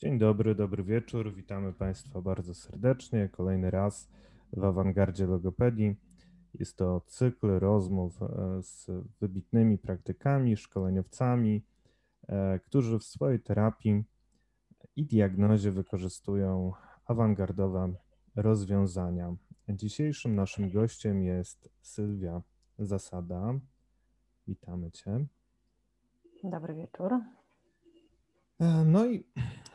Dzień 0.00 0.18
dobry, 0.18 0.54
dobry 0.54 0.84
wieczór. 0.84 1.34
Witamy 1.34 1.72
Państwa 1.72 2.20
bardzo 2.20 2.54
serdecznie. 2.54 3.28
Kolejny 3.28 3.70
raz 3.70 4.08
w 4.52 4.64
awangardzie 4.64 5.26
logopedii. 5.26 5.96
Jest 6.54 6.76
to 6.76 7.00
cykl 7.06 7.58
rozmów 7.58 8.22
e, 8.22 8.26
z 8.62 8.90
wybitnymi 9.20 9.78
praktykami, 9.78 10.56
szkoleniowcami, 10.56 11.62
e, 12.28 12.58
którzy 12.58 12.98
w 12.98 13.04
swojej 13.04 13.40
terapii 13.40 14.04
i 14.96 15.04
diagnozie 15.06 15.70
wykorzystują 15.70 16.72
awangardowe 17.04 17.92
rozwiązania. 18.36 19.36
Dzisiejszym 19.68 20.34
naszym 20.34 20.70
gościem 20.70 21.22
jest 21.22 21.70
Sylwia 21.80 22.42
Zasada. 22.78 23.54
Witamy 24.48 24.90
Cię. 24.90 25.26
Dobry 26.44 26.74
wieczór. 26.74 27.12
E, 28.60 28.84
no 28.84 29.06
i 29.06 29.24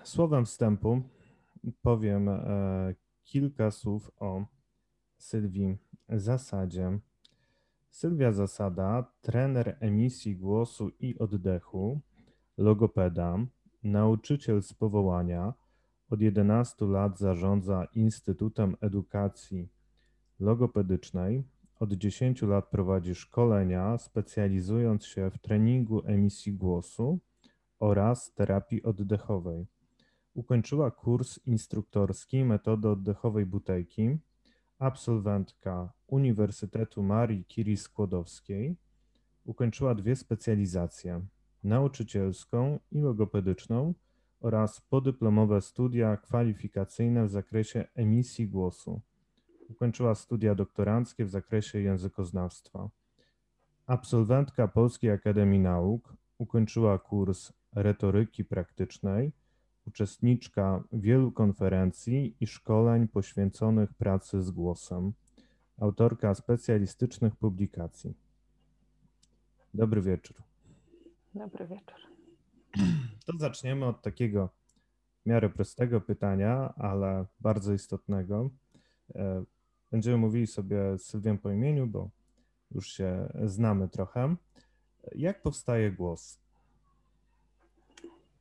słowem 0.03 0.45
wstępu 0.45 1.01
powiem 1.81 2.29
e, 2.29 2.95
kilka 3.23 3.71
słów 3.71 4.11
o 4.19 4.45
Sylwii 5.17 5.77
Zasadzie. 6.09 6.99
Sylwia 7.89 8.31
Zasada, 8.31 9.11
trener 9.21 9.77
emisji 9.79 10.35
głosu 10.35 10.91
i 10.99 11.19
oddechu, 11.19 12.01
logopeda, 12.57 13.37
nauczyciel 13.83 14.61
z 14.61 14.73
powołania, 14.73 15.53
od 16.09 16.21
11 16.21 16.85
lat 16.85 17.19
zarządza 17.19 17.87
Instytutem 17.95 18.75
Edukacji 18.81 19.69
Logopedycznej. 20.39 21.43
Od 21.79 21.93
10 21.93 22.41
lat 22.41 22.69
prowadzi 22.69 23.15
szkolenia, 23.15 23.97
specjalizując 23.97 25.05
się 25.05 25.31
w 25.31 25.39
treningu 25.39 26.01
emisji 26.05 26.53
głosu 26.53 27.19
oraz 27.79 28.33
terapii 28.33 28.83
oddechowej. 28.83 29.67
Ukończyła 30.33 30.91
kurs 30.91 31.39
instruktorski 31.45 32.45
metody 32.45 32.89
oddechowej 32.89 33.45
butelki, 33.45 34.17
absolwentka 34.79 35.93
Uniwersytetu 36.07 37.03
Marii 37.03 37.45
Curie 37.45 37.77
Skłodowskiej. 37.77 38.75
Ukończyła 39.45 39.95
dwie 39.95 40.15
specjalizacje: 40.15 41.21
nauczycielską 41.63 42.79
i 42.91 42.99
logopedyczną 42.99 43.93
oraz 44.39 44.81
podyplomowe 44.81 45.61
studia 45.61 46.17
kwalifikacyjne 46.17 47.25
w 47.25 47.29
zakresie 47.29 47.85
emisji 47.95 48.47
głosu. 48.47 49.01
Ukończyła 49.69 50.15
studia 50.15 50.55
doktoranckie 50.55 51.25
w 51.25 51.29
zakresie 51.29 51.79
językoznawstwa. 51.79 52.89
Absolwentka 53.85 54.67
Polskiej 54.67 55.11
Akademii 55.11 55.59
Nauk, 55.59 56.13
ukończyła 56.37 56.99
kurs 56.99 57.53
retoryki 57.75 58.45
praktycznej, 58.45 59.31
uczestniczka 59.87 60.83
wielu 60.93 61.31
konferencji 61.31 62.35
i 62.39 62.47
szkoleń 62.47 63.07
poświęconych 63.07 63.93
pracy 63.93 64.41
z 64.41 64.51
głosem, 64.51 65.13
autorka 65.77 66.35
specjalistycznych 66.35 67.35
publikacji. 67.35 68.13
Dobry 69.73 70.01
wieczór. 70.01 70.37
Dobry 71.35 71.67
wieczór. 71.67 71.97
To 73.25 73.37
zaczniemy 73.37 73.85
od 73.85 74.01
takiego 74.01 74.49
w 75.21 75.25
miarę 75.25 75.49
prostego 75.49 76.01
pytania, 76.01 76.73
ale 76.75 77.25
bardzo 77.39 77.73
istotnego. 77.73 78.49
E, 79.15 79.43
będziemy 79.91 80.17
mówili 80.17 80.47
sobie 80.47 80.97
z 80.97 81.05
Sylwią 81.05 81.37
po 81.37 81.51
imieniu, 81.51 81.87
bo 81.87 82.09
już 82.71 82.87
się 82.87 83.33
znamy 83.45 83.89
trochę. 83.89 84.35
Jak 85.15 85.41
powstaje 85.41 85.91
głos? 85.91 86.42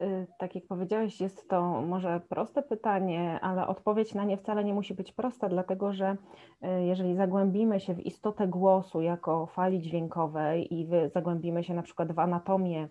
Y, 0.02 0.26
tak 0.38 0.54
jak 0.54 0.66
powiedziałeś, 0.66 1.20
jest 1.20 1.48
to 1.48 1.82
może 1.82 2.20
proste 2.28 2.62
pytanie, 2.62 3.38
ale 3.42 3.66
odpowiedź 3.66 4.14
na 4.14 4.24
nie 4.24 4.36
wcale 4.36 4.64
nie 4.64 4.74
musi 4.74 4.94
być 4.94 5.12
prosta, 5.12 5.48
dlatego 5.48 5.92
że 5.92 6.16
y, 6.64 6.84
jeżeli 6.84 7.16
zagłębimy 7.16 7.80
się 7.80 7.94
w 7.94 8.06
istotę 8.06 8.48
głosu 8.48 9.00
jako 9.00 9.46
fali 9.46 9.80
dźwiękowej 9.80 10.74
i 10.74 10.88
zagłębimy 11.14 11.64
się 11.64 11.74
na 11.74 11.82
przykład 11.82 12.12
w 12.12 12.18
anatomię 12.18 12.88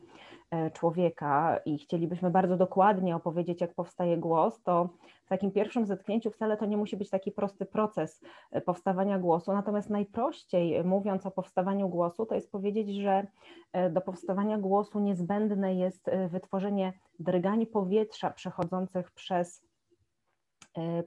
człowieka 0.73 1.57
i 1.65 1.77
chcielibyśmy 1.77 2.29
bardzo 2.29 2.57
dokładnie 2.57 3.15
opowiedzieć, 3.15 3.61
jak 3.61 3.73
powstaje 3.73 4.17
głos, 4.17 4.63
to 4.63 4.89
w 5.25 5.29
takim 5.29 5.51
pierwszym 5.51 5.85
zetknięciu 5.85 6.31
wcale 6.31 6.57
to 6.57 6.65
nie 6.65 6.77
musi 6.77 6.97
być 6.97 7.09
taki 7.09 7.31
prosty 7.31 7.65
proces 7.65 8.21
e, 8.51 8.61
powstawania 8.61 9.19
głosu. 9.19 9.53
Natomiast 9.53 9.89
najprościej 9.89 10.83
mówiąc 10.83 11.25
o 11.25 11.31
powstawaniu 11.31 11.89
głosu, 11.89 12.25
to 12.25 12.35
jest 12.35 12.51
powiedzieć, 12.51 12.95
że 12.95 13.27
e, 13.73 13.89
do 13.89 14.01
powstawania 14.01 14.57
głosu 14.57 14.99
niezbędne 14.99 15.75
jest 15.75 16.09
wytworzenie 16.29 16.93
drgań 17.19 17.65
powietrza 17.65 18.31
przechodzących 18.31 19.11
przez 19.11 19.70
E, 19.70 19.70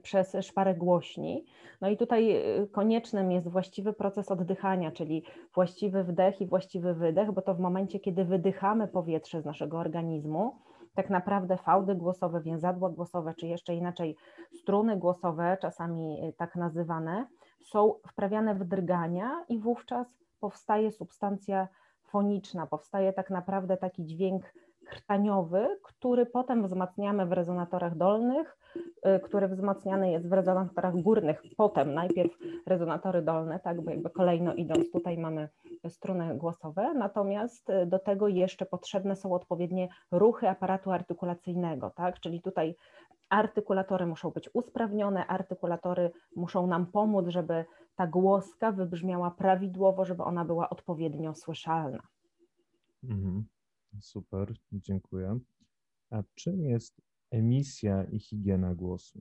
przez 0.01 0.37
szparę 0.41 0.75
głośni. 0.75 1.45
No 1.81 1.89
i 1.89 1.97
tutaj 1.97 2.31
e, 2.31 2.67
koniecznym 2.67 3.31
jest 3.31 3.47
właściwy 3.47 3.93
proces 3.93 4.31
oddychania, 4.31 4.91
czyli 4.91 5.23
właściwy 5.53 6.03
wdech 6.03 6.41
i 6.41 6.47
właściwy 6.47 6.93
wydech, 6.93 7.31
bo 7.31 7.41
to 7.41 7.55
w 7.55 7.59
momencie, 7.59 7.99
kiedy 7.99 8.25
wydychamy 8.25 8.87
powietrze 8.87 9.41
z 9.41 9.45
naszego 9.45 9.77
organizmu, 9.77 10.55
tak 10.95 11.09
naprawdę 11.09 11.57
fałdy 11.57 11.95
głosowe, 11.95 12.41
więzadła 12.41 12.89
głosowe, 12.89 13.33
czy 13.33 13.47
jeszcze 13.47 13.75
inaczej 13.75 14.15
struny 14.53 14.97
głosowe, 14.97 15.57
czasami 15.61 16.19
e, 16.21 16.33
tak 16.33 16.55
nazywane, 16.55 17.27
są 17.61 17.93
wprawiane 18.07 18.55
w 18.55 18.63
drgania 18.63 19.45
i 19.49 19.59
wówczas 19.59 20.07
powstaje 20.39 20.91
substancja 20.91 21.67
foniczna, 22.03 22.67
powstaje 22.67 23.13
tak 23.13 23.29
naprawdę 23.29 23.77
taki 23.77 24.05
dźwięk 24.05 24.53
krtaniowy, 24.85 25.67
który 25.83 26.25
potem 26.25 26.63
wzmacniamy 26.63 27.25
w 27.25 27.31
rezonatorach 27.31 27.97
dolnych, 27.97 28.57
y, 28.75 29.19
który 29.19 29.47
wzmacniany 29.47 30.11
jest 30.11 30.29
w 30.29 30.33
rezonatorach 30.33 30.95
górnych, 30.95 31.41
potem 31.57 31.93
najpierw 31.93 32.31
rezonatory 32.65 33.21
dolne, 33.21 33.59
tak, 33.59 33.81
bo 33.81 33.91
jakby 33.91 34.09
kolejno 34.09 34.53
idąc 34.53 34.91
tutaj 34.91 35.17
mamy 35.17 35.49
struny 35.87 36.35
głosowe, 36.35 36.93
natomiast 36.93 37.69
y, 37.69 37.85
do 37.85 37.99
tego 37.99 38.27
jeszcze 38.27 38.65
potrzebne 38.65 39.15
są 39.15 39.33
odpowiednie 39.33 39.89
ruchy 40.11 40.49
aparatu 40.49 40.91
artykulacyjnego, 40.91 41.89
tak, 41.89 42.19
czyli 42.19 42.41
tutaj 42.41 42.75
artykulatory 43.29 44.05
muszą 44.05 44.31
być 44.31 44.49
usprawnione, 44.53 45.27
artykulatory 45.27 46.11
muszą 46.35 46.67
nam 46.67 46.85
pomóc, 46.85 47.27
żeby 47.27 47.65
ta 47.95 48.07
głoska 48.07 48.71
wybrzmiała 48.71 49.31
prawidłowo, 49.31 50.05
żeby 50.05 50.23
ona 50.23 50.45
była 50.45 50.69
odpowiednio 50.69 51.33
słyszalna. 51.33 52.03
Mhm. 53.03 53.45
Super, 54.01 54.53
dziękuję. 54.71 55.39
A 56.09 56.23
czym 56.35 56.65
jest 56.65 57.01
emisja 57.31 58.03
i 58.03 58.19
higiena 58.19 58.75
głosu? 58.75 59.19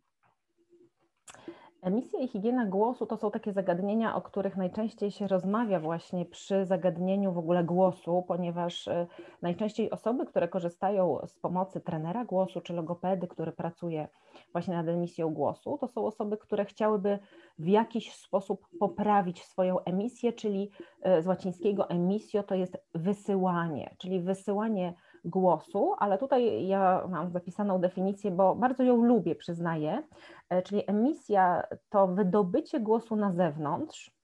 Emisja 1.85 2.21
i 2.21 2.29
higiena 2.29 2.67
głosu 2.67 3.07
to 3.07 3.17
są 3.17 3.31
takie 3.31 3.53
zagadnienia, 3.53 4.17
o 4.17 4.23
których 4.23 4.57
najczęściej 4.57 5.11
się 5.11 5.29
rozmawia 5.29 5.81
właśnie 5.81 6.25
przy 6.25 6.67
zagadnieniu 6.67 7.33
w 7.33 7.39
ogóle 7.39 7.65
głosu, 7.65 8.25
ponieważ 8.29 8.87
y, 8.87 9.07
najczęściej 9.43 9.91
osoby, 9.91 10.27
które 10.27 10.49
korzystają 10.49 11.19
z 11.27 11.39
pomocy 11.39 11.81
trenera 11.81 12.25
głosu 12.25 12.61
czy 12.61 12.73
logopedy, 12.73 13.27
który 13.27 13.53
pracuje 13.53 14.09
właśnie 14.53 14.75
nad 14.75 14.89
emisją 14.89 15.35
głosu, 15.35 15.79
to 15.81 15.89
są 15.89 16.07
osoby, 16.07 16.37
które 16.37 16.65
chciałyby 16.65 17.19
w 17.59 17.67
jakiś 17.67 18.15
sposób 18.15 18.69
poprawić 18.81 19.45
swoją 19.45 19.81
emisję, 19.81 20.33
czyli 20.33 20.71
y, 21.19 21.23
z 21.23 21.27
łacińskiego 21.27 21.91
emisjo 21.91 22.43
to 22.43 22.55
jest 22.55 22.79
wysyłanie, 22.95 23.95
czyli 23.99 24.21
wysyłanie 24.21 24.95
głosu, 25.25 25.95
ale 25.99 26.19
tutaj 26.19 26.67
ja 26.67 27.07
mam 27.11 27.31
zapisaną 27.31 27.81
definicję, 27.81 28.31
bo 28.31 28.55
bardzo 28.55 28.83
ją 28.83 29.05
lubię, 29.05 29.35
przyznaję, 29.35 30.03
e, 30.49 30.63
czyli 30.63 30.91
emisja 30.91 31.63
to 31.89 32.07
wydobycie 32.07 32.81
głosu 32.81 33.17
na 33.17 33.33
zewnątrz, 33.33 34.15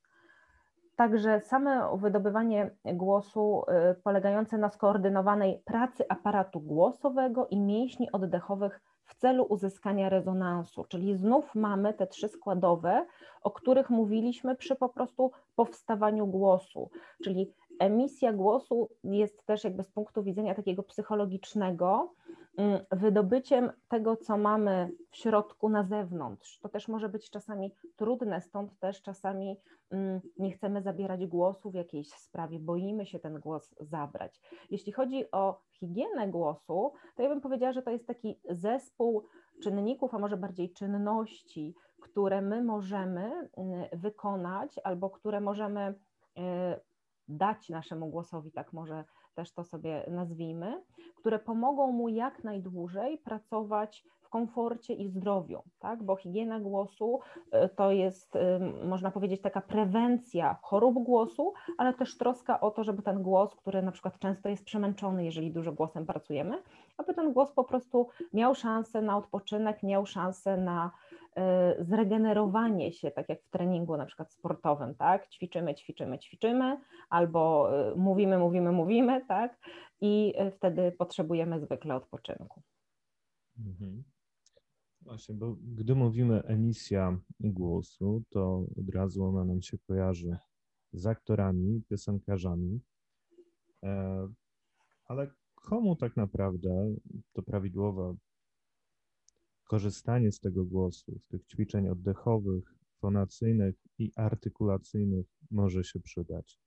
Także 1.00 1.40
same 1.40 1.96
wydobywanie 1.96 2.70
głosu 2.84 3.62
e, 3.68 3.94
polegające 3.94 4.58
na 4.58 4.70
skoordynowanej 4.70 5.62
pracy 5.64 6.04
aparatu 6.08 6.60
głosowego 6.60 7.46
i 7.46 7.60
mięśni 7.60 8.12
oddechowych 8.12 8.80
w 9.04 9.14
celu 9.14 9.44
uzyskania 9.44 10.08
rezonansu, 10.08 10.84
czyli 10.84 11.16
znów 11.16 11.54
mamy 11.54 11.94
te 11.94 12.06
trzy 12.06 12.28
składowe, 12.28 13.06
o 13.42 13.50
których 13.50 13.90
mówiliśmy 13.90 14.56
przy 14.56 14.76
po 14.76 14.88
prostu 14.88 15.32
powstawaniu 15.56 16.26
głosu, 16.26 16.90
czyli 17.24 17.54
emisja 17.80 18.32
głosu 18.32 18.88
jest 19.04 19.46
też 19.46 19.64
jakby 19.64 19.82
z 19.82 19.90
punktu 19.90 20.22
widzenia 20.22 20.54
takiego 20.54 20.82
psychologicznego 20.82 22.14
mm, 22.56 22.80
wydobyciem 22.92 23.72
tego, 23.88 24.16
co 24.16 24.38
mamy 24.38 24.90
w 25.10 25.16
środku 25.16 25.68
na 25.68 25.84
zewnątrz. 25.84 26.58
To 26.58 26.68
też 26.68 26.88
może 26.88 27.08
być 27.08 27.30
czasami 27.30 27.74
trudne, 27.96 28.40
stąd 28.40 28.78
też 28.78 29.02
czasami 29.02 29.56
mm, 29.90 30.20
nie 30.38 30.50
chcemy 30.50 30.82
zabierać 30.82 31.26
głosu 31.26 31.70
w 31.70 31.74
jakiejś 31.74 32.08
sprawie, 32.08 32.58
boimy 32.58 33.06
się 33.06 33.18
ten 33.18 33.40
głos 33.40 33.74
zabrać. 33.80 34.40
Jeśli 34.70 34.92
chodzi 34.92 35.30
o 35.30 35.60
higienę 35.70 36.28
głosu, 36.28 36.92
to 37.16 37.22
ja 37.22 37.28
bym 37.28 37.40
powiedziała, 37.40 37.72
że 37.72 37.82
to 37.82 37.90
jest 37.90 38.06
taki 38.06 38.40
zespół 38.50 39.24
czynników, 39.62 40.14
a 40.14 40.18
może 40.18 40.36
bardziej 40.36 40.72
czynności, 40.72 41.74
które 42.00 42.42
my 42.42 42.64
możemy 42.64 43.48
mm, 43.56 43.84
wykonać 43.92 44.80
albo 44.84 45.10
które 45.10 45.40
możemy 45.40 45.94
y, 46.38 46.89
dać 47.30 47.68
naszemu 47.68 48.06
głosowi, 48.06 48.52
tak 48.52 48.72
może 48.72 49.04
też 49.34 49.52
to 49.52 49.64
sobie 49.64 50.04
nazwijmy, 50.08 50.82
które 51.16 51.38
pomogą 51.38 51.92
mu 51.92 52.08
jak 52.08 52.44
najdłużej 52.44 53.18
pracować 53.18 54.04
w 54.20 54.28
komforcie 54.28 54.94
i 54.94 55.08
zdrowiu, 55.08 55.62
tak? 55.78 56.02
bo 56.02 56.16
higiena 56.16 56.60
głosu 56.60 57.20
to 57.76 57.90
jest, 57.90 58.38
można 58.84 59.10
powiedzieć, 59.10 59.40
taka 59.40 59.60
prewencja 59.60 60.58
chorób 60.62 60.94
głosu, 61.04 61.52
ale 61.78 61.94
też 61.94 62.18
troska 62.18 62.60
o 62.60 62.70
to, 62.70 62.84
żeby 62.84 63.02
ten 63.02 63.22
głos, 63.22 63.56
który 63.56 63.82
na 63.82 63.92
przykład 63.92 64.18
często 64.18 64.48
jest 64.48 64.64
przemęczony, 64.64 65.24
jeżeli 65.24 65.52
dużo 65.52 65.72
głosem 65.72 66.06
pracujemy, 66.06 66.62
aby 66.98 67.14
ten 67.14 67.32
głos 67.32 67.52
po 67.52 67.64
prostu 67.64 68.08
miał 68.32 68.54
szansę 68.54 69.02
na 69.02 69.16
odpoczynek, 69.16 69.82
miał 69.82 70.06
szansę 70.06 70.56
na 70.56 70.90
E, 71.09 71.09
zregenerowanie 71.80 72.92
się, 72.92 73.10
tak 73.10 73.28
jak 73.28 73.42
w 73.42 73.50
treningu 73.50 73.96
na 73.96 74.06
przykład 74.06 74.32
sportowym, 74.32 74.94
tak? 74.94 75.28
Ćwiczymy, 75.28 75.74
ćwiczymy, 75.74 76.18
ćwiczymy, 76.18 76.80
albo 77.10 77.70
e, 77.90 77.94
mówimy, 77.94 78.38
mówimy, 78.38 78.72
mówimy, 78.72 79.24
tak? 79.28 79.58
I 80.00 80.34
e, 80.36 80.50
wtedy 80.50 80.92
potrzebujemy 80.92 81.60
zwykle 81.60 81.94
odpoczynku. 81.94 82.62
Mhm. 83.58 84.04
Właśnie, 85.02 85.34
bo 85.34 85.56
gdy 85.62 85.94
mówimy 85.94 86.42
emisja 86.42 87.18
głosu, 87.40 88.22
to 88.30 88.66
od 88.80 88.94
razu 88.94 89.24
ona 89.24 89.44
nam 89.44 89.62
się 89.62 89.78
kojarzy 89.78 90.36
z 90.92 91.06
aktorami, 91.06 91.82
piosenkarzami, 91.88 92.80
ale 95.04 95.30
komu 95.54 95.96
tak 95.96 96.16
naprawdę 96.16 96.94
to 97.32 97.42
prawidłowa 97.42 98.14
korzystanie 99.70 100.32
z 100.32 100.40
tego 100.40 100.64
głosu, 100.64 101.18
z 101.18 101.26
tych 101.26 101.46
ćwiczeń 101.46 101.88
oddechowych, 101.88 102.74
fonacyjnych 103.00 103.74
i 103.98 104.10
artykulacyjnych 104.16 105.26
może 105.50 105.84
się 105.84 106.00
przydać? 106.00 106.60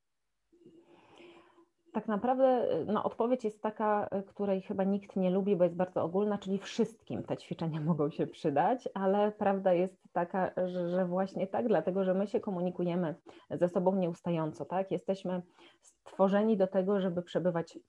Tak 1.94 2.08
naprawdę 2.08 2.68
no, 2.86 3.04
odpowiedź 3.04 3.44
jest 3.44 3.62
taka, 3.62 4.10
której 4.28 4.62
chyba 4.62 4.84
nikt 4.84 5.16
nie 5.16 5.30
lubi, 5.30 5.56
bo 5.56 5.64
jest 5.64 5.76
bardzo 5.76 6.04
ogólna, 6.04 6.38
czyli 6.38 6.60
wszystkim 6.60 7.24
te 7.24 7.38
ćwiczenia 7.38 7.82
mogą 7.92 8.10
się 8.10 8.28
przydać, 8.28 8.90
ale 8.94 9.32
prawda 9.32 9.74
jest 9.74 10.04
taka, 10.14 10.52
że, 10.68 10.90
że 10.90 11.06
właśnie 11.06 11.48
tak, 11.48 11.68
dlatego 11.68 12.04
że 12.04 12.14
my 12.14 12.28
się 12.28 12.40
komunikujemy 12.40 13.16
ze 13.52 13.70
sobą 13.70 13.96
nieustająco, 13.96 14.66
tak? 14.66 14.92
Jesteśmy 14.92 15.42
stworzeni 15.82 16.58
do 16.58 16.68
tego, 16.68 17.02
żeby 17.02 17.22
przebywać 17.22 17.80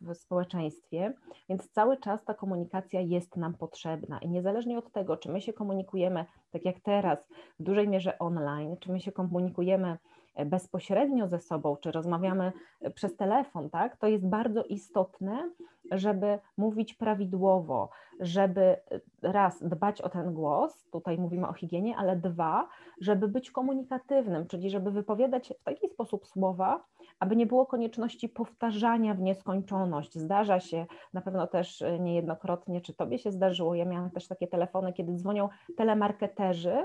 w 0.00 0.14
społeczeństwie, 0.14 1.12
więc 1.48 1.70
cały 1.70 1.96
czas 1.96 2.24
ta 2.24 2.34
komunikacja 2.34 3.00
jest 3.00 3.36
nam 3.36 3.54
potrzebna. 3.54 4.18
I 4.18 4.28
niezależnie 4.28 4.78
od 4.78 4.92
tego, 4.92 5.16
czy 5.16 5.32
my 5.32 5.40
się 5.40 5.52
komunikujemy, 5.52 6.24
tak 6.50 6.64
jak 6.64 6.80
teraz, 6.80 7.28
w 7.60 7.62
dużej 7.62 7.88
mierze 7.88 8.18
online, 8.18 8.76
czy 8.80 8.92
my 8.92 9.00
się 9.00 9.12
komunikujemy 9.12 9.98
e, 10.34 10.44
bezpośrednio 10.44 11.28
ze 11.28 11.40
sobą, 11.40 11.76
czy 11.76 11.92
rozmawiamy 11.92 12.52
e, 12.80 12.90
przez 12.90 13.16
telefon, 13.16 13.70
tak, 13.70 13.96
to 13.96 14.06
jest 14.06 14.26
bardzo 14.26 14.64
istotne, 14.64 15.50
żeby 15.92 16.38
mówić 16.56 16.94
prawidłowo, 16.94 17.90
żeby 18.20 18.60
e, 18.60 18.78
raz 19.22 19.62
dbać 19.62 20.00
o 20.00 20.08
ten 20.08 20.34
głos, 20.34 20.84
tutaj 20.92 21.18
mówimy 21.18 21.48
o 21.48 21.52
higienie, 21.52 21.96
ale 21.96 22.16
dwa, 22.16 22.68
żeby 23.00 23.28
być 23.28 23.50
komunikatywnym, 23.50 24.46
czyli 24.46 24.70
żeby 24.70 24.90
wypowiadać 24.90 25.52
w 25.60 25.64
taki 25.64 25.88
sposób 25.88 26.26
słowa, 26.26 26.84
aby 27.20 27.36
nie 27.36 27.46
było 27.46 27.66
konieczności 27.66 28.28
powtarzania 28.28 29.14
w 29.14 29.20
nieskończoność. 29.20 30.18
Zdarza 30.18 30.60
się 30.60 30.86
na 31.12 31.20
pewno 31.20 31.46
też 31.46 31.82
e, 31.82 31.98
niejednokrotnie, 31.98 32.80
czy 32.80 32.94
tobie 32.94 33.18
się 33.18 33.32
zdarzyło, 33.32 33.74
ja 33.74 33.84
miałam 33.84 34.10
też 34.10 34.28
takie 34.28 34.46
telefony, 34.46 34.92
kiedy 34.92 35.14
dzwonią 35.14 35.48
telemarketerzy, 35.76 36.84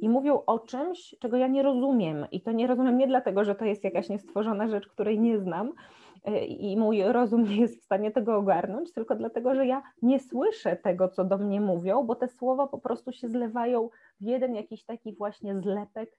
i 0.00 0.08
mówią 0.08 0.42
o 0.46 0.58
czymś, 0.58 1.14
czego 1.20 1.36
ja 1.36 1.46
nie 1.46 1.62
rozumiem. 1.62 2.26
I 2.32 2.40
to 2.40 2.52
nie 2.52 2.66
rozumiem 2.66 2.98
nie 2.98 3.06
dlatego, 3.06 3.44
że 3.44 3.54
to 3.54 3.64
jest 3.64 3.84
jakaś 3.84 4.08
niestworzona 4.08 4.68
rzecz, 4.68 4.88
której 4.88 5.20
nie 5.20 5.38
znam, 5.38 5.72
e, 6.24 6.44
i 6.44 6.76
mój 6.76 7.02
rozum 7.02 7.44
nie 7.44 7.56
jest 7.56 7.80
w 7.80 7.84
stanie 7.84 8.10
tego 8.10 8.36
ogarnąć, 8.36 8.92
tylko 8.92 9.14
dlatego, 9.14 9.54
że 9.54 9.66
ja 9.66 9.82
nie 10.02 10.20
słyszę 10.20 10.76
tego, 10.76 11.08
co 11.08 11.24
do 11.24 11.38
mnie 11.38 11.60
mówią, 11.60 12.02
bo 12.02 12.14
te 12.14 12.28
słowa 12.28 12.66
po 12.66 12.78
prostu 12.78 13.12
się 13.12 13.28
zlewają 13.28 13.88
w 14.20 14.24
jeden 14.24 14.54
jakiś 14.54 14.84
taki 14.84 15.12
właśnie 15.12 15.60
zlepek 15.60 16.18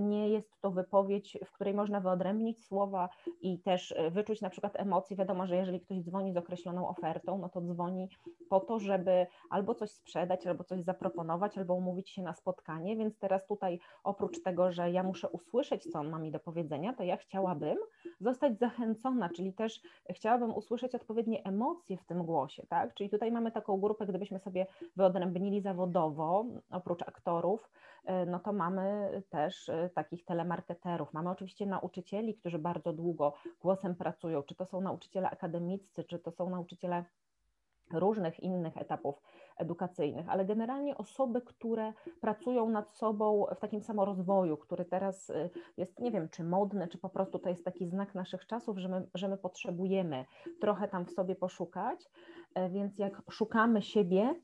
nie 0.00 0.28
jest 0.28 0.60
to 0.60 0.70
wypowiedź, 0.70 1.38
w 1.46 1.52
której 1.52 1.74
można 1.74 2.00
wyodrębnić 2.00 2.66
słowa 2.66 3.08
i 3.40 3.58
też 3.58 3.92
e, 3.92 4.10
wyczuć 4.10 4.40
na 4.40 4.50
przykład 4.50 4.72
emocje. 4.76 5.16
Wiadomo, 5.16 5.46
że 5.46 5.56
jeżeli 5.56 5.80
ktoś 5.80 6.00
dzwoni 6.00 6.32
z 6.32 6.36
określoną 6.36 6.88
ofertą, 6.88 7.38
no 7.38 7.48
to 7.48 7.60
dzwoni 7.60 8.08
po 8.50 8.60
to, 8.60 8.78
żeby 8.78 9.26
albo 9.50 9.74
coś 9.74 9.90
sprzedać, 9.90 10.46
albo 10.46 10.64
coś 10.64 10.82
zaproponować, 10.82 11.58
albo 11.58 11.74
umówić 11.74 12.10
się 12.10 12.22
na 12.22 12.34
spotkanie, 12.34 12.96
więc 12.96 13.18
teraz 13.18 13.46
tutaj 13.46 13.78
oprócz 14.04 14.42
tego, 14.42 14.72
że 14.72 14.90
ja 14.90 15.02
muszę 15.02 15.28
usłyszeć, 15.28 15.92
co 15.92 15.98
on 15.98 16.10
ma 16.10 16.18
mi 16.18 16.30
do 16.30 16.40
powiedzenia, 16.40 16.92
to 16.92 17.02
ja 17.02 17.16
chciałabym 17.16 17.76
zostać 18.20 18.58
zachęcona, 18.58 19.28
czyli 19.28 19.52
też 19.52 19.80
chciałabym 20.10 20.54
usłyszeć 20.54 20.94
odpowiednie 20.94 21.44
emocje 21.44 21.96
w 21.96 22.04
tym 22.04 22.24
głosie, 22.24 22.66
tak? 22.68 22.94
Czyli 22.94 23.10
tutaj 23.10 23.32
mamy 23.32 23.52
taką 23.52 23.80
grupę, 23.80 24.06
gdybyśmy 24.06 24.38
sobie 24.38 24.66
wyodrębnili 24.96 25.60
zawodowo, 25.60 26.46
oprócz 26.70 27.02
aktorów, 27.02 27.70
e, 27.70 27.91
no 28.26 28.40
to 28.40 28.52
mamy 28.52 29.22
też 29.30 29.68
e, 29.68 29.90
takich 29.94 30.24
telemarketerów. 30.24 31.12
Mamy 31.12 31.30
oczywiście 31.30 31.66
nauczycieli, 31.66 32.34
którzy 32.34 32.58
bardzo 32.58 32.92
długo 32.92 33.34
głosem 33.60 33.94
pracują, 33.94 34.42
czy 34.42 34.54
to 34.54 34.66
są 34.66 34.80
nauczyciele 34.80 35.30
akademiccy, 35.30 36.04
czy 36.04 36.18
to 36.18 36.30
są 36.30 36.50
nauczyciele 36.50 37.04
różnych 37.92 38.40
innych 38.40 38.76
etapów 38.76 39.22
edukacyjnych, 39.56 40.28
ale 40.28 40.44
generalnie 40.44 40.96
osoby, 40.96 41.42
które 41.42 41.92
pracują 42.20 42.68
nad 42.68 42.90
sobą 42.90 43.46
w 43.56 43.60
takim 43.60 43.82
samorozwoju, 43.82 44.56
który 44.56 44.84
teraz 44.84 45.30
y, 45.30 45.50
jest, 45.76 46.00
nie 46.00 46.10
wiem, 46.10 46.28
czy 46.28 46.44
modny, 46.44 46.88
czy 46.88 46.98
po 46.98 47.08
prostu 47.08 47.38
to 47.38 47.48
jest 47.48 47.64
taki 47.64 47.86
znak 47.86 48.14
naszych 48.14 48.46
czasów, 48.46 48.78
że 48.78 48.88
my, 48.88 49.08
że 49.14 49.28
my 49.28 49.38
potrzebujemy 49.38 50.24
trochę 50.60 50.88
tam 50.88 51.06
w 51.06 51.10
sobie 51.10 51.34
poszukać, 51.34 52.10
e, 52.54 52.70
więc 52.70 52.98
jak 52.98 53.22
szukamy 53.30 53.82
siebie, 53.82 54.34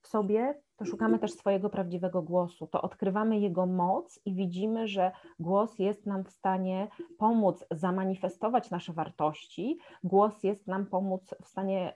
w 0.00 0.08
sobie, 0.08 0.54
to 0.76 0.84
szukamy 0.84 1.18
też 1.18 1.32
swojego 1.32 1.70
prawdziwego 1.70 2.22
głosu, 2.22 2.66
to 2.66 2.82
odkrywamy 2.82 3.38
jego 3.38 3.66
moc 3.66 4.20
i 4.24 4.34
widzimy, 4.34 4.88
że 4.88 5.12
głos 5.40 5.78
jest 5.78 6.06
nam 6.06 6.24
w 6.24 6.30
stanie 6.30 6.88
pomóc 7.18 7.64
zamanifestować 7.70 8.70
nasze 8.70 8.92
wartości, 8.92 9.78
głos 10.04 10.42
jest 10.42 10.66
nam 10.66 10.86
pomóc 10.86 11.34
w 11.42 11.48
stanie 11.48 11.94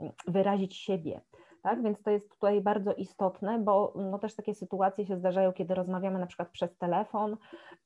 y, 0.00 0.30
wyrazić 0.32 0.76
siebie. 0.76 1.20
Tak? 1.62 1.82
Więc 1.82 2.02
to 2.02 2.10
jest 2.10 2.30
tutaj 2.30 2.60
bardzo 2.60 2.94
istotne, 2.94 3.58
bo 3.58 3.92
no 3.96 4.18
też 4.18 4.34
takie 4.34 4.54
sytuacje 4.54 5.06
się 5.06 5.16
zdarzają, 5.16 5.52
kiedy 5.52 5.74
rozmawiamy 5.74 6.18
na 6.18 6.26
przykład 6.26 6.48
przez 6.48 6.76
telefon 6.76 7.36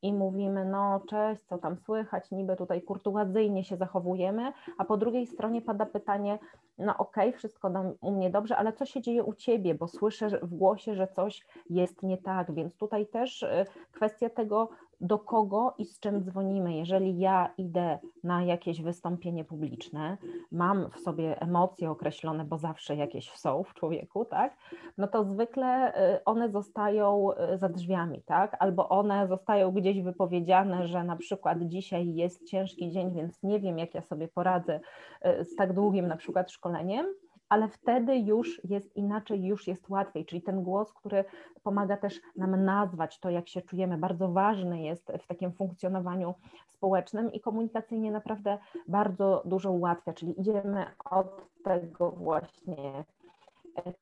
i 0.03 0.12
mówimy, 0.12 0.65
no 0.65 1.00
cześć, 1.09 1.43
co 1.43 1.59
tam 1.59 1.77
słychać, 1.77 2.31
niby 2.31 2.56
tutaj 2.56 2.83
kurtuazyjnie 2.83 3.65
się 3.65 3.77
zachowujemy, 3.77 4.52
a 4.78 4.85
po 4.85 4.97
drugiej 4.97 5.26
stronie 5.26 5.62
pada 5.62 5.87
pytanie, 5.87 6.38
no 6.83 6.97
okej, 6.97 7.29
okay, 7.29 7.39
wszystko 7.39 7.95
u 8.01 8.11
mnie 8.11 8.31
dobrze, 8.31 8.57
ale 8.57 8.73
co 8.73 8.87
się 8.87 9.01
dzieje 9.01 9.25
u 9.25 9.35
Ciebie, 9.35 9.75
bo 9.75 9.89
słyszę 9.89 10.29
w 10.29 10.55
głosie, 10.55 10.95
że 10.95 11.09
coś 11.09 11.47
jest 11.71 12.03
nie 12.03 12.19
tak, 12.19 12.55
więc 12.55 12.77
tutaj 12.77 13.07
też 13.07 13.43
y, 13.43 13.67
kwestia 13.93 14.31
tego, 14.31 14.69
do 15.03 15.19
kogo 15.19 15.75
i 15.79 15.85
z 15.85 16.01
czym 16.01 16.23
dzwonimy. 16.23 16.75
Jeżeli 16.75 17.19
ja 17.19 17.51
idę 17.59 17.99
na 18.25 18.43
jakieś 18.43 18.83
wystąpienie 18.83 19.45
publiczne, 19.45 20.17
mam 20.53 20.91
w 20.91 20.99
sobie 20.99 21.41
emocje 21.41 21.91
określone, 21.91 22.45
bo 22.45 22.59
zawsze 22.59 22.97
jakieś 22.97 23.31
są 23.31 23.62
w 23.62 23.75
człowieku, 23.75 24.25
tak, 24.25 24.57
no 24.99 25.09
to 25.09 25.25
zwykle 25.25 25.93
y, 26.15 26.25
one 26.25 26.51
zostają 26.51 27.29
y, 27.55 27.59
za 27.59 27.69
drzwiami, 27.69 28.23
tak, 28.27 28.57
albo 28.59 28.89
one 28.89 29.29
zostają 29.29 29.73
gdzieś 29.73 30.03
wypowiedziane, 30.03 30.87
że 30.87 31.05
na 31.05 31.17
przykład 31.17 31.59
dzisiaj 31.62 32.15
jest 32.15 32.45
ciężki 32.45 32.91
dzień, 32.91 33.12
więc 33.15 33.43
nie 33.43 33.61
wiem, 33.61 33.79
jak 33.79 33.95
ja 33.95 34.03
sobie 34.03 34.29
poradzę 34.29 34.81
z 35.25 35.57
tak 35.57 35.73
długim 35.73 36.09
na 36.09 36.17
przykład 36.17 36.53
szkoleniem, 36.73 37.07
ale 37.49 37.69
wtedy 37.69 38.17
już 38.19 38.64
jest 38.64 38.97
inaczej, 38.97 39.45
już 39.45 39.67
jest 39.67 39.88
łatwiej, 39.88 40.26
czyli 40.26 40.43
ten 40.43 40.62
głos, 40.62 40.93
który 40.93 41.25
pomaga 41.62 41.97
też 41.97 42.21
nam 42.37 42.64
nazwać 42.64 43.21
to, 43.21 43.31
jak 43.31 43.49
się 43.49 43.62
czujemy, 43.62 43.99
bardzo 43.99 44.29
ważny 44.29 44.83
jest 44.83 45.12
w 45.23 45.26
takim 45.26 45.52
funkcjonowaniu 45.52 46.35
społecznym 46.69 47.33
i 47.33 47.41
komunikacyjnie 47.41 48.11
naprawdę 48.11 48.59
bardzo 48.88 49.43
dużo 49.45 49.73
ułatwia, 49.73 50.12
czyli 50.12 50.41
idziemy 50.41 50.87
od 51.11 51.47
tego 51.64 52.11
właśnie 52.11 53.05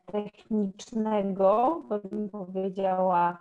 technicznego, 0.07 1.83
bym 1.89 2.29
powiedziała, 2.29 3.39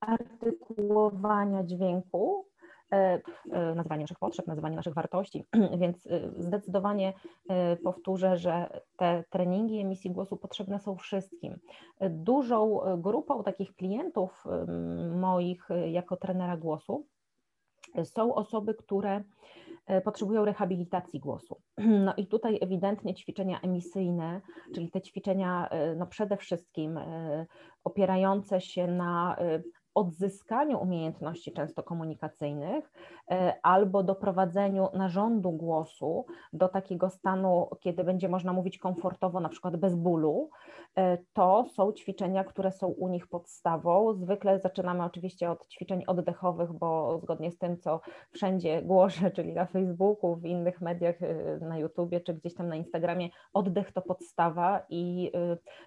artykułowania 0.00 1.64
dźwięku, 1.64 2.47
E, 2.92 3.20
e, 3.52 3.74
nazywanie 3.74 4.00
naszych 4.00 4.18
potrzeb, 4.18 4.46
nazywanie 4.46 4.76
naszych 4.76 4.94
wartości, 4.94 5.44
więc 5.80 6.06
e, 6.06 6.30
zdecydowanie 6.38 7.12
powtórzę, 7.84 8.36
że 8.36 8.80
te 8.96 9.24
treningi 9.30 9.80
emisji 9.80 10.10
głosu 10.10 10.36
potrzebne 10.36 10.80
są 10.80 10.96
wszystkim. 10.96 11.58
Dużą 12.10 12.80
grupą 12.98 13.42
takich 13.42 13.74
klientów 13.74 14.44
moich 15.16 15.68
jako 15.86 16.16
trenera 16.16 16.56
głosu 16.56 17.06
są 18.04 18.34
osoby, 18.34 18.74
które 18.74 19.24
potrzebują 20.04 20.44
rehabilitacji 20.44 21.20
głosu. 21.20 21.60
No 22.06 22.14
i 22.16 22.26
tutaj 22.26 22.58
ewidentnie 22.60 23.14
ćwiczenia 23.14 23.60
emisyjne, 23.60 24.40
czyli 24.74 24.90
te 24.90 25.00
ćwiczenia 25.00 25.68
no 25.96 26.06
przede 26.06 26.36
wszystkim 26.36 27.00
opierające 27.84 28.60
się 28.60 28.86
na 28.86 29.36
odzyskaniu 29.98 30.82
umiejętności 30.82 31.52
często 31.52 31.82
komunikacyjnych 31.82 32.92
albo 33.62 34.02
doprowadzeniu 34.02 34.88
narządu 34.94 35.50
głosu 35.50 36.26
do 36.52 36.68
takiego 36.68 37.10
stanu, 37.10 37.68
kiedy 37.80 38.04
będzie 38.04 38.28
można 38.28 38.52
mówić 38.52 38.78
komfortowo, 38.78 39.40
na 39.40 39.48
przykład 39.48 39.76
bez 39.76 39.94
bólu, 39.94 40.50
to 41.32 41.64
są 41.74 41.92
ćwiczenia, 41.92 42.44
które 42.44 42.72
są 42.72 42.86
u 42.86 43.08
nich 43.08 43.26
podstawą. 43.26 44.14
Zwykle 44.14 44.58
zaczynamy 44.58 45.04
oczywiście 45.04 45.50
od 45.50 45.68
ćwiczeń 45.68 46.04
oddechowych, 46.06 46.72
bo 46.72 47.18
zgodnie 47.18 47.50
z 47.50 47.58
tym, 47.58 47.78
co 47.78 48.00
wszędzie 48.30 48.82
głoszę, 48.82 49.30
czyli 49.36 49.54
na 49.54 49.66
Facebooku, 49.66 50.36
w 50.36 50.44
innych 50.44 50.80
mediach, 50.80 51.16
na 51.60 51.78
YouTubie 51.78 52.20
czy 52.20 52.34
gdzieś 52.34 52.54
tam 52.54 52.68
na 52.68 52.76
Instagramie, 52.76 53.28
oddech 53.52 53.92
to 53.92 54.02
podstawa 54.02 54.82
i 54.88 55.32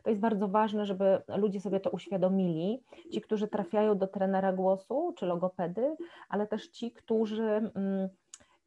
to 0.04 0.10
jest 0.10 0.22
bardzo 0.22 0.48
ważne, 0.48 0.86
żeby 0.86 1.22
ludzie 1.28 1.60
sobie 1.60 1.80
to 1.80 1.90
uświadomili. 1.90 2.84
Ci, 3.12 3.22
którzy 3.22 3.48
trafiają 3.48 3.96
do 4.02 4.08
trenera 4.08 4.54
głosu 4.54 5.14
czy 5.18 5.26
logopedy, 5.26 5.96
ale 6.30 6.48
też 6.48 6.68
ci, 6.68 6.92
którzy 6.92 7.44
mm, 7.44 8.10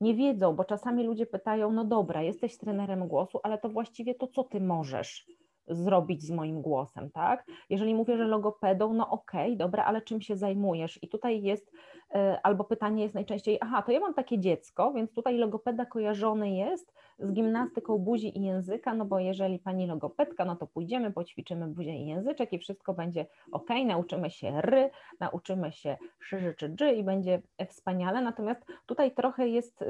nie 0.00 0.14
wiedzą, 0.14 0.56
bo 0.56 0.64
czasami 0.64 1.04
ludzie 1.04 1.26
pytają: 1.26 1.72
No 1.72 1.84
dobra, 1.84 2.22
jesteś 2.22 2.58
trenerem 2.58 3.08
głosu, 3.08 3.40
ale 3.42 3.58
to 3.58 3.68
właściwie 3.68 4.14
to, 4.14 4.26
co 4.26 4.44
ty 4.44 4.60
możesz 4.60 5.26
zrobić 5.68 6.22
z 6.22 6.30
moim 6.30 6.62
głosem, 6.62 7.10
tak? 7.10 7.44
Jeżeli 7.70 7.94
mówię, 7.94 8.16
że 8.16 8.24
logopedą, 8.24 8.92
no 8.92 9.10
okej, 9.10 9.46
okay, 9.46 9.56
dobra, 9.56 9.84
ale 9.84 10.02
czym 10.02 10.20
się 10.20 10.36
zajmujesz? 10.36 11.02
I 11.02 11.08
tutaj 11.08 11.42
jest, 11.42 11.72
e, 12.14 12.40
albo 12.42 12.64
pytanie 12.64 13.02
jest 13.02 13.14
najczęściej, 13.14 13.58
aha, 13.60 13.82
to 13.82 13.92
ja 13.92 14.00
mam 14.00 14.14
takie 14.14 14.38
dziecko, 14.38 14.92
więc 14.92 15.12
tutaj 15.12 15.36
logopeda 15.38 15.86
kojarzony 15.86 16.50
jest 16.50 16.94
z 17.18 17.32
gimnastyką 17.32 17.98
buzi 17.98 18.38
i 18.38 18.42
języka, 18.42 18.94
no 18.94 19.04
bo 19.04 19.18
jeżeli 19.18 19.58
pani 19.58 19.86
logopedka, 19.86 20.44
no 20.44 20.56
to 20.56 20.66
pójdziemy, 20.66 21.12
poćwiczymy 21.12 21.68
buzię 21.68 21.96
i 21.96 22.06
języczek 22.06 22.52
i 22.52 22.58
wszystko 22.58 22.94
będzie 22.94 23.26
ok, 23.52 23.68
nauczymy 23.86 24.30
się 24.30 24.60
ry, 24.60 24.90
nauczymy 25.20 25.72
się 25.72 25.96
szy 26.20 26.54
czy 26.58 26.68
dży 26.68 26.92
i 26.92 27.04
będzie 27.04 27.42
wspaniale, 27.68 28.22
natomiast 28.22 28.66
tutaj 28.86 29.14
trochę 29.14 29.48
jest 29.48 29.82
y, 29.82 29.86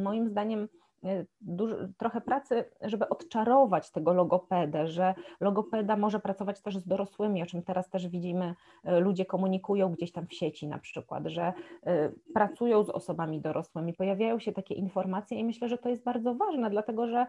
moim 0.00 0.28
zdaniem 0.28 0.68
dużo, 1.40 1.76
trochę 1.98 2.20
pracy, 2.20 2.64
żeby 2.82 3.08
odczarować 3.08 3.90
tego 3.90 4.12
logopedę, 4.12 4.86
że 4.86 5.14
logopeda 5.40 5.96
może 5.96 6.20
pracować 6.20 6.62
też 6.62 6.76
z 6.76 6.86
dorosłymi, 6.86 7.42
o 7.42 7.46
czym 7.46 7.62
teraz 7.62 7.90
też 7.90 8.08
widzimy, 8.08 8.54
y, 8.88 9.00
ludzie 9.00 9.24
komunikują 9.24 9.92
gdzieś 9.92 10.12
tam 10.12 10.26
w 10.26 10.34
sieci 10.34 10.66
na 10.68 10.78
przykład, 10.78 11.26
że 11.26 11.52
y, 11.86 12.32
pracują 12.34 12.84
z 12.84 12.90
osobami 12.90 13.40
dorosłymi, 13.40 13.92
pojawiają 13.92 14.38
się 14.38 14.52
takie 14.52 14.74
informacje 14.74 15.38
i 15.38 15.44
myślę, 15.44 15.68
że 15.68 15.78
to 15.78 15.88
jest 15.88 16.04
bardzo 16.04 16.34
ważne, 16.34 16.70
dlatego 16.70 17.06
że 17.06 17.26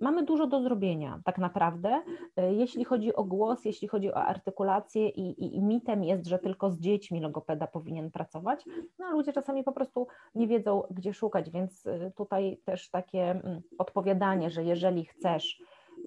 mamy 0.00 0.22
dużo 0.22 0.46
do 0.46 0.62
zrobienia 0.62 1.20
tak 1.24 1.38
naprawdę, 1.38 2.02
e, 2.36 2.54
jeśli 2.54 2.84
chodzi 2.84 3.14
o 3.14 3.24
głos, 3.24 3.64
jeśli 3.64 3.88
chodzi 3.88 4.12
o 4.12 4.16
artykulację 4.16 5.08
i, 5.08 5.44
i, 5.44 5.56
i, 5.56 5.62
mitem 5.62 6.04
jest, 6.04 6.26
że 6.26 6.38
tylko 6.38 6.70
z 6.70 6.80
dziećmi 6.80 7.20
logopeda 7.20 7.66
powinien 7.66 8.10
pracować, 8.10 8.64
no 8.98 9.10
ludzie 9.10 9.32
czasami 9.32 9.64
po 9.64 9.72
prostu 9.72 10.06
nie 10.34 10.46
wiedzą, 10.46 10.82
gdzie 10.90 11.14
szukać, 11.14 11.50
więc 11.50 11.86
e, 11.86 12.10
tutaj 12.10 12.60
też 12.64 12.90
takie 12.90 13.30
mm, 13.30 13.62
odpowiadanie, 13.78 14.50
że 14.50 14.64
jeżeli 14.64 15.04
chcesz 15.04 15.62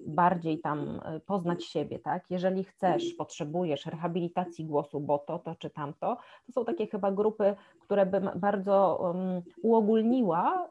bardziej 0.06 0.60
tam 0.60 1.00
e, 1.04 1.20
poznać 1.20 1.64
siebie, 1.64 1.98
tak? 1.98 2.24
Jeżeli 2.30 2.64
chcesz, 2.64 3.14
potrzebujesz 3.14 3.86
rehabilitacji 3.86 4.64
głosu, 4.64 5.00
bo 5.00 5.18
to, 5.18 5.38
to 5.38 5.54
czy 5.54 5.70
tamto, 5.70 6.16
to 6.46 6.52
są 6.52 6.64
takie 6.64 6.86
chyba 6.86 7.12
grupy, 7.12 7.54
które 7.80 8.06
bym 8.06 8.30
bardzo 8.36 8.98
um, 9.02 9.42
uogólniła, 9.62 10.68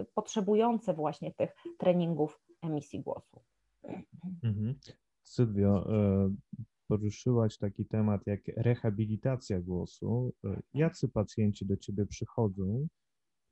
y, 0.00 0.04
potrzebujące 0.04 0.94
właśnie 0.94 1.32
tych 1.32 1.56
treningów 1.78 2.40
emisji 2.62 3.02
głosu. 3.02 3.42
Mhm. 4.42 4.74
Sylwio, 5.22 5.94
e, 5.94 6.34
poruszyłaś 6.88 7.58
taki 7.58 7.86
temat 7.86 8.26
jak 8.26 8.40
rehabilitacja 8.56 9.60
głosu. 9.60 10.32
E, 10.44 10.62
jacy 10.74 11.08
pacjenci 11.08 11.66
do 11.66 11.76
Ciebie 11.76 12.06
przychodzą 12.06 12.88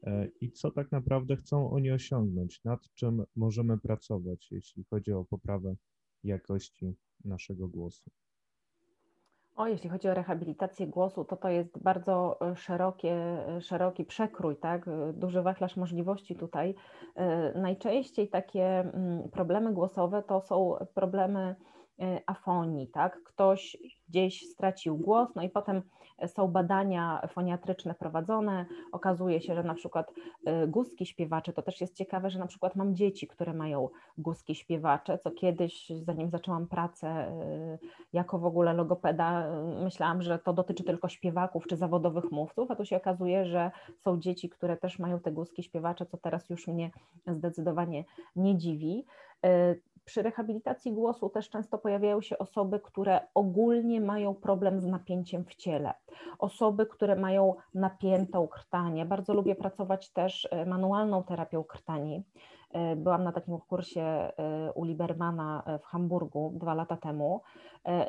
e, 0.02 0.28
i 0.40 0.52
co 0.52 0.70
tak 0.70 0.92
naprawdę 0.92 1.36
chcą 1.36 1.70
oni 1.70 1.90
osiągnąć? 1.90 2.60
Nad 2.64 2.80
czym 2.94 3.24
możemy 3.36 3.78
pracować, 3.78 4.48
jeśli 4.50 4.84
chodzi 4.84 5.12
o 5.12 5.24
poprawę 5.24 5.76
jakości 6.24 6.94
naszego 7.24 7.68
głosu? 7.68 8.10
O, 9.56 9.66
jeśli 9.66 9.90
chodzi 9.90 10.08
o 10.08 10.14
rehabilitację 10.14 10.86
głosu, 10.86 11.24
to 11.24 11.36
to 11.36 11.48
jest 11.48 11.82
bardzo 11.82 12.38
e, 12.40 12.56
szerokie, 12.56 13.12
e, 13.12 13.60
szeroki 13.60 14.04
przekrój, 14.04 14.56
tak? 14.56 14.88
E, 14.88 15.12
duży 15.12 15.42
wachlarz 15.42 15.76
możliwości 15.76 16.36
tutaj. 16.36 16.74
Najczęściej 17.54 18.28
takie 18.28 18.80
mm, 18.80 19.28
problemy 19.28 19.72
głosowe 19.72 20.22
to 20.22 20.40
są 20.40 20.74
problemy 20.94 21.54
afonii, 22.26 22.88
tak? 22.88 23.22
Ktoś 23.22 23.76
gdzieś 24.08 24.50
stracił 24.50 24.96
głos, 24.96 25.28
no 25.34 25.42
i 25.42 25.48
potem 25.48 25.82
są 26.26 26.48
badania 26.48 27.28
foniatryczne 27.28 27.94
prowadzone, 27.94 28.66
okazuje 28.92 29.40
się, 29.40 29.54
że 29.54 29.62
na 29.62 29.74
przykład 29.74 30.10
y, 30.10 30.68
guzki 30.68 31.06
śpiewacze, 31.06 31.52
to 31.52 31.62
też 31.62 31.80
jest 31.80 31.94
ciekawe, 31.94 32.30
że 32.30 32.38
na 32.38 32.46
przykład 32.46 32.76
mam 32.76 32.94
dzieci, 32.94 33.26
które 33.26 33.54
mają 33.54 33.88
guzki 34.18 34.54
śpiewacze, 34.54 35.18
co 35.18 35.30
kiedyś, 35.30 35.92
zanim 36.02 36.30
zaczęłam 36.30 36.66
pracę 36.66 37.32
jako 38.12 38.38
w 38.38 38.44
ogóle 38.44 38.72
logopeda, 38.72 39.50
myślałam, 39.84 40.22
że 40.22 40.38
to 40.38 40.52
dotyczy 40.52 40.84
tylko 40.84 41.08
śpiewaków 41.08 41.66
czy 41.66 41.76
zawodowych 41.76 42.30
mówców, 42.30 42.70
a 42.70 42.76
tu 42.76 42.84
się 42.84 42.96
okazuje, 42.96 43.46
że 43.46 43.70
są 43.98 44.20
dzieci, 44.20 44.48
które 44.48 44.76
też 44.76 44.98
mają 44.98 45.20
te 45.20 45.32
guzki 45.32 45.62
śpiewacze, 45.62 46.06
co 46.06 46.16
teraz 46.16 46.50
już 46.50 46.68
mnie 46.68 46.90
zdecydowanie 47.26 48.04
nie 48.36 48.58
dziwi. 48.58 49.04
Przy 50.06 50.22
rehabilitacji 50.22 50.92
głosu 50.92 51.28
też 51.28 51.50
często 51.50 51.78
pojawiają 51.78 52.20
się 52.20 52.38
osoby, 52.38 52.80
które 52.80 53.20
ogólnie 53.34 54.00
mają 54.00 54.34
problem 54.34 54.80
z 54.80 54.86
napięciem 54.86 55.44
w 55.44 55.54
ciele, 55.54 55.94
osoby, 56.38 56.86
które 56.86 57.16
mają 57.16 57.54
napiętą 57.74 58.48
krtanię. 58.48 59.06
Bardzo 59.06 59.34
lubię 59.34 59.54
pracować 59.54 60.10
też 60.10 60.48
e, 60.50 60.66
manualną 60.66 61.22
terapią 61.22 61.64
krtani. 61.64 62.22
E, 62.76 62.96
byłam 62.96 63.24
na 63.24 63.32
takim 63.32 63.58
kursie 63.58 64.02
e, 64.02 64.32
u 64.74 64.84
Libermana 64.84 65.62
w 65.82 65.84
Hamburgu 65.84 66.52
dwa 66.54 66.74
lata 66.74 66.96
temu. 66.96 67.42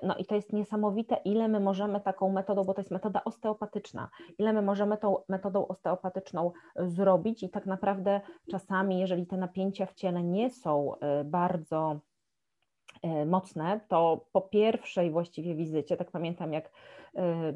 No 0.03 0.15
i 0.15 0.25
to 0.25 0.36
jest 0.36 0.53
niesamowite, 0.53 1.15
ile 1.25 1.47
my 1.47 1.59
możemy 1.59 2.01
taką 2.01 2.31
metodą, 2.31 2.63
bo 2.63 2.74
to 2.74 2.81
jest 2.81 2.91
metoda 2.91 3.24
osteopatyczna, 3.24 4.09
ile 4.38 4.53
my 4.53 4.62
możemy 4.62 4.97
tą 4.97 5.17
metodą 5.29 5.67
osteopatyczną 5.67 6.51
zrobić 6.75 7.43
i 7.43 7.50
tak 7.50 7.65
naprawdę 7.65 8.21
czasami, 8.51 9.00
jeżeli 9.00 9.27
te 9.27 9.38
napięcia 9.38 9.86
w 9.86 9.93
ciele 9.93 10.24
nie 10.24 10.50
są 10.50 10.93
bardzo 11.25 12.00
mocne, 13.25 13.79
to 13.88 14.25
po 14.31 14.41
pierwszej 14.41 15.12
właściwie 15.12 15.55
wizycie, 15.55 15.97
tak 15.97 16.12
pamiętam 16.12 16.53
jak 16.53 16.69
E, 16.69 16.97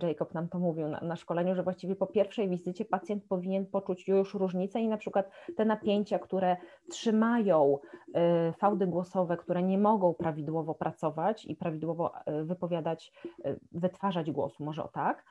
Jacob 0.01 0.33
nam 0.33 0.49
to 0.49 0.59
mówił 0.59 0.87
na, 0.87 0.99
na, 0.99 1.15
szkoleniu, 1.15 1.55
że 1.55 1.63
właściwie 1.63 1.95
po 1.95 2.07
pierwszej 2.07 2.49
wizycie 2.49 2.85
pacjent 2.85 3.23
powinien 3.23 3.65
poczuć 3.65 4.07
już 4.07 4.33
różnicę 4.33 4.81
i 4.81 4.87
na 4.87 4.97
przykład 4.97 5.31
te 5.57 5.65
napięcia, 5.65 6.19
które 6.19 6.57
trzymają 6.89 7.77
e, 8.13 8.53
fałdy 8.53 8.87
głosowe, 8.87 9.37
które 9.37 9.63
nie 9.63 9.77
mogą 9.77 10.13
prawidłowo 10.13 10.75
pracować 10.75 11.45
i 11.45 11.55
prawidłowo 11.55 12.11
e, 12.25 12.43
wypowiadać, 12.43 13.13
wytwarzać 13.71 14.31
głosu, 14.31 14.63
może 14.63 14.83
o 14.83 14.87
tak, 14.87 15.25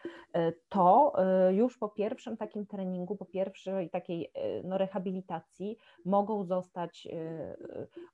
to 0.69 1.13
już 1.51 1.79
po 1.79 1.89
pierwszym 1.89 2.37
takim 2.37 2.67
treningu, 2.67 3.17
po 3.17 3.25
pierwszej 3.25 3.91
takiej 3.91 4.33
no, 4.65 4.79
rehabilitacji 4.79 5.77
mogą 6.05 6.45
zostać 6.45 7.09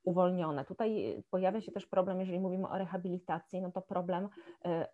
uwolnione. 0.03 0.65
Tutaj 0.65 1.23
pojawia 1.29 1.61
się 1.61 1.71
też 1.71 1.85
problem, 1.85 2.19
jeżeli 2.19 2.39
mówimy 2.39 2.67
o 2.67 2.77
rehabilitacji, 2.77 3.61
no 3.61 3.71
to 3.71 3.81
problem 3.81 4.29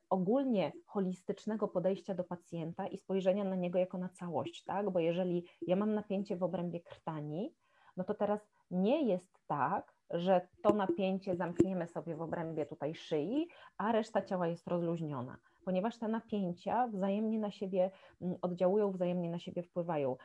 ogólnie 0.10 0.72
holistyczny, 0.86 1.03
holistycznego 1.04 1.68
podejścia 1.68 2.14
do 2.14 2.24
pacjenta 2.24 2.88
i 2.88 2.98
spojrzenia 2.98 3.44
na 3.44 3.56
niego 3.56 3.80
jako 3.80 3.98
na 3.98 4.10
całość, 4.10 4.64
tak? 4.64 4.90
Bo 4.90 5.00
jeżeli 5.00 5.46
ja 5.68 5.76
mam 5.76 5.94
napięcie 5.94 6.38
w 6.38 6.44
obrębie 6.44 6.80
krtani, 6.80 7.54
no 7.98 8.04
to 8.04 8.14
teraz 8.14 8.50
nie 8.72 9.08
jest 9.08 9.40
tak, 9.48 9.94
że 10.10 10.48
to 10.64 10.74
napięcie 10.74 11.36
zamkniemy 11.36 11.88
sobie 11.88 12.16
w 12.16 12.22
obrębie 12.22 12.66
tutaj 12.66 12.96
szyi, 12.96 13.48
a 13.78 13.92
reszta 13.92 14.22
ciała 14.22 14.48
jest 14.48 14.68
rozluźniona, 14.68 15.38
ponieważ 15.66 15.98
te 15.98 16.08
napięcia 16.08 16.88
wzajemnie 16.88 17.40
na 17.40 17.52
siebie 17.52 17.92
mm, 18.22 18.36
oddziałują, 18.42 18.92
wzajemnie 18.92 19.30
na 19.30 19.40
siebie 19.40 19.64
wpływają. 19.64 20.18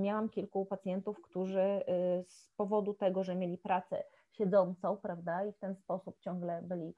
Miałam 0.00 0.28
kilku 0.28 0.66
pacjentów, 0.66 1.22
którzy 1.22 1.60
y, 1.60 1.84
z 2.28 2.50
powodu 2.56 2.94
tego, 2.94 3.24
że 3.24 3.34
mieli 3.34 3.58
pracę 3.58 4.04
siedzącą, 4.32 4.96
prawda, 4.96 5.44
i 5.44 5.52
w 5.52 5.58
ten 5.58 5.74
sposób 5.76 6.20
ciągle 6.20 6.62
byli 6.62 6.94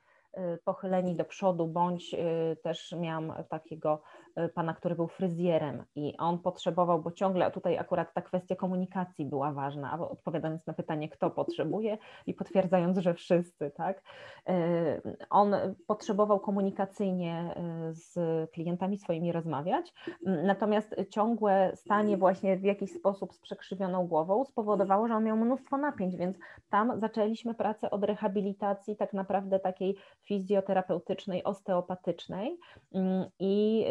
pochyleni 0.65 1.17
do 1.17 1.25
przodu, 1.25 1.67
bądź 1.67 2.15
y, 2.15 2.57
też 2.63 2.95
miałam 2.99 3.33
takiego 3.49 4.03
y, 4.39 4.49
pana, 4.49 4.75
który 4.75 4.95
był 4.95 5.09
fryzjerem 5.09 5.85
i 5.95 6.17
on 6.19 6.39
potrzebował, 6.39 7.03
bo 7.03 7.13
ciągle 7.13 7.51
tutaj 7.51 7.79
akurat 7.79 8.15
ta 8.15 8.23
kwestia 8.23 8.57
komunikacji 8.57 9.27
była 9.27 9.53
ważna, 9.53 10.09
odpowiadając 10.11 10.67
na 10.67 10.73
pytanie, 10.73 11.09
kto 11.09 11.31
potrzebuje 11.31 11.99
i 12.27 12.35
potwierdzając, 12.35 12.99
że 12.99 13.15
wszyscy, 13.15 13.71
tak. 13.71 14.03
On 15.31 15.55
potrzebował 15.87 16.41
komunikacyjnie 16.41 17.55
z 17.91 18.15
klientami 18.51 18.99
swoimi 18.99 19.33
rozmawiać, 19.33 19.95
natomiast 20.23 20.95
ciągłe 21.11 21.73
stanie 21.75 22.17
właśnie 22.17 22.57
w 22.57 22.65
jakiś 22.65 22.93
sposób 22.93 23.35
z 23.35 23.39
przekrzywioną 23.39 24.07
głową 24.07 24.45
spowodowało, 24.45 25.09
że 25.09 25.15
on 25.15 25.25
miał 25.25 25.37
mnóstwo 25.37 25.77
napięć, 25.77 26.17
więc 26.17 26.37
tam 26.71 27.01
zaczęliśmy 27.01 27.55
pracę 27.55 27.91
od 27.91 28.05
rehabilitacji 28.05 28.97
tak 28.97 29.13
naprawdę 29.13 29.59
takiej 29.59 29.97
fizjoterapeutycznej, 30.29 31.45
osteopatycznej. 31.45 32.59
Mm, 32.95 33.25
I 33.39 33.85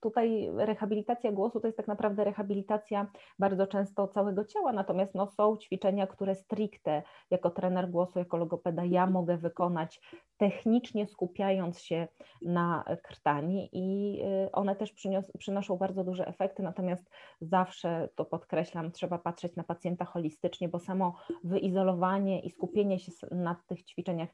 tutaj 0.00 0.50
rehabilitacja 0.56 1.32
głosu 1.32 1.60
to 1.60 1.68
jest 1.68 1.76
tak 1.76 1.88
naprawdę 1.88 2.24
rehabilitacja 2.24 3.06
bardzo 3.38 3.66
często 3.66 4.08
całego 4.08 4.44
ciała, 4.44 4.72
natomiast 4.72 5.14
no, 5.14 5.26
są 5.26 5.56
ćwiczenia, 5.56 6.06
które 6.06 6.34
stricte 6.34 7.02
jako 7.30 7.50
trener 7.50 7.90
głosu, 7.90 8.18
jako 8.18 8.36
logopeda 8.36 8.84
ja 8.84 9.06
mogę 9.06 9.36
wykonać 9.36 10.00
technicznie 10.36 11.06
skupiając 11.06 11.80
się 11.80 12.08
na 12.42 12.84
krtani 13.02 13.68
i 13.72 14.18
one 14.52 14.76
też 14.76 14.92
przynios, 14.92 15.32
przynoszą 15.38 15.76
bardzo 15.76 16.04
duże 16.04 16.26
efekty, 16.26 16.62
natomiast 16.62 17.10
zawsze 17.40 18.08
to 18.14 18.24
podkreślam, 18.24 18.92
trzeba 18.92 19.18
patrzeć 19.18 19.56
na 19.56 19.64
pacjenta 19.64 20.04
holistycznie, 20.04 20.68
bo 20.68 20.78
samo 20.78 21.16
wyizolowanie 21.44 22.40
i 22.40 22.50
skupienie 22.50 22.98
się 22.98 23.12
na 23.30 23.56
tych 23.66 23.84
ćwiczeniach 23.84 24.28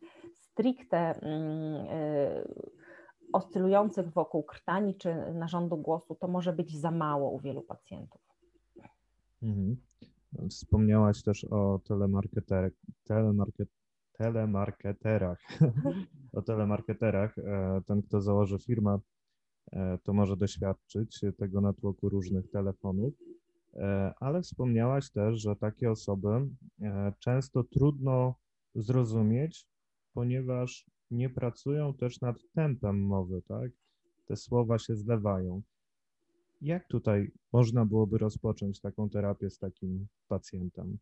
stricte 0.57 0.99
mm, 0.99 1.87
y, 1.87 2.45
oscylujących 3.33 4.13
wokół 4.13 4.43
krtani 4.43 4.95
czy 4.95 5.15
narządu 5.35 5.77
głosu, 5.77 6.15
to 6.15 6.29
może 6.29 6.53
być 6.53 6.81
za 6.81 6.91
mało 6.91 7.31
u 7.31 7.41
wielu 7.41 7.63
pacjentów. 7.63 8.21
Mhm. 9.43 9.77
Wspomniałaś 10.51 11.23
też 11.23 11.45
o 11.45 11.81
telemarketer, 11.89 12.71
telemarket, 13.05 13.69
telemarketerach. 14.13 15.39
o 16.39 16.43
telemarketerach. 16.43 17.39
E, 17.39 17.81
ten, 17.87 18.03
kto 18.03 18.21
założy 18.21 18.59
firmę, 18.59 18.99
e, 19.73 19.99
to 20.03 20.13
może 20.13 20.37
doświadczyć 20.37 21.21
tego 21.39 21.61
natłoku 21.61 22.09
różnych 22.09 22.51
telefonów. 22.51 23.15
E, 23.75 24.15
ale 24.21 24.43
wspomniałaś 24.43 25.11
też, 25.11 25.41
że 25.41 25.57
takie 25.57 25.91
osoby 25.91 26.49
często 27.19 27.65
trudno 27.65 28.35
zrozumieć, 28.75 29.67
ponieważ 30.17 30.87
nie 31.11 31.31
pracują 31.31 31.95
też 31.95 32.21
nad 32.21 32.37
tempem 32.55 33.07
mowy, 33.07 33.43
tak? 33.43 33.71
Te 34.27 34.37
słowa 34.37 34.79
się 34.79 34.97
zlewają. 34.97 35.63
Jak 36.61 36.89
tutaj 36.89 37.33
można 37.53 37.85
byłoby 37.85 38.19
rozpocząć 38.19 38.81
taką 38.81 39.11
terapię 39.11 39.51
z 39.51 39.59
takim 39.59 40.07
pacjentem? 40.29 40.99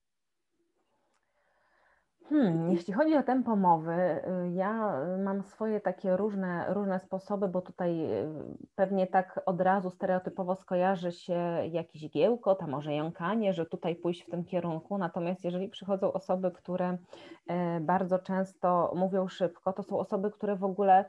Hmm, 2.28 2.70
jeśli 2.70 2.92
chodzi 2.94 3.16
o 3.16 3.22
tempo 3.22 3.56
mowy, 3.56 3.92
y, 3.92 4.50
ja 4.50 5.00
mam 5.24 5.42
swoje 5.42 5.80
takie 5.80 6.16
różne, 6.16 6.74
różne 6.74 7.00
sposoby, 7.00 7.48
bo 7.48 7.60
tutaj 7.60 8.04
y, 8.04 8.28
pewnie 8.74 9.06
tak 9.06 9.40
od 9.46 9.60
razu 9.60 9.90
stereotypowo 9.90 10.56
skojarzy 10.56 11.12
się 11.12 11.38
jakiś 11.70 12.10
giełko, 12.10 12.56
a 12.60 12.66
może 12.66 12.94
jąkanie, 12.94 13.52
że 13.52 13.66
tutaj 13.66 13.96
pójść 13.96 14.22
w 14.22 14.30
tym 14.30 14.44
kierunku. 14.44 14.98
Natomiast 14.98 15.44
jeżeli 15.44 15.68
przychodzą 15.68 16.12
osoby, 16.12 16.50
które 16.50 16.98
e, 17.46 17.80
bardzo 17.80 18.18
często 18.18 18.92
mówią 18.96 19.28
szybko, 19.28 19.72
to 19.72 19.82
są 19.82 19.98
osoby, 19.98 20.30
które 20.30 20.56
w 20.56 20.64
ogóle 20.64 21.04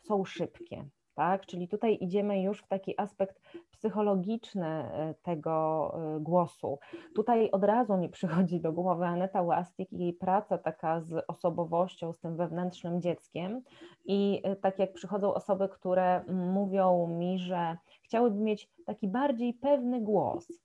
są 0.00 0.24
szybkie 0.24 0.84
tak? 1.14 1.46
Czyli 1.46 1.68
tutaj 1.68 1.98
idziemy 2.00 2.42
już 2.42 2.62
w 2.62 2.68
taki 2.68 3.00
aspekt 3.00 3.40
psychologiczny 3.70 4.66
e, 4.66 5.14
tego 5.22 5.94
e, 6.16 6.20
głosu. 6.20 6.78
Tutaj 7.14 7.50
od 7.50 7.64
razu 7.64 7.96
mi 7.96 8.08
przychodzi 8.08 8.60
do 8.60 8.72
głowy 8.72 9.04
Aneta 9.04 9.42
Łastik 9.42 9.92
i 9.92 9.98
jej 9.98 10.12
praca 10.12 10.58
taka 10.58 11.00
z 11.00 11.24
osobowością, 11.28 12.12
z 12.12 12.20
tym 12.20 12.36
wewnętrznym 12.36 13.00
dzieckiem 13.00 13.62
i 14.04 14.40
e, 14.44 14.56
tak 14.56 14.78
jak 14.78 14.92
przychodzą 14.92 15.34
osoby, 15.34 15.68
które 15.68 16.24
mówią 16.28 17.06
mi, 17.06 17.38
że 17.38 17.76
chciałyby 18.02 18.40
mieć 18.40 18.70
taki 18.86 19.08
bardziej 19.08 19.54
pewny 19.54 20.00
głos, 20.00 20.64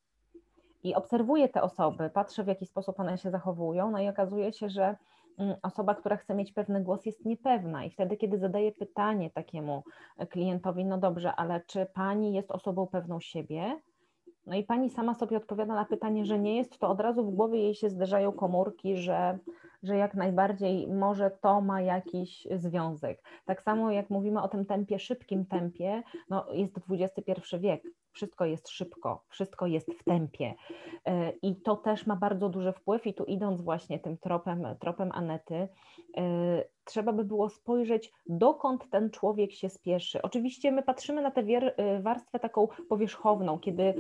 i 0.84 0.96
obserwuję 0.96 1.50
te 1.50 1.62
osoby, 1.62 2.10
patrzę 2.10 2.44
w 2.44 2.48
jaki 2.48 2.66
sposób 2.66 3.00
one 3.00 3.18
się 3.18 3.32
zachowują, 3.32 3.92
no 3.92 4.00
i 4.00 4.10
okazuje 4.10 4.54
się, 4.54 4.70
że 4.70 4.96
osoba, 5.62 5.96
która 5.96 6.18
chce 6.18 6.36
mieć 6.36 6.54
pewny 6.54 6.84
głos, 6.84 7.06
jest 7.06 7.26
niepewna. 7.26 7.86
I 7.86 7.90
wtedy, 7.90 8.18
kiedy 8.18 8.38
zadaje 8.38 8.72
pytanie 8.72 9.30
takiemu 9.30 9.84
e, 10.18 10.28
klientowi, 10.28 10.86
no 10.86 10.98
dobrze, 10.98 11.36
ale 11.36 11.62
czy 11.62 11.86
pani 11.86 12.34
jest 12.34 12.52
osobą 12.52 12.88
pewną 12.88 13.20
siebie? 13.20 13.82
No 14.46 14.56
i 14.56 14.64
pani 14.64 14.90
sama 14.90 15.14
sobie 15.14 15.38
odpowiada 15.38 15.76
na 15.76 15.86
pytanie, 15.86 16.26
że 16.26 16.40
nie 16.40 16.58
jest, 16.58 16.80
to 16.80 16.90
od 16.90 17.00
razu 17.00 17.26
w 17.26 17.36
głowie 17.36 17.60
jej 17.60 17.76
się 17.76 17.90
zderzają 17.90 18.32
komórki, 18.32 18.98
że, 18.98 19.40
że 19.84 19.98
jak 19.98 20.14
najbardziej 20.14 20.88
może 20.88 21.32
to 21.42 21.62
ma 21.62 21.82
jakiś 21.82 22.48
związek. 22.56 23.24
Tak 23.46 23.62
samo 23.62 23.92
jak 23.92 24.10
mówimy 24.10 24.42
o 24.42 24.48
tym 24.48 24.66
tempie, 24.66 25.00
szybkim 25.00 25.46
tempie, 25.46 26.04
no 26.30 26.46
jest 26.52 26.80
XXI 26.90 27.58
wiek, 27.60 27.84
wszystko 28.12 28.46
jest 28.46 28.70
szybko, 28.70 29.24
wszystko 29.30 29.68
jest 29.68 29.94
w 29.94 30.04
tempie. 30.04 30.54
E, 31.06 31.32
I 31.42 31.56
to 31.56 31.76
też 31.76 32.08
ma 32.08 32.16
bardzo 32.16 32.50
duży 32.50 32.74
wpływ, 32.74 33.08
i 33.08 33.14
tu 33.14 33.24
idąc 33.24 33.62
właśnie 33.62 34.00
tym 34.00 34.18
tropem, 34.18 34.64
tropem 34.80 35.12
Anety, 35.14 35.68
e, 36.18 36.64
trzeba 36.90 37.14
by 37.14 37.24
było 37.24 37.50
spojrzeć, 37.50 38.12
dokąd 38.26 38.90
ten 38.90 39.10
człowiek 39.10 39.52
się 39.52 39.70
spieszy. 39.70 40.22
Oczywiście 40.22 40.72
my 40.72 40.84
patrzymy 40.84 41.22
na 41.22 41.32
tę 41.32 41.42
e, 41.42 42.02
warstwę 42.02 42.40
taką 42.40 42.68
powierzchowną, 42.90 43.60
kiedy 43.60 43.94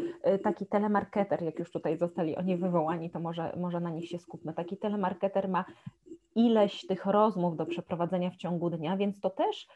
taki 0.43 0.65
telemarketer, 0.65 1.41
jak 1.41 1.59
już 1.59 1.71
tutaj 1.71 1.97
zostali 1.97 2.35
oni 2.35 2.57
wywołani, 2.57 3.09
to 3.09 3.19
może, 3.19 3.53
może 3.57 3.79
na 3.79 3.89
nich 3.89 4.09
się 4.09 4.19
skupmy. 4.19 4.53
Taki 4.53 4.77
telemarketer 4.77 5.49
ma 5.49 5.65
ileś 6.35 6.87
tych 6.87 7.05
rozmów 7.05 7.57
do 7.57 7.65
przeprowadzenia 7.65 8.29
w 8.29 8.35
ciągu 8.35 8.69
dnia, 8.69 8.97
więc 8.97 9.19
to 9.19 9.29
też 9.29 9.67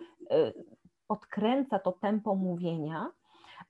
podkręca 1.08 1.80
to 1.80 1.91
tempo 1.91 2.36
mówienia 2.36 3.12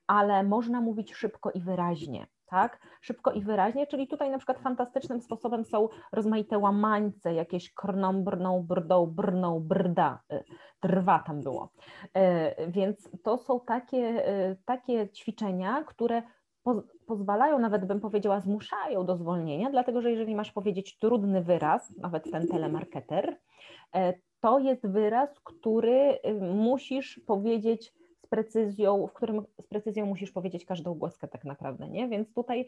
ale 0.07 0.43
można 0.43 0.81
mówić 0.81 1.13
szybko 1.13 1.51
i 1.51 1.61
wyraźnie. 1.61 2.27
Tak? 2.45 2.79
Szybko 3.01 3.31
i 3.31 3.41
wyraźnie, 3.41 3.87
czyli 3.87 4.07
tutaj 4.07 4.29
na 4.29 4.37
przykład 4.37 4.59
fantastycznym 4.59 5.21
sposobem 5.21 5.65
są 5.65 5.89
rozmaite 6.11 6.57
łamańce, 6.57 7.33
jakieś 7.33 7.73
krną, 7.73 8.23
brną, 8.23 8.63
brdą, 8.63 9.05
brną, 9.05 9.59
brda, 9.59 10.19
y, 10.33 10.43
drwa 10.81 11.19
tam 11.19 11.41
było. 11.41 11.69
Y, 12.03 12.71
więc 12.71 13.09
to 13.23 13.37
są 13.37 13.59
takie, 13.59 14.29
y, 14.51 14.57
takie 14.65 15.09
ćwiczenia, 15.09 15.83
które 15.83 16.23
pozwalają, 17.07 17.59
nawet 17.59 17.85
bym 17.85 17.99
powiedziała, 17.99 18.39
zmuszają 18.39 19.05
do 19.05 19.17
zwolnienia, 19.17 19.69
dlatego 19.69 20.01
że 20.01 20.11
jeżeli 20.11 20.35
masz 20.35 20.51
powiedzieć 20.51 20.97
trudny 20.99 21.41
wyraz, 21.41 21.97
nawet 21.97 22.31
ten 22.31 22.47
telemarketer, 22.47 23.37
to 24.39 24.59
jest 24.59 24.87
wyraz, 24.87 25.39
który 25.39 26.19
musisz 26.41 27.21
powiedzieć 27.27 27.93
precyzją, 28.33 29.07
w 29.07 29.13
którym 29.13 29.45
z 29.61 29.67
precyzją 29.67 30.05
musisz 30.05 30.31
powiedzieć 30.31 30.65
każdą 30.65 30.93
głoskę 30.93 31.27
tak 31.27 31.45
naprawdę, 31.45 31.89
nie? 31.89 32.07
Więc 32.07 32.33
tutaj 32.33 32.65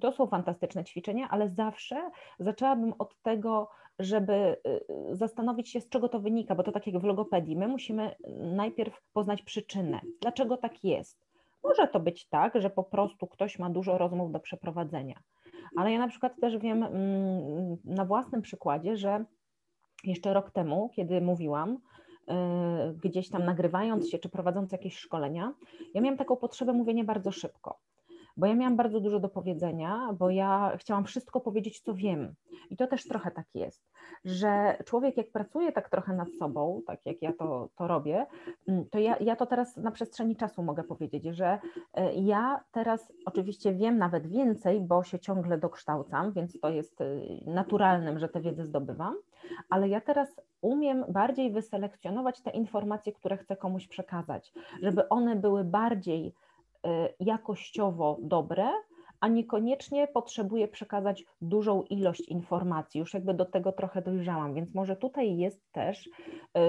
to 0.00 0.12
są 0.12 0.26
fantastyczne 0.26 0.84
ćwiczenia, 0.84 1.28
ale 1.30 1.48
zawsze 1.48 2.10
zaczęłabym 2.38 2.94
od 2.98 3.22
tego, 3.22 3.68
żeby 3.98 4.56
y, 5.12 5.16
zastanowić 5.16 5.68
się, 5.68 5.80
z 5.80 5.88
czego 5.88 6.08
to 6.08 6.20
wynika, 6.20 6.54
bo 6.54 6.62
to 6.62 6.72
tak 6.72 6.86
jak 6.86 6.98
w 6.98 7.04
logopedii, 7.04 7.56
my 7.56 7.68
musimy 7.68 8.14
najpierw 8.40 9.02
poznać 9.12 9.42
przyczynę, 9.42 10.00
dlaczego 10.20 10.56
tak 10.56 10.84
jest. 10.84 11.26
Może 11.62 11.88
to 11.88 12.00
być 12.00 12.28
tak, 12.28 12.60
że 12.60 12.70
po 12.70 12.84
prostu 12.84 13.26
ktoś 13.26 13.58
ma 13.58 13.70
dużo 13.70 13.98
rozmów 13.98 14.32
do 14.32 14.40
przeprowadzenia, 14.40 15.20
ale 15.76 15.92
ja 15.92 15.98
na 15.98 16.08
przykład 16.08 16.32
też 16.40 16.58
wiem 16.58 16.82
mm, 16.82 17.76
na 17.84 18.04
własnym 18.04 18.42
przykładzie, 18.42 18.96
że 18.96 19.24
jeszcze 20.04 20.34
rok 20.34 20.50
temu, 20.50 20.90
kiedy 20.96 21.20
mówiłam, 21.20 21.78
gdzieś 23.02 23.28
tam 23.28 23.44
nagrywając 23.44 24.10
się 24.10 24.18
czy 24.18 24.28
prowadząc 24.28 24.72
jakieś 24.72 24.96
szkolenia, 24.96 25.54
ja 25.94 26.00
miałam 26.00 26.18
taką 26.18 26.36
potrzebę 26.36 26.72
mówienia 26.72 27.04
bardzo 27.04 27.32
szybko, 27.32 27.80
bo 28.38 28.46
ja 28.46 28.54
miałam 28.54 28.76
bardzo 28.76 29.00
dużo 29.00 29.20
do 29.20 29.28
powiedzenia, 29.28 30.08
bo 30.18 30.30
ja 30.30 30.76
chciałam 30.76 31.04
wszystko 31.04 31.40
powiedzieć, 31.40 31.80
co 31.80 31.94
wiem. 31.94 32.34
I 32.70 32.76
to 32.76 32.86
też 32.86 33.04
trochę 33.04 33.30
tak 33.30 33.46
jest, 33.54 33.90
że 34.24 34.76
człowiek 34.84 35.16
jak 35.16 35.30
pracuje 35.30 35.72
tak 35.72 35.90
trochę 35.90 36.12
nad 36.14 36.28
sobą, 36.32 36.82
tak 36.86 37.06
jak 37.06 37.22
ja 37.22 37.32
to, 37.32 37.68
to 37.76 37.88
robię, 37.88 38.26
mm, 38.68 38.84
to 38.90 38.98
ja, 38.98 39.16
ja 39.20 39.36
to 39.36 39.46
teraz 39.46 39.76
na 39.76 39.90
przestrzeni 39.90 40.36
czasu 40.36 40.62
mogę 40.62 40.84
powiedzieć, 40.84 41.24
że 41.24 41.58
y, 41.98 42.00
ja 42.14 42.64
teraz 42.72 43.12
oczywiście 43.26 43.72
wiem 43.72 43.98
nawet 43.98 44.26
więcej, 44.26 44.80
bo 44.80 45.04
się 45.04 45.18
ciągle 45.18 45.58
dokształcam, 45.58 46.32
więc 46.32 46.60
to 46.60 46.70
jest 46.70 47.00
y, 47.00 47.20
naturalnym, 47.46 48.18
że 48.18 48.28
tę 48.28 48.40
wiedzę 48.40 48.64
zdobywam, 48.64 49.14
ale 49.70 49.88
ja 49.88 50.00
teraz 50.00 50.40
umiem 50.60 51.04
bardziej 51.08 51.52
wyselekcjonować 51.52 52.42
te 52.42 52.50
informacje, 52.50 53.12
które 53.12 53.36
chcę 53.36 53.56
komuś 53.56 53.88
przekazać, 53.88 54.52
żeby 54.82 55.08
one 55.08 55.36
były 55.36 55.64
bardziej 55.64 56.34
jakościowo 57.20 58.18
dobre, 58.22 58.68
a 59.20 59.28
niekoniecznie 59.28 60.08
potrzebuję 60.08 60.68
przekazać 60.68 61.24
dużą 61.40 61.82
ilość 61.82 62.28
informacji. 62.28 62.98
Już 63.00 63.14
jakby 63.14 63.34
do 63.34 63.44
tego 63.44 63.72
trochę 63.72 64.02
dojrzałam, 64.02 64.54
więc 64.54 64.74
może 64.74 64.96
tutaj 64.96 65.36
jest 65.36 65.72
też 65.72 66.06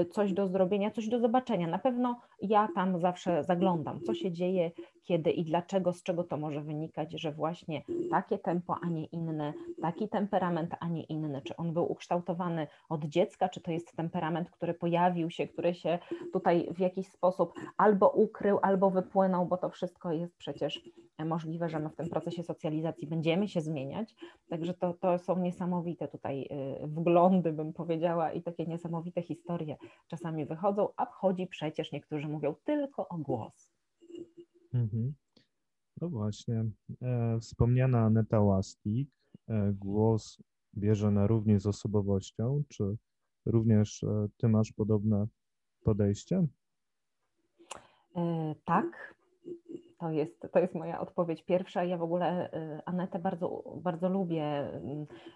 y, 0.02 0.06
coś 0.06 0.34
do 0.34 0.48
zrobienia, 0.48 0.92
coś 0.92 1.08
do 1.08 1.20
zobaczenia. 1.20 1.68
Na 1.68 1.80
pewno 1.80 2.20
ja 2.42 2.68
tam 2.76 3.00
zawsze 3.00 3.44
zaglądam, 3.44 4.02
co 4.02 4.14
się 4.14 4.32
dzieje, 4.32 4.72
kiedy 5.04 5.32
i 5.32 5.44
dlaczego, 5.44 5.94
z 5.94 6.04
czego 6.04 6.24
to 6.24 6.38
może 6.38 6.62
wynikać, 6.62 7.22
że 7.22 7.32
właśnie 7.32 7.82
takie 8.12 8.38
tempo, 8.38 8.76
a 8.82 8.88
nie 8.88 9.06
inne, 9.06 9.54
taki 9.82 10.10
temperament, 10.10 10.76
a 10.80 10.88
nie 10.88 11.04
inny, 11.04 11.42
czy 11.42 11.56
on 11.56 11.74
był 11.74 11.92
ukształtowany 11.92 12.68
od 12.90 13.06
dziecka, 13.06 13.50
czy 13.50 13.62
to 13.62 13.72
jest 13.72 13.96
temperament, 13.96 14.52
który 14.52 14.74
pojawił 14.74 15.30
się, 15.30 15.48
który 15.48 15.74
się 15.74 16.00
tutaj 16.34 16.68
w 16.74 16.80
jakiś 16.80 17.08
sposób 17.08 17.54
albo 17.78 18.10
ukrył, 18.10 18.60
albo 18.62 18.90
wypłynął, 18.90 19.46
bo 19.46 19.58
to 19.58 19.70
wszystko 19.70 20.12
jest 20.12 20.38
przecież 20.38 20.82
możliwe, 21.26 21.70
że 21.70 21.80
my 21.80 21.90
w 21.90 21.96
tym 21.96 22.10
procesie 22.10 22.39
socjalizacji 22.44 23.08
będziemy 23.08 23.48
się 23.48 23.62
zmieniać. 23.62 24.16
Także 24.50 24.74
to, 24.74 24.94
to 24.94 25.20
są 25.20 25.40
niesamowite 25.40 26.08
tutaj 26.08 26.42
y, 26.84 26.88
wglądy, 26.88 27.54
bym 27.54 27.74
powiedziała, 27.74 28.32
i 28.32 28.42
takie 28.42 28.66
niesamowite 28.66 29.22
historie 29.22 29.78
czasami 30.08 30.46
wychodzą, 30.46 30.88
a 30.98 31.06
chodzi 31.06 31.48
przecież, 31.48 31.92
niektórzy 31.92 32.28
mówią, 32.28 32.56
tylko 32.66 33.08
o 33.08 33.18
głos. 33.18 33.72
Mhm. 34.74 35.14
No 36.02 36.10
właśnie. 36.10 36.66
E, 37.02 37.40
wspomniana 37.40 38.00
Aneta 38.00 38.42
Łastik, 38.42 39.10
e, 39.48 39.74
głos 39.74 40.38
bierze 40.78 41.12
na 41.12 41.28
równi 41.28 41.60
z 41.60 41.68
osobowością, 41.68 42.64
czy 42.70 42.98
również 43.46 44.04
e, 44.04 44.28
ty 44.38 44.50
masz 44.50 44.72
podobne 44.72 45.28
podejście? 45.84 46.48
Tak, 48.66 49.16
to 50.00 50.12
jest, 50.12 50.48
to 50.52 50.60
jest 50.60 50.76
moja 50.76 51.00
odpowiedź 51.00 51.44
pierwsza. 51.44 51.84
Ja 51.84 51.98
w 51.98 52.04
ogóle 52.04 52.54
y, 52.54 52.82
Anetę 52.86 53.20
bardzo, 53.20 53.64
bardzo 53.76 54.10
lubię. 54.10 54.72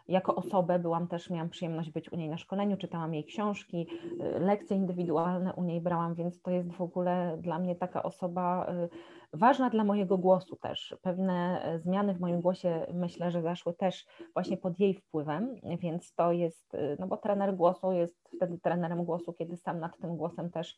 Jako 0.07 0.35
osobę 0.35 0.79
byłam 0.79 1.07
też, 1.07 1.29
miałam 1.29 1.49
przyjemność 1.49 1.89
być 1.91 2.11
u 2.11 2.15
niej 2.15 2.29
na 2.29 2.37
szkoleniu, 2.37 2.77
czytałam 2.77 3.13
jej 3.13 3.25
książki, 3.25 3.87
y, 4.35 4.39
lekcje 4.39 4.77
indywidualne 4.77 5.53
u 5.53 5.63
niej 5.63 5.81
brałam, 5.81 6.15
więc 6.15 6.41
to 6.41 6.51
jest 6.51 6.71
w 6.71 6.81
ogóle 6.81 7.37
dla 7.41 7.59
mnie 7.59 7.75
taka 7.75 8.03
osoba 8.03 8.73
y, 8.83 8.89
ważna 9.33 9.69
dla 9.69 9.83
mojego 9.83 10.17
głosu 10.17 10.55
też. 10.55 10.95
Pewne 11.01 11.61
zmiany 11.77 12.13
w 12.13 12.19
moim 12.19 12.41
głosie 12.41 12.85
myślę, 12.93 13.31
że 13.31 13.41
zaszły 13.41 13.73
też 13.73 14.05
właśnie 14.33 14.57
pod 14.57 14.79
jej 14.79 14.93
wpływem, 14.93 15.55
więc 15.79 16.13
to 16.15 16.31
jest, 16.31 16.77
no 16.99 17.07
bo 17.07 17.17
trener 17.17 17.55
głosu 17.55 17.91
jest 17.91 18.29
wtedy 18.35 18.57
trenerem 18.59 19.05
głosu, 19.05 19.33
kiedy 19.33 19.57
sam 19.57 19.79
nad 19.79 19.97
tym 19.97 20.17
głosem 20.17 20.51
też 20.51 20.77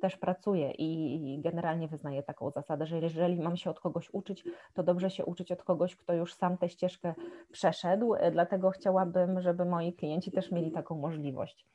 też 0.00 0.16
pracuję 0.16 0.70
i 0.78 1.40
generalnie 1.42 1.88
wyznaję 1.88 2.22
taką 2.22 2.50
zasadę, 2.50 2.86
że 2.86 2.98
jeżeli 2.98 3.36
mam 3.36 3.56
się 3.56 3.70
od 3.70 3.80
kogoś 3.80 4.10
uczyć, 4.12 4.44
to 4.74 4.82
dobrze 4.82 5.10
się 5.10 5.24
uczyć 5.24 5.52
od 5.52 5.62
kogoś, 5.62 5.96
kto 5.96 6.14
już 6.14 6.34
sam 6.34 6.58
tę 6.58 6.68
ścieżkę 6.68 7.14
przeszedł, 7.52 8.14
dlatego 8.32 8.70
chciałabym, 8.70 9.40
żeby 9.40 9.64
moi 9.64 9.92
klienci 9.92 10.30
też 10.32 10.52
mieli 10.52 10.72
taką 10.72 10.98
możliwość. 10.98 11.66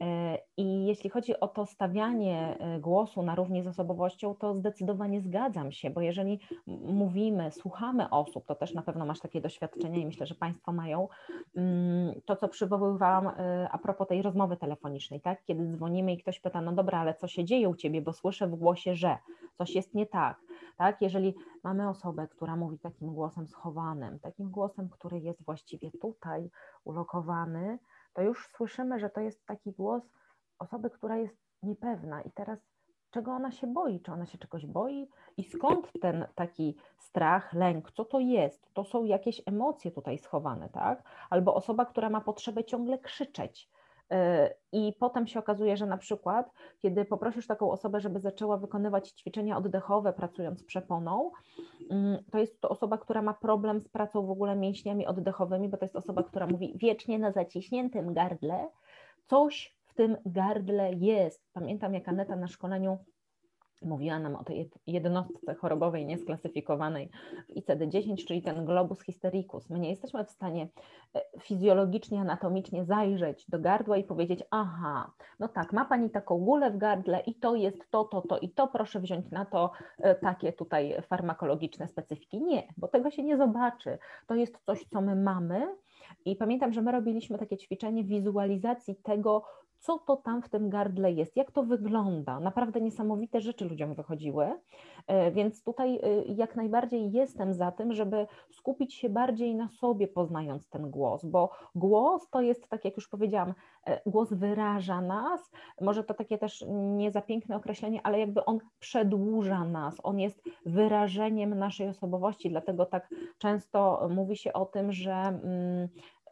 E, 0.00 0.38
I 0.56 0.86
jeśli 0.86 1.10
chodzi 1.10 1.40
o 1.40 1.48
to 1.48 1.66
stawianie 1.66 2.56
e, 2.58 2.80
głosu 2.80 3.22
na 3.22 3.34
równi 3.34 3.62
z 3.62 3.66
osobowością, 3.66 4.34
to 4.34 4.54
zdecydowanie 4.54 5.20
zgadzam 5.20 5.72
się, 5.72 5.90
bo 5.90 6.00
jeżeli 6.00 6.40
mówimy, 6.66 7.50
słuchamy 7.50 8.10
osób, 8.10 8.46
to 8.46 8.54
też 8.54 8.74
na 8.74 8.82
pewno 8.82 9.06
masz 9.06 9.20
takie 9.20 9.40
doświadczenia 9.40 9.98
i 9.98 10.06
myślę, 10.06 10.26
że 10.26 10.34
Państwo 10.34 10.72
mają, 10.72 11.08
mm, 11.56 12.20
to 12.24 12.36
co 12.36 12.48
przywoływałam 12.48 13.26
e, 13.26 13.68
a 13.72 13.78
propos 13.78 14.08
tej 14.08 14.22
rozmowy 14.22 14.56
telefonicznej, 14.56 15.20
tak? 15.20 15.44
Kiedy 15.44 15.66
dzwonimy 15.66 16.12
i 16.12 16.18
ktoś 16.18 16.40
pyta, 16.40 16.60
no 16.60 16.72
dobra, 16.72 16.98
ale 17.00 17.14
co 17.14 17.28
się 17.28 17.44
dzieje 17.44 17.68
u 17.68 17.74
Ciebie, 17.74 18.02
bo 18.02 18.12
słyszę 18.12 18.46
w 18.46 18.54
głosie, 18.54 18.94
że 18.94 19.18
coś 19.58 19.74
jest 19.74 19.94
nie 19.94 20.06
tak, 20.06 20.40
tak? 20.76 21.02
Jeżeli 21.02 21.34
mamy 21.64 21.88
osobę, 21.88 22.28
która 22.28 22.56
mówi 22.56 22.78
takim 22.78 23.14
głosem 23.14 23.48
schowanym, 23.48 24.18
takim 24.18 24.50
głosem, 24.50 24.88
który 24.88 25.20
jest 25.20 25.44
właściwie 25.44 25.90
tutaj 25.90 26.50
ulokowany, 26.84 27.78
to 28.16 28.22
już 28.22 28.48
słyszymy, 28.48 29.00
że 29.00 29.10
to 29.10 29.20
jest 29.20 29.46
taki 29.46 29.72
głos 29.72 30.02
osoby, 30.58 30.90
która 30.90 31.16
jest 31.16 31.36
niepewna 31.62 32.22
i 32.22 32.30
teraz 32.30 32.58
czego 33.10 33.32
ona 33.32 33.50
się 33.50 33.66
boi, 33.66 34.00
czy 34.00 34.12
ona 34.12 34.26
się 34.26 34.38
czegoś 34.38 34.66
boi 34.66 35.08
i 35.36 35.44
skąd 35.44 35.92
ten 36.00 36.26
taki 36.34 36.76
strach, 36.98 37.52
lęk, 37.52 37.90
co 37.92 38.04
to 38.04 38.20
jest? 38.20 38.72
To 38.72 38.84
są 38.84 39.04
jakieś 39.04 39.42
emocje 39.46 39.90
tutaj 39.90 40.18
schowane, 40.18 40.68
tak? 40.68 41.02
Albo 41.30 41.54
osoba, 41.54 41.86
która 41.86 42.10
ma 42.10 42.20
potrzebę 42.20 42.64
ciągle 42.64 42.98
krzyczeć. 42.98 43.70
Y, 44.12 44.16
I 44.72 44.92
potem 45.00 45.26
się 45.26 45.38
okazuje, 45.38 45.76
że 45.76 45.86
na 45.86 45.96
przykład, 45.96 46.50
kiedy 46.78 47.04
poprosisz 47.04 47.46
taką 47.46 47.70
osobę, 47.70 48.00
żeby 48.00 48.20
zaczęła 48.20 48.56
wykonywać 48.56 49.10
ćwiczenia 49.10 49.56
oddechowe, 49.56 50.12
pracując 50.12 50.64
przeponą, 50.64 51.30
mm, 51.90 52.24
to 52.30 52.38
jest 52.38 52.60
to 52.60 52.68
osoba, 52.68 52.98
która 52.98 53.22
ma 53.22 53.34
problem 53.34 53.80
z 53.80 53.88
pracą 53.88 54.26
w 54.26 54.30
ogóle 54.30 54.56
mięśniami 54.56 55.06
oddechowymi, 55.06 55.68
bo 55.68 55.76
to 55.76 55.84
jest 55.84 55.96
osoba, 55.96 56.22
która 56.22 56.46
mówi 56.46 56.72
wiecznie 56.76 57.18
na 57.18 57.32
zaciśniętym 57.32 58.14
gardle, 58.14 58.68
coś 59.26 59.76
w 59.86 59.94
tym 59.94 60.16
gardle 60.26 60.92
jest. 60.92 61.52
Pamiętam, 61.52 61.94
jak 61.94 62.08
Aneta 62.08 62.36
na 62.36 62.48
szkoleniu 62.48 62.98
mówiła 63.82 64.18
nam 64.18 64.36
o 64.36 64.44
tej 64.44 64.70
jednostce 64.86 65.54
chorobowej 65.54 66.06
niesklasyfikowanej 66.06 67.10
w 67.48 67.54
ICD-10, 67.54 68.24
czyli 68.26 68.42
ten 68.42 68.64
globus 68.64 69.00
hystericus. 69.00 69.70
My 69.70 69.78
nie 69.78 69.90
jesteśmy 69.90 70.24
w 70.24 70.30
stanie 70.30 70.68
e, 71.14 71.20
fizjologicznie, 71.40 72.20
anatomicznie 72.20 72.84
zajrzeć 72.84 73.50
do 73.50 73.58
gardła 73.58 73.96
i 73.96 74.04
powiedzieć, 74.04 74.42
aha, 74.50 75.12
no 75.38 75.48
tak, 75.48 75.72
ma 75.72 75.84
Pani 75.84 76.10
taką 76.10 76.38
gulę 76.38 76.70
w 76.70 76.76
gardle 76.78 77.20
i 77.20 77.34
to 77.34 77.54
jest 77.54 77.90
to, 77.90 78.04
to, 78.04 78.20
to 78.20 78.38
i 78.38 78.50
to, 78.50 78.68
proszę 78.68 79.00
wziąć 79.00 79.30
na 79.30 79.44
to 79.44 79.72
e, 79.98 80.14
takie 80.14 80.52
tutaj 80.52 80.94
farmakologiczne 81.02 81.88
specyfiki. 81.88 82.42
Nie, 82.42 82.62
bo 82.76 82.88
tego 82.88 83.10
się 83.10 83.22
nie 83.22 83.36
zobaczy. 83.36 83.98
To 84.26 84.34
jest 84.34 84.58
coś, 84.66 84.84
co 84.84 85.00
my 85.00 85.16
mamy, 85.16 85.76
i 86.24 86.36
pamiętam, 86.36 86.72
że 86.72 86.82
my 86.82 86.92
robiliśmy 86.92 87.38
takie 87.38 87.56
ćwiczenie 87.56 88.04
wizualizacji 88.04 88.96
tego, 88.96 89.44
co 89.78 89.98
to 89.98 90.16
tam 90.16 90.42
w 90.42 90.48
tym 90.48 90.70
gardle 90.70 91.12
jest, 91.12 91.36
jak 91.36 91.50
to 91.50 91.62
wygląda. 91.62 92.40
Naprawdę 92.40 92.80
niesamowite 92.80 93.40
rzeczy 93.40 93.64
ludziom 93.64 93.94
wychodziły, 93.94 94.52
e, 95.06 95.30
więc 95.30 95.62
tutaj 95.62 96.00
e, 96.02 96.22
jak 96.24 96.56
najbardziej 96.56 97.12
jestem 97.12 97.54
za 97.54 97.72
tym, 97.72 97.92
żeby 97.92 98.26
skupić 98.50 98.94
się 98.94 99.08
bardziej 99.08 99.54
na 99.54 99.68
sobie, 99.68 100.08
poznając 100.08 100.68
ten 100.68 100.90
głos, 100.90 101.24
bo 101.24 101.50
głos 101.74 102.30
to 102.30 102.40
jest, 102.40 102.68
tak 102.68 102.84
jak 102.84 102.96
już 102.96 103.08
powiedziałam, 103.08 103.54
e, 103.86 104.00
głos 104.06 104.32
wyraża 104.32 105.00
nas, 105.00 105.50
może 105.80 106.04
to 106.04 106.14
takie 106.14 106.38
też 106.38 106.64
nie 106.68 107.10
za 107.10 107.22
piękne 107.22 107.56
określenie, 107.56 108.00
ale 108.04 108.20
jakby 108.20 108.44
on 108.44 108.58
przedłuża 108.78 109.64
nas, 109.64 109.96
on 110.02 110.18
jest 110.18 110.42
wyrażeniem 110.66 111.58
naszej 111.58 111.88
osobowości, 111.88 112.50
dlatego 112.50 112.86
tak 112.86 113.08
często 113.38 114.08
mówi 114.10 114.36
się 114.36 114.52
o 114.52 114.66
tym, 114.66 114.92
że. 114.92 115.40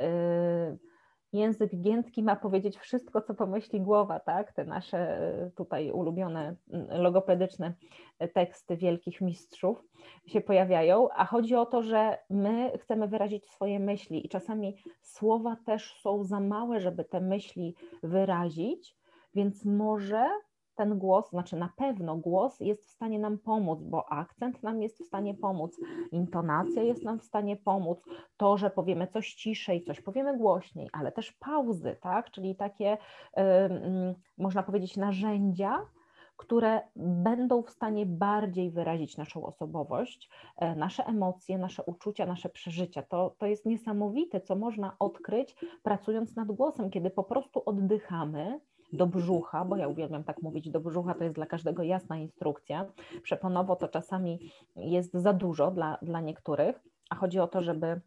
Yy, 0.01 0.94
język 1.35 1.81
giętki 1.81 2.23
ma 2.23 2.37
powiedzieć 2.37 2.79
wszystko, 2.79 3.21
co 3.23 3.35
pomyśli 3.35 3.81
głowa, 3.81 4.21
tak? 4.21 4.53
Te 4.53 4.65
nasze 4.65 4.99
e, 4.99 5.51
tutaj 5.51 5.91
ulubione 5.91 6.57
logopedyczne 6.89 7.75
e, 8.19 8.29
teksty 8.29 8.77
wielkich 8.77 9.21
mistrzów 9.21 9.85
się 10.27 10.41
pojawiają, 10.41 11.09
a 11.11 11.25
chodzi 11.25 11.55
o 11.55 11.67
to, 11.67 11.83
że 11.83 12.19
my 12.31 12.79
chcemy 12.79 13.09
wyrazić 13.09 13.47
swoje 13.49 13.81
myśli 13.81 14.27
i 14.27 14.29
czasami 14.29 14.77
słowa 15.03 15.57
też 15.67 16.01
są 16.01 16.25
za 16.25 16.41
małe, 16.41 16.81
żeby 16.81 17.05
te 17.05 17.21
myśli 17.21 17.75
wyrazić, 18.03 18.97
więc 19.35 19.65
może 19.65 20.27
ten 20.75 20.99
głos, 20.99 21.31
znaczy 21.31 21.57
na 21.57 21.69
pewno 21.77 22.17
głos 22.17 22.61
jest 22.61 22.87
w 22.87 22.91
stanie 22.91 23.19
nam 23.19 23.39
pomóc, 23.39 23.83
bo 23.83 24.13
akcent 24.13 24.63
nam 24.63 24.83
jest 24.83 24.99
w 24.99 25.07
stanie 25.07 25.35
pomóc, 25.35 25.81
intonacja 26.13 26.83
jest 26.83 27.05
nam 27.05 27.19
w 27.19 27.25
stanie 27.25 27.57
pomóc, 27.57 28.05
to, 28.37 28.57
że 28.57 28.71
powiemy 28.71 29.07
coś 29.07 29.35
ciszej, 29.35 29.83
coś 29.83 30.01
powiemy 30.01 30.39
głośniej, 30.39 30.89
ale 30.93 31.13
też 31.13 31.33
pauzy, 31.33 31.97
tak? 32.01 32.31
Czyli 32.31 32.57
takie, 32.57 32.99
yy, 33.37 33.43
można 34.39 34.63
powiedzieć, 34.63 34.97
narzędzia, 34.97 35.87
które 36.37 36.81
będą 36.97 37.63
w 37.63 37.71
stanie 37.71 38.07
bardziej 38.07 38.71
wyrazić 38.71 39.17
naszą 39.17 39.47
osobowość, 39.47 40.31
e, 40.57 40.75
nasze 40.77 41.07
emocje, 41.07 41.59
nasze 41.59 41.83
uczucia, 41.83 42.27
nasze 42.27 42.49
przeżycia. 42.49 43.03
To, 43.03 43.35
to 43.39 43.47
jest 43.47 43.67
niesamowite, 43.67 44.41
co 44.41 44.57
można 44.57 44.97
odkryć 44.99 45.57
pracując 45.83 46.37
nad 46.37 46.53
głosem, 46.53 46.91
kiedy 46.91 47.11
po 47.11 47.25
prostu 47.25 47.63
oddychamy 47.67 48.61
do 48.95 49.07
brzucha, 49.07 49.65
bo 49.65 49.77
ja 49.77 49.89
uwielbiam 49.89 50.25
tak 50.25 50.43
mówić, 50.43 50.71
do 50.71 50.81
brzucha 50.81 51.15
to 51.15 51.25
jest 51.25 51.37
dla 51.37 51.47
każdego 51.47 51.83
jasna 51.83 52.17
instrukcja. 52.17 52.87
Przeponowo 53.23 53.77
to 53.77 53.89
czasami 53.89 54.39
jest 54.77 55.13
za 55.13 55.33
dużo 55.33 55.71
dla, 55.71 55.99
dla 56.03 56.21
niektórych, 56.21 56.81
a 57.11 57.15
chodzi 57.15 57.41
o 57.41 57.47
to, 57.47 57.63
żeby 57.63 58.01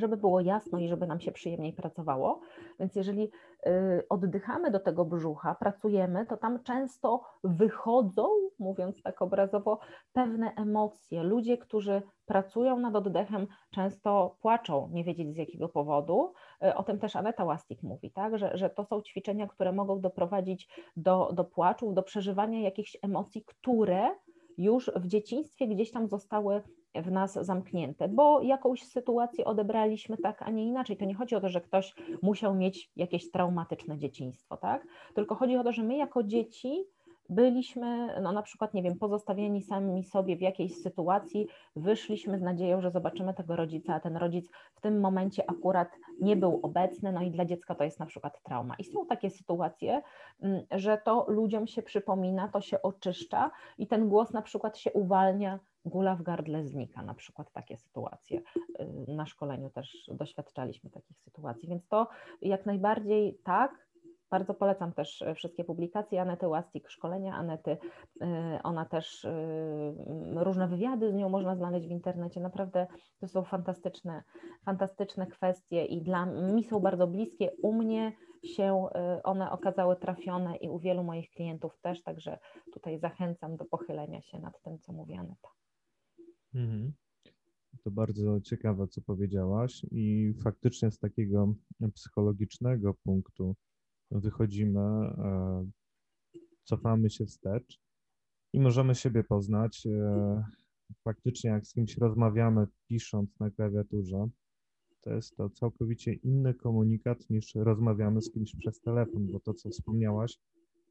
żeby 0.00 0.16
było 0.16 0.40
jasno 0.40 0.78
i 0.78 0.88
żeby 0.88 1.06
nam 1.06 1.20
się 1.20 1.32
przyjemniej 1.32 1.72
pracowało. 1.72 2.40
Więc 2.80 2.96
jeżeli 2.96 3.30
y, 3.66 4.08
oddychamy 4.08 4.70
do 4.70 4.80
tego 4.80 5.04
brzucha, 5.04 5.54
pracujemy, 5.54 6.26
to 6.26 6.36
tam 6.36 6.62
często 6.62 7.22
wychodzą, 7.44 8.28
mówiąc 8.58 9.02
tak 9.02 9.22
obrazowo, 9.22 9.78
pewne 10.12 10.54
emocje. 10.54 11.22
Ludzie, 11.22 11.58
którzy 11.58 12.02
pracują 12.26 12.78
nad 12.78 12.96
oddechem, 12.96 13.46
często 13.70 14.36
płaczą, 14.40 14.88
nie 14.92 15.04
wiedzieć 15.04 15.34
z 15.34 15.36
jakiego 15.36 15.68
powodu. 15.68 16.32
Y, 16.64 16.74
o 16.74 16.82
tym 16.82 16.98
też 16.98 17.16
Aneta 17.16 17.44
Łastik 17.44 17.82
mówi, 17.82 18.10
tak? 18.10 18.38
że, 18.38 18.56
że 18.56 18.70
to 18.70 18.84
są 18.84 19.02
ćwiczenia, 19.02 19.46
które 19.46 19.72
mogą 19.72 20.00
doprowadzić 20.00 20.68
do, 20.96 21.30
do 21.32 21.44
płaczu, 21.44 21.92
do 21.92 22.02
przeżywania 22.02 22.60
jakichś 22.60 22.96
emocji, 23.02 23.44
które 23.44 24.10
już 24.58 24.90
w 24.96 25.06
dzieciństwie 25.06 25.68
gdzieś 25.68 25.90
tam 25.90 26.08
zostały 26.08 26.62
w 26.94 27.10
nas 27.10 27.32
zamknięte, 27.32 28.08
bo 28.08 28.42
jakąś 28.42 28.82
sytuację 28.82 29.44
odebraliśmy 29.44 30.16
tak, 30.16 30.42
a 30.42 30.50
nie 30.50 30.66
inaczej. 30.66 30.96
To 30.96 31.04
nie 31.04 31.14
chodzi 31.14 31.34
o 31.34 31.40
to, 31.40 31.48
że 31.48 31.60
ktoś 31.60 31.94
musiał 32.22 32.54
mieć 32.54 32.90
jakieś 32.96 33.30
traumatyczne 33.30 33.98
dzieciństwo, 33.98 34.56
tak? 34.56 34.86
Tylko 35.14 35.34
chodzi 35.34 35.56
o 35.56 35.64
to, 35.64 35.72
że 35.72 35.82
my 35.82 35.96
jako 35.96 36.22
dzieci 36.22 36.84
byliśmy, 37.28 38.20
no 38.22 38.32
na 38.32 38.42
przykład, 38.42 38.74
nie 38.74 38.82
wiem, 38.82 38.98
pozostawieni 38.98 39.62
sami 39.62 40.04
sobie 40.04 40.36
w 40.36 40.40
jakiejś 40.40 40.82
sytuacji, 40.82 41.46
wyszliśmy 41.76 42.38
z 42.38 42.42
nadzieją, 42.42 42.80
że 42.80 42.90
zobaczymy 42.90 43.34
tego 43.34 43.56
rodzica, 43.56 43.94
a 43.94 44.00
ten 44.00 44.16
rodzic 44.16 44.50
w 44.74 44.80
tym 44.80 45.00
momencie 45.00 45.50
akurat 45.50 45.88
nie 46.20 46.36
był 46.36 46.60
obecny, 46.62 47.12
no 47.12 47.22
i 47.22 47.30
dla 47.30 47.44
dziecka 47.44 47.74
to 47.74 47.84
jest 47.84 48.00
na 48.00 48.06
przykład 48.06 48.42
trauma. 48.42 48.74
I 48.78 48.84
są 48.84 49.06
takie 49.06 49.30
sytuacje, 49.30 50.02
mm, 50.40 50.62
że 50.70 50.98
to 51.04 51.24
ludziom 51.28 51.66
się 51.66 51.82
przypomina, 51.82 52.48
to 52.48 52.60
się 52.60 52.82
oczyszcza 52.82 53.50
i 53.78 53.86
ten 53.86 54.08
głos 54.08 54.32
na 54.32 54.42
przykład 54.42 54.78
się 54.78 54.92
uwalnia, 54.92 55.58
gula 55.84 56.16
w 56.16 56.22
gardle 56.22 56.64
znika, 56.64 57.02
na 57.02 57.14
przykład 57.14 57.52
takie 57.52 57.76
sytuacje. 57.76 58.42
Y, 59.08 59.12
na 59.12 59.26
szkoleniu 59.26 59.70
też 59.70 60.10
doświadczaliśmy 60.14 60.90
takich 60.90 61.20
sytuacji, 61.20 61.68
więc 61.68 61.88
to 61.88 62.08
jak 62.42 62.66
najbardziej 62.66 63.38
tak, 63.44 63.87
bardzo 64.30 64.54
polecam 64.54 64.92
też 64.92 65.22
e, 65.22 65.34
wszystkie 65.34 65.64
publikacje 65.64 66.22
Anety 66.22 66.48
Łastik, 66.48 66.88
szkolenia 66.88 67.34
Anety. 67.34 67.76
E, 68.20 68.60
ona 68.62 68.84
też 68.84 69.24
e, 69.24 69.34
różne 70.34 70.68
wywiady 70.68 71.12
z 71.12 71.14
nią 71.14 71.28
można 71.28 71.56
znaleźć 71.56 71.88
w 71.88 71.90
internecie. 71.90 72.40
Naprawdę 72.40 72.86
to 73.20 73.28
są 73.28 73.44
fantastyczne, 73.44 74.22
fantastyczne 74.64 75.26
kwestie 75.26 75.84
i 75.84 76.02
dla 76.02 76.26
mi 76.26 76.64
są 76.64 76.80
bardzo 76.80 77.06
bliskie. 77.06 77.50
U 77.62 77.72
mnie 77.72 78.12
się 78.44 78.88
one 79.24 79.50
okazały 79.50 79.96
trafione 79.96 80.56
i 80.56 80.68
u 80.68 80.78
wielu 80.78 81.04
moich 81.04 81.30
klientów 81.30 81.78
też, 81.80 82.02
także 82.02 82.38
tutaj 82.72 82.98
zachęcam 82.98 83.56
do 83.56 83.64
pochylenia 83.64 84.22
się 84.22 84.38
nad 84.38 84.62
tym, 84.62 84.78
co 84.78 84.92
mówi 84.92 85.14
Aneta. 85.14 85.48
Mhm. 86.54 86.92
To 87.84 87.90
bardzo 87.90 88.40
ciekawe, 88.40 88.88
co 88.88 89.00
powiedziałaś, 89.00 89.86
i 89.90 90.34
faktycznie 90.42 90.90
z 90.90 90.98
takiego 90.98 91.54
psychologicznego 91.94 92.94
punktu 92.94 93.56
wychodzimy, 94.10 94.80
e, 94.80 95.70
cofamy 96.64 97.10
się 97.10 97.26
wstecz 97.26 97.80
i 98.52 98.60
możemy 98.60 98.94
siebie 98.94 99.24
poznać. 99.24 99.86
E, 99.86 100.44
faktycznie, 101.04 101.50
jak 101.50 101.66
z 101.66 101.72
kimś 101.72 101.96
rozmawiamy, 101.96 102.66
pisząc 102.86 103.40
na 103.40 103.50
klawiaturze, 103.50 104.28
to 105.00 105.10
jest 105.10 105.36
to 105.36 105.50
całkowicie 105.50 106.12
inny 106.12 106.54
komunikat 106.54 107.30
niż 107.30 107.54
rozmawiamy 107.54 108.22
z 108.22 108.32
kimś 108.32 108.56
przez 108.56 108.80
telefon, 108.80 109.26
bo 109.32 109.40
to, 109.40 109.54
co 109.54 109.70
wspomniałaś, 109.70 110.38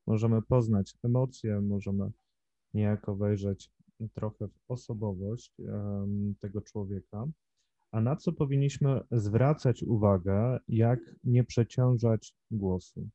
możemy 0.08 0.42
poznać 0.42 0.96
emocje, 1.04 1.62
możemy 1.62 2.12
niejako 2.74 3.16
wejrzeć 3.16 3.72
trochę 4.14 4.48
w 4.48 4.72
osobowość 4.72 5.54
tego 6.40 6.62
człowieka. 6.62 7.28
A 7.92 8.02
na 8.02 8.16
co 8.16 8.34
powinniśmy 8.34 9.02
zwracać 9.12 9.84
uwagę, 9.84 10.60
jak 10.68 11.00
nie 11.24 11.44
przeciążać 11.44 12.36
głosu? 12.52 13.10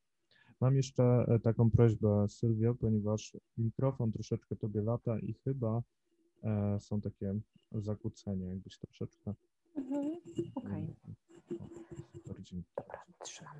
Mam 0.61 0.76
jeszcze 0.76 1.02
e, 1.02 1.38
taką 1.38 1.70
prośbę, 1.70 2.28
Sylwio, 2.28 2.74
ponieważ 2.74 3.37
mikrofon 3.58 4.12
troszeczkę 4.12 4.56
tobie 4.56 4.82
lata 4.82 5.18
i 5.18 5.35
chyba 5.35 5.82
e, 6.42 6.80
są 6.80 7.00
takie 7.00 7.35
zakłócenia, 7.72 8.48
jakbyś 8.48 8.78
troszeczkę. 8.78 9.35
Mhm. 9.76 10.16
Okej. 10.54 10.94
Okay. 11.04 11.68
Dobra, 12.76 13.04
trzymam. 13.24 13.56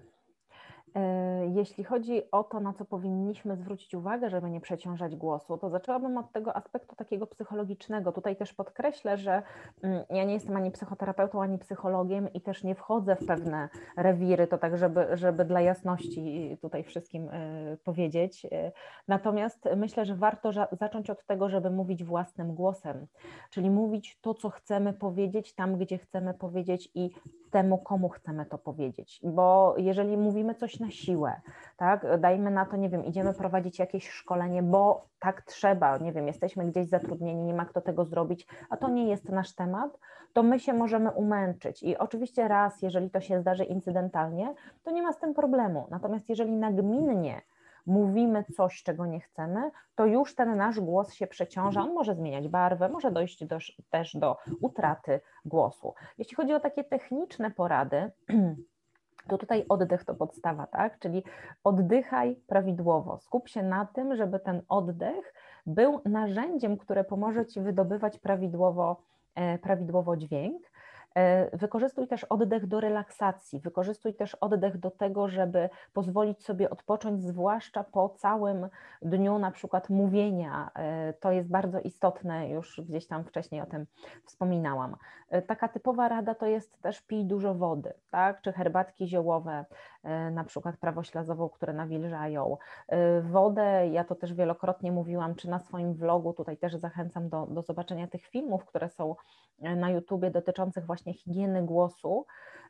E, 0.95 1.47
jeśli 1.47 1.85
chodzi 1.85 2.31
o 2.31 2.45
to, 2.45 2.61
na 2.61 2.73
co 2.73 2.85
powinniśmy 2.85 3.57
zwrócić 3.57 3.95
uwagę, 3.95 4.31
żeby 4.31 4.51
nie 4.51 4.61
przeciążać 4.61 5.17
głosu, 5.17 5.59
to 5.59 5.71
zaczęłabym 5.71 6.19
od 6.19 6.33
tego 6.33 6.57
aspektu 6.57 6.97
takiego 6.97 7.27
psychologicznego. 7.27 8.13
Tutaj 8.13 8.37
też 8.37 8.53
podkreślę, 8.53 9.17
że 9.17 9.43
mm, 9.83 10.05
ja 10.11 10.25
nie 10.25 10.35
jestem 10.35 10.57
ani 10.57 10.71
psychoterapeutą, 10.71 11.43
ani 11.43 11.59
psychologiem 11.59 12.33
i 12.33 12.41
też 12.41 12.65
nie 12.65 12.75
wchodzę 12.75 13.17
w 13.17 13.27
pewne 13.27 13.69
rewiry, 13.97 14.47
to 14.47 14.59
tak, 14.59 14.79
żeby, 14.79 15.07
żeby 15.13 15.45
dla 15.45 15.61
jasności 15.61 16.57
tutaj 16.61 16.85
wszystkim 16.85 17.29
e, 17.29 17.77
powiedzieć. 17.85 18.47
E, 18.53 18.73
natomiast 19.09 19.69
myślę, 19.77 20.05
że 20.05 20.15
warto 20.15 20.51
zacząć 20.73 21.11
od 21.11 21.27
tego, 21.27 21.49
żeby 21.49 21.71
mówić 21.71 22.05
własnym 22.05 22.55
głosem, 22.55 23.07
czyli 23.51 23.71
mówić 23.71 24.19
to, 24.21 24.35
co 24.35 24.51
chcemy 24.51 24.93
powiedzieć, 24.93 25.55
tam, 25.55 25.77
gdzie 25.77 25.99
chcemy 25.99 26.35
powiedzieć 26.35 26.91
i 26.95 27.11
temu, 27.53 27.79
komu 27.79 28.09
chcemy 28.09 28.47
to 28.47 28.59
powiedzieć. 28.59 29.21
Bo 29.25 29.75
jeżeli 29.79 30.17
mówimy 30.17 30.55
coś 30.55 30.81
na 30.81 30.91
siłę, 30.91 31.41
tak, 31.77 32.07
dajmy 32.21 32.51
na 32.51 32.67
to, 32.67 32.77
nie 32.77 32.89
wiem, 32.89 33.05
idziemy 33.05 33.35
prowadzić 33.35 33.79
jakieś 33.79 34.09
szkolenie, 34.09 34.63
bo 34.63 35.07
tak 35.19 35.43
trzeba, 35.43 35.99
nie 35.99 36.13
wiem, 36.13 36.27
jesteśmy 36.27 36.65
gdzieś 36.65 36.89
zatrudnieni, 36.89 37.43
nie 37.43 37.55
ma 37.55 37.65
kto 37.65 37.81
tego 37.81 38.05
zrobić, 38.05 38.47
a 38.71 38.77
to 38.77 38.89
nie 38.89 39.09
jest 39.09 39.29
nasz 39.29 39.55
temat, 39.55 39.99
to 40.33 40.43
my 40.43 40.61
się 40.61 40.73
możemy 40.73 41.11
umęczyć. 41.11 41.83
I 41.83 41.99
oczywiście 41.99 42.49
raz, 42.49 42.83
jeżeli 42.83 43.11
to 43.11 43.21
się 43.21 43.41
zdarzy 43.41 43.65
incydentalnie, 43.65 44.55
to 44.83 44.91
nie 44.91 45.03
ma 45.03 45.13
z 45.13 45.19
tym 45.19 45.35
problemu. 45.35 45.87
Natomiast 45.91 46.29
jeżeli 46.29 46.53
nagminnie 46.53 47.43
mówimy 47.87 48.45
coś, 48.45 48.83
czego 48.83 49.07
nie 49.07 49.21
chcemy, 49.21 49.71
to 49.95 50.07
już 50.07 50.35
ten 50.35 50.57
nasz 50.57 50.81
głos 50.81 51.13
się 51.13 51.27
przeciąża, 51.27 51.83
on 51.83 51.95
może 51.95 52.15
zmieniać 52.15 52.49
barwę, 52.49 52.89
może 52.89 53.11
dojść 53.11 53.45
do, 53.45 53.59
też 53.91 54.17
do 54.17 54.37
utraty 54.61 55.21
głosu. 55.45 55.95
Jeśli 56.19 56.37
chodzi 56.37 56.55
o 56.55 56.61
takie 56.61 56.85
techniczne 56.85 57.51
porady, 57.51 58.11
to 59.29 59.39
tutaj 59.39 59.65
oddech 59.69 60.05
to 60.05 60.15
podstawa, 60.15 60.67
tak? 60.67 60.99
Czyli 60.99 61.25
oddychaj 61.65 62.37
prawidłowo. 62.47 63.19
Skup 63.19 63.49
się 63.49 63.63
na 63.63 63.87
tym, 63.87 64.17
żeby 64.17 64.41
ten 64.41 64.63
oddech 64.69 65.35
był 65.67 66.01
narzędziem, 66.05 66.77
które 66.77 67.05
pomoże 67.05 67.47
ci 67.47 67.61
wydobywać 67.61 68.19
prawidłowo, 68.19 69.03
e, 69.35 69.59
prawidłowo 69.59 70.17
dźwięk. 70.17 70.72
E, 71.15 71.57
wykorzystuj 71.57 72.09
też 72.09 72.25
oddech 72.25 72.67
do 72.67 72.81
relaksacji, 72.81 73.61
wykorzystuj 73.61 74.15
też 74.15 74.35
oddech 74.35 74.79
do 74.79 74.91
tego, 74.91 75.29
żeby 75.29 75.69
pozwolić 75.93 76.45
sobie 76.45 76.71
odpocząć, 76.71 77.23
zwłaszcza 77.23 77.85
po 77.85 78.09
całym 78.09 78.69
dniu 79.03 79.39
na 79.39 79.51
przykład 79.51 79.91
mówienia. 79.91 80.71
E, 80.75 81.13
to 81.13 81.33
jest 81.33 81.49
bardzo 81.49 81.81
istotne, 81.81 82.51
już 82.51 82.81
gdzieś 82.81 83.07
tam 83.07 83.25
wcześniej 83.25 83.61
o 83.61 83.67
tym 83.67 83.87
wspominałam. 84.25 84.97
E, 85.29 85.43
taka 85.43 85.69
typowa 85.69 86.09
rada 86.09 86.35
to 86.35 86.47
jest 86.47 86.83
też 86.83 87.03
pij 87.03 87.25
dużo 87.25 87.55
wody, 87.55 87.93
tak? 88.11 88.43
czy 88.43 88.53
herbatki 88.53 89.07
ziołowe, 89.09 89.65
na 90.33 90.45
przykład 90.45 90.77
prawoślazową, 90.77 91.49
które 91.49 91.73
nawilżają. 91.73 92.57
Wodę, 93.23 93.89
ja 93.89 94.05
to 94.05 94.15
też 94.15 94.35
wielokrotnie 94.35 94.93
mówiłam, 94.93 95.35
czy 95.35 95.51
na 95.51 95.59
swoim 95.59 95.95
vlogu, 95.95 96.33
tutaj 96.33 96.57
też 96.57 96.77
zachęcam 96.77 97.29
do, 97.29 97.47
do 97.47 97.63
zobaczenia 97.63 98.07
tych 98.07 98.27
filmów, 98.27 98.65
które 98.65 98.89
są 98.89 99.17
na 99.59 99.91
YouTubie 99.91 100.31
dotyczących 100.31 100.87
właśnie 100.87 101.02
higieny 101.07 101.63
głosu, 101.63 102.27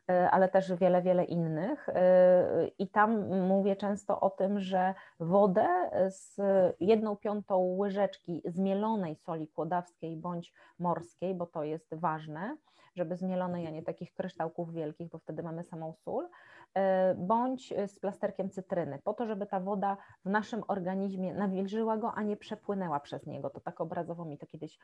ale 0.07 0.49
też 0.49 0.73
wiele, 0.73 1.01
wiele 1.01 1.23
innych. 1.23 1.89
E, 1.89 2.67
I 2.79 2.87
tam 2.87 3.39
mówię 3.39 3.75
często 3.75 4.19
o 4.19 4.29
tym, 4.29 4.59
że 4.59 4.93
wodę 5.19 5.67
z 6.09 6.41
jedną 6.79 7.15
piątą 7.15 7.75
łyżeczki 7.77 8.41
zmielonej 8.45 9.15
soli 9.15 9.47
kłodawskiej 9.47 10.17
bądź 10.17 10.53
morskiej, 10.79 11.35
bo 11.35 11.45
to 11.45 11.63
jest 11.63 11.95
ważne, 11.95 12.57
żeby 12.95 13.15
zmielonej, 13.15 13.67
a 13.67 13.69
nie 13.69 13.83
takich 13.83 14.13
kryształków 14.13 14.73
wielkich, 14.73 15.09
bo 15.09 15.17
wtedy 15.17 15.43
mamy 15.43 15.63
samą 15.63 15.93
sól, 15.93 16.29
E, 16.73 17.15
bądź 17.15 17.73
z 17.87 17.99
plasterkiem 17.99 18.49
cytryny, 18.49 18.99
po 19.03 19.13
to, 19.13 19.25
żeby 19.25 19.45
ta 19.45 19.59
woda 19.59 19.97
w 20.25 20.29
naszym 20.29 20.63
organizmie 20.67 21.33
nawilżyła 21.33 21.97
go, 21.97 22.13
a 22.13 22.23
nie 22.23 22.37
przepłynęła 22.37 22.99
przez 22.99 23.25
niego. 23.25 23.49
To 23.49 23.59
tak 23.59 23.81
obrazowo 23.81 24.25
mi 24.25 24.37
to 24.37 24.47
kiedyś 24.47 24.79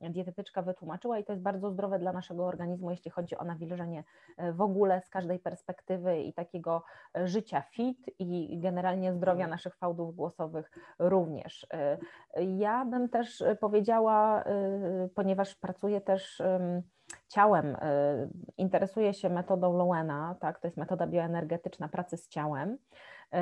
dietetyczka 0.00 0.62
wytłumaczyła 0.62 1.18
i 1.18 1.24
to 1.24 1.32
jest 1.32 1.42
bardzo 1.42 1.70
zdrowe 1.70 1.98
dla 1.98 2.12
naszego 2.12 2.46
organizmu, 2.46 2.90
jeśli 2.90 3.10
chodzi 3.10 3.36
o 3.36 3.44
nawilżenie 3.44 4.04
e, 4.36 4.52
w 4.52 4.60
ogóle 4.64 5.00
z 5.00 5.08
każdej 5.08 5.38
perspektywy 5.38 6.20
i 6.20 6.32
takiego 6.32 6.82
e, 7.16 7.26
życia 7.26 7.62
fit 7.62 8.10
i 8.18 8.58
generalnie 8.60 9.12
zdrowia 9.12 9.46
naszych 9.46 9.76
fałdów 9.76 10.16
głosowych 10.16 10.70
również. 10.98 11.66
Ja 12.36 12.84
bym 12.84 13.08
też 13.08 13.44
powiedziała, 13.60 14.44
ponieważ 15.14 15.54
pracuję 15.54 16.00
też 16.00 16.42
ciałem, 17.28 17.76
interesuje 18.56 19.14
się 19.14 19.28
metodą 19.28 19.76
Lowena, 19.76 20.36
tak, 20.40 20.60
to 20.60 20.66
jest 20.66 20.76
metoda 20.76 21.06
bioenergetyczna 21.06 21.88
pracy 21.88 22.16
z 22.16 22.28
ciałem. 22.28 22.78
Y, 23.34 23.38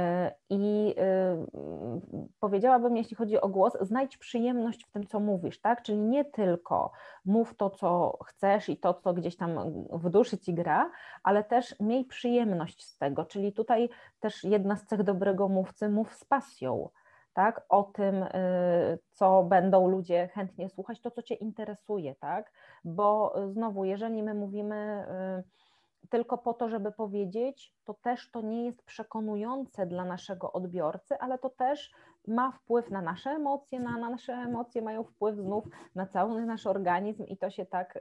I 0.51 0.95
y, 0.99 2.33
powiedziałabym, 2.41 2.97
jeśli 2.97 3.17
chodzi 3.17 3.41
o 3.41 3.49
głos, 3.49 3.73
znajdź 3.81 4.17
przyjemność 4.17 4.85
w 4.85 4.91
tym, 4.91 5.07
co 5.07 5.21
mówisz, 5.21 5.61
tak? 5.61 5.83
Czyli 5.83 5.99
nie 5.99 6.25
tylko 6.25 6.93
mów 7.25 7.57
to, 7.57 7.71
co 7.71 8.19
chcesz 8.25 8.69
i 8.69 8.77
to, 8.77 8.95
co 8.95 9.15
gdzieś 9.15 9.37
tam 9.37 9.59
w 9.93 10.11
duszy 10.11 10.39
ci 10.39 10.55
gra, 10.55 10.91
ale 11.23 11.45
też 11.45 11.81
miej 11.81 12.05
przyjemność 12.05 12.85
z 12.87 12.99
tego. 12.99 13.25
Czyli 13.25 13.53
tutaj 13.53 13.89
też 14.21 14.45
jedna 14.45 14.77
z 14.77 14.87
cech 14.87 15.03
dobrego 15.03 15.49
mówcy, 15.49 15.89
mów 15.89 16.15
z 16.15 16.25
pasją 16.25 16.89
tak, 17.35 17.67
o 17.69 17.83
tym, 17.83 18.23
y, 18.23 18.29
co 19.11 19.43
będą 19.43 19.89
ludzie 19.89 20.29
chętnie 20.29 20.69
słuchać, 20.69 21.01
to 21.01 21.11
co 21.11 21.23
Cię 21.23 21.35
interesuje, 21.35 22.15
tak, 22.15 22.53
bo 22.85 23.35
znowu, 23.49 23.85
jeżeli 23.85 24.23
my 24.23 24.35
mówimy 24.35 25.07
tylko 26.11 26.39
po 26.39 26.55
to, 26.55 26.69
żeby 26.69 26.93
powiedzieć, 26.93 27.75
to 27.85 27.95
też 27.95 28.31
to 28.31 28.41
nie 28.41 28.65
jest 28.65 28.83
przekonujące 28.83 29.87
dla 29.87 30.05
naszego 30.05 30.53
odbiorcy, 30.53 31.19
ale 31.19 31.39
to 31.39 31.51
też 31.51 31.93
ma 32.27 32.53
wpływ 32.53 32.91
na 32.91 33.03
nasze 33.03 33.31
emocje, 33.31 33.81
na, 33.81 33.99
na 33.99 34.11
nasze 34.11 34.33
emocje 34.33 34.83
mają 34.83 35.05
wpływ 35.05 35.37
znów 35.37 35.65
na 35.95 36.07
cały 36.07 36.47
nasz 36.47 36.67
organizm 36.67 37.25
i 37.25 37.37
to 37.37 37.51
się 37.51 37.67
tak 37.67 37.97
y, 37.97 38.01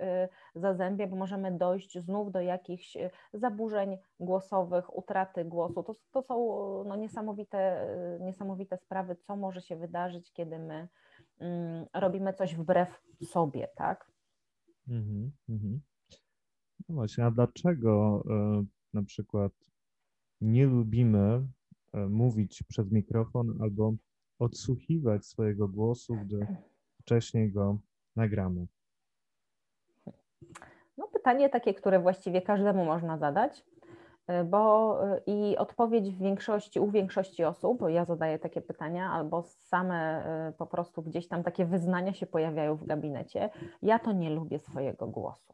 zazębia, 0.55 1.07
bo 1.07 1.15
możemy 1.15 1.51
dojść 1.51 1.99
znów 1.99 2.31
do 2.31 2.41
jakichś 2.41 2.95
y, 2.95 3.09
zaburzeń 3.33 3.97
głosowych, 4.19 4.97
utraty 4.97 5.45
głosu. 5.45 5.83
To, 5.83 5.93
to 6.11 6.21
są 6.21 6.35
no, 6.87 6.95
niesamowite, 6.95 7.87
y, 8.17 8.19
niesamowite 8.23 8.77
sprawy, 8.77 9.15
co 9.15 9.35
może 9.35 9.61
się 9.61 9.75
wydarzyć, 9.75 10.33
kiedy 10.33 10.59
my 10.59 10.87
mm, 11.39 11.85
robimy 11.93 12.33
coś 12.33 12.55
wbrew 12.55 13.01
sobie, 13.23 13.67
tak? 13.75 14.11
Mm 14.89 15.31
-hmm. 15.49 15.90
No 16.91 16.95
właśnie, 16.95 17.25
a 17.25 17.31
dlaczego 17.31 18.23
na 18.93 19.03
przykład 19.03 19.51
nie 20.41 20.65
lubimy 20.65 21.47
mówić 21.93 22.63
przez 22.63 22.91
mikrofon 22.91 23.57
albo 23.61 23.93
odsłuchiwać 24.39 25.25
swojego 25.25 25.67
głosu, 25.67 26.15
gdy 26.25 26.47
wcześniej 27.01 27.51
go 27.51 27.77
nagramy? 28.15 28.67
No 30.97 31.07
pytanie 31.07 31.49
takie, 31.49 31.73
które 31.73 31.99
właściwie 31.99 32.41
każdemu 32.41 32.85
można 32.85 33.17
zadać, 33.17 33.65
y, 34.29 34.43
bo 34.43 34.99
i 35.25 35.57
odpowiedź 35.57 36.09
w 36.09 36.17
większości, 36.17 36.79
u 36.79 36.91
większości 36.91 37.43
osób, 37.43 37.79
bo 37.79 37.89
ja 37.89 38.05
zadaję 38.05 38.39
takie 38.39 38.61
pytania, 38.61 39.11
albo 39.11 39.43
same 39.43 40.23
po 40.57 40.65
prostu 40.65 41.01
gdzieś 41.01 41.27
tam 41.27 41.43
takie 41.43 41.65
wyznania 41.65 42.13
się 42.13 42.25
pojawiają 42.25 42.75
w 42.75 42.85
gabinecie. 42.85 43.49
Ja 43.81 43.99
to 43.99 44.11
nie 44.11 44.29
lubię 44.29 44.59
swojego 44.59 45.07
głosu. 45.07 45.53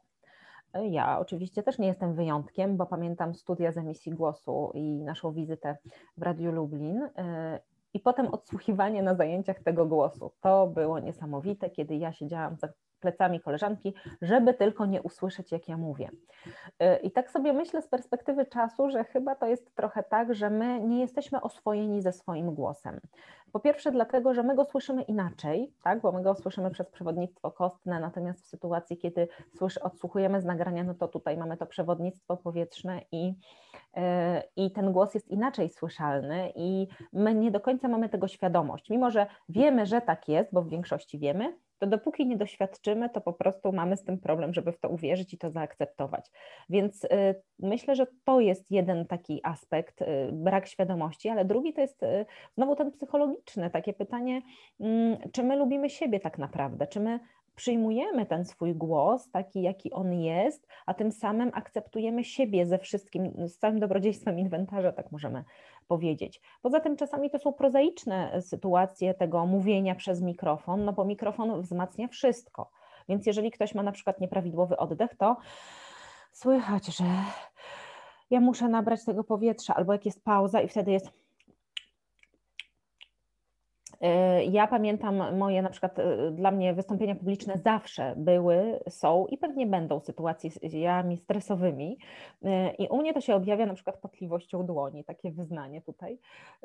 Ja 0.90 1.18
oczywiście 1.18 1.62
też 1.62 1.78
nie 1.78 1.86
jestem 1.86 2.14
wyjątkiem, 2.14 2.76
bo 2.76 2.86
pamiętam 2.86 3.34
studia 3.34 3.72
z 3.72 3.78
emisji 3.78 4.12
głosu 4.12 4.70
i 4.74 5.02
naszą 5.02 5.32
wizytę 5.32 5.76
w 6.16 6.22
Radiu 6.22 6.52
Lublin 6.52 7.08
i 7.94 8.00
potem 8.00 8.26
odsłuchiwanie 8.26 9.02
na 9.02 9.14
zajęciach 9.14 9.62
tego 9.62 9.86
głosu. 9.86 10.32
To 10.40 10.66
było 10.66 10.98
niesamowite, 10.98 11.70
kiedy 11.70 11.96
ja 11.96 12.12
siedziałam 12.12 12.56
za 12.56 12.68
plecami 12.98 13.40
koleżanki, 13.40 13.94
żeby 14.22 14.54
tylko 14.54 14.86
nie 14.86 15.02
usłyszeć, 15.02 15.52
jak 15.52 15.68
ja 15.68 15.76
mówię. 15.76 16.10
Y, 16.82 16.96
I 17.02 17.10
tak 17.10 17.30
sobie 17.30 17.52
myślę 17.52 17.82
z 17.82 17.88
perspektywy 17.88 18.46
czasu, 18.46 18.90
że 18.90 19.04
chyba 19.04 19.34
to 19.34 19.46
jest 19.46 19.74
trochę 19.74 20.02
tak, 20.02 20.34
że 20.34 20.50
my 20.50 20.80
nie 20.80 21.00
jesteśmy 21.00 21.40
oswojeni 21.40 22.02
ze 22.02 22.12
swoim 22.12 22.54
głosem. 22.54 23.00
Po 23.52 23.60
pierwsze, 23.60 23.92
dlatego, 23.92 24.34
że 24.34 24.42
my 24.42 24.54
go 24.54 24.64
słyszymy 24.64 25.02
inaczej, 25.02 25.72
tak? 25.82 26.00
bo 26.00 26.12
my 26.12 26.22
go 26.22 26.34
słyszymy 26.34 26.70
przez 26.70 26.90
przewodnictwo 26.90 27.50
kostne, 27.50 28.00
natomiast 28.00 28.44
w 28.44 28.46
sytuacji, 28.46 28.96
kiedy 28.96 29.28
słyszy, 29.56 29.82
odsłuchujemy 29.82 30.40
z 30.40 30.44
nagrania, 30.44 30.84
no 30.84 30.94
to 30.94 31.08
tutaj 31.08 31.36
mamy 31.36 31.56
to 31.56 31.66
przewodnictwo 31.66 32.36
powietrzne 32.36 33.00
i, 33.12 33.26
yy, 33.26 34.02
i 34.56 34.70
ten 34.70 34.92
głos 34.92 35.14
jest 35.14 35.28
inaczej 35.28 35.68
słyszalny 35.68 36.52
i 36.56 36.88
my 37.12 37.34
nie 37.34 37.50
do 37.50 37.60
końca 37.60 37.88
mamy 37.88 38.08
tego 38.08 38.28
świadomość. 38.28 38.90
Mimo, 38.90 39.10
że 39.10 39.26
wiemy, 39.48 39.86
że 39.86 40.00
tak 40.00 40.28
jest, 40.28 40.52
bo 40.52 40.62
w 40.62 40.68
większości 40.68 41.18
wiemy, 41.18 41.56
to 41.78 41.86
dopóki 41.86 42.26
nie 42.26 42.36
doświadczymy, 42.36 43.10
to 43.10 43.20
po 43.20 43.32
prostu 43.32 43.72
mamy 43.72 43.96
z 43.96 44.04
tym 44.04 44.18
problem, 44.18 44.54
żeby 44.54 44.72
w 44.72 44.80
to 44.80 44.88
uwierzyć 44.88 45.34
i 45.34 45.38
to 45.38 45.50
zaakceptować. 45.50 46.30
Więc 46.68 47.04
y, 47.04 47.08
myślę, 47.58 47.94
że 47.96 48.06
to 48.24 48.40
jest 48.40 48.70
jeden 48.70 49.06
taki 49.06 49.40
aspekt, 49.44 50.02
y, 50.02 50.06
brak 50.32 50.66
świadomości, 50.66 51.28
ale 51.28 51.44
drugi 51.44 51.72
to 51.72 51.80
jest 51.80 52.02
y, 52.02 52.26
znowu 52.54 52.76
ten 52.76 52.92
psychologiczny, 52.92 53.70
takie 53.70 53.92
pytanie, 53.92 54.42
mm, 54.80 55.16
czy 55.32 55.42
my 55.42 55.56
lubimy 55.56 55.90
siebie 55.90 56.20
tak 56.20 56.38
naprawdę, 56.38 56.86
czy 56.86 57.00
my 57.00 57.20
przyjmujemy 57.58 58.26
ten 58.26 58.44
swój 58.44 58.74
głos 58.74 59.30
taki, 59.30 59.62
jaki 59.62 59.92
on 59.92 60.12
jest, 60.12 60.66
a 60.86 60.94
tym 60.94 61.12
samym 61.12 61.50
akceptujemy 61.54 62.24
siebie 62.24 62.66
ze 62.66 62.78
wszystkim, 62.78 63.48
z 63.48 63.58
całym 63.58 63.80
dobrodziejstwem 63.80 64.38
inwentarza, 64.38 64.92
tak 64.92 65.12
możemy 65.12 65.44
powiedzieć. 65.88 66.40
Poza 66.62 66.80
tym 66.80 66.96
czasami 66.96 67.30
to 67.30 67.38
są 67.38 67.52
prozaiczne 67.52 68.42
sytuacje 68.42 69.14
tego 69.14 69.46
mówienia 69.46 69.94
przez 69.94 70.20
mikrofon, 70.20 70.84
no 70.84 70.92
bo 70.92 71.04
mikrofon 71.04 71.62
wzmacnia 71.62 72.08
wszystko. 72.08 72.70
Więc 73.08 73.26
jeżeli 73.26 73.50
ktoś 73.50 73.74
ma 73.74 73.82
na 73.82 73.92
przykład 73.92 74.20
nieprawidłowy 74.20 74.76
oddech, 74.76 75.16
to 75.16 75.36
słychać, 76.32 76.86
że 76.86 77.04
ja 78.30 78.40
muszę 78.40 78.68
nabrać 78.68 79.04
tego 79.04 79.24
powietrza, 79.24 79.74
albo 79.74 79.92
jak 79.92 80.06
jest 80.06 80.24
pauza 80.24 80.60
i 80.60 80.68
wtedy 80.68 80.90
jest 80.90 81.06
E, 81.06 81.27
ja 84.50 84.66
pamiętam 84.66 85.36
moje 85.36 85.62
na 85.62 85.70
przykład 85.70 85.98
e, 85.98 86.30
dla 86.30 86.50
mnie 86.50 86.74
wystąpienia 86.74 87.14
publiczne 87.14 87.58
zawsze 87.58 88.14
były, 88.16 88.80
są 88.88 89.26
i 89.26 89.38
pewnie 89.38 89.66
będą 89.66 90.00
sytuacjami 90.00 91.16
stresowymi. 91.16 91.98
E, 92.44 92.74
i 92.74 92.88
u 92.88 92.96
mnie 92.96 93.14
to 93.14 93.20
się 93.20 93.34
objawia 93.34 93.66
na 93.66 93.74
przykład 93.74 93.98
potliwością 93.98 94.66
dłoni, 94.66 95.04
takie 95.04 95.30
wyznanie 95.30 95.82
tutaj 95.82 96.18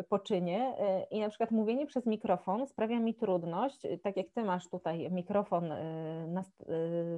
poczynię 0.10 0.74
i 1.12 1.20
na 1.20 1.30
przykład 1.30 1.52
mówienie 1.52 1.86
przez 1.86 2.06
mikrofon 2.06 2.68
sprawia 2.68 3.00
mi 3.00 3.14
trudność, 3.14 3.88
tak 4.04 4.18
jak 4.18 4.30
ty 4.30 4.44
masz 4.44 4.70
tutaj 4.70 5.12
mikrofon 5.12 5.74
na 6.28 6.44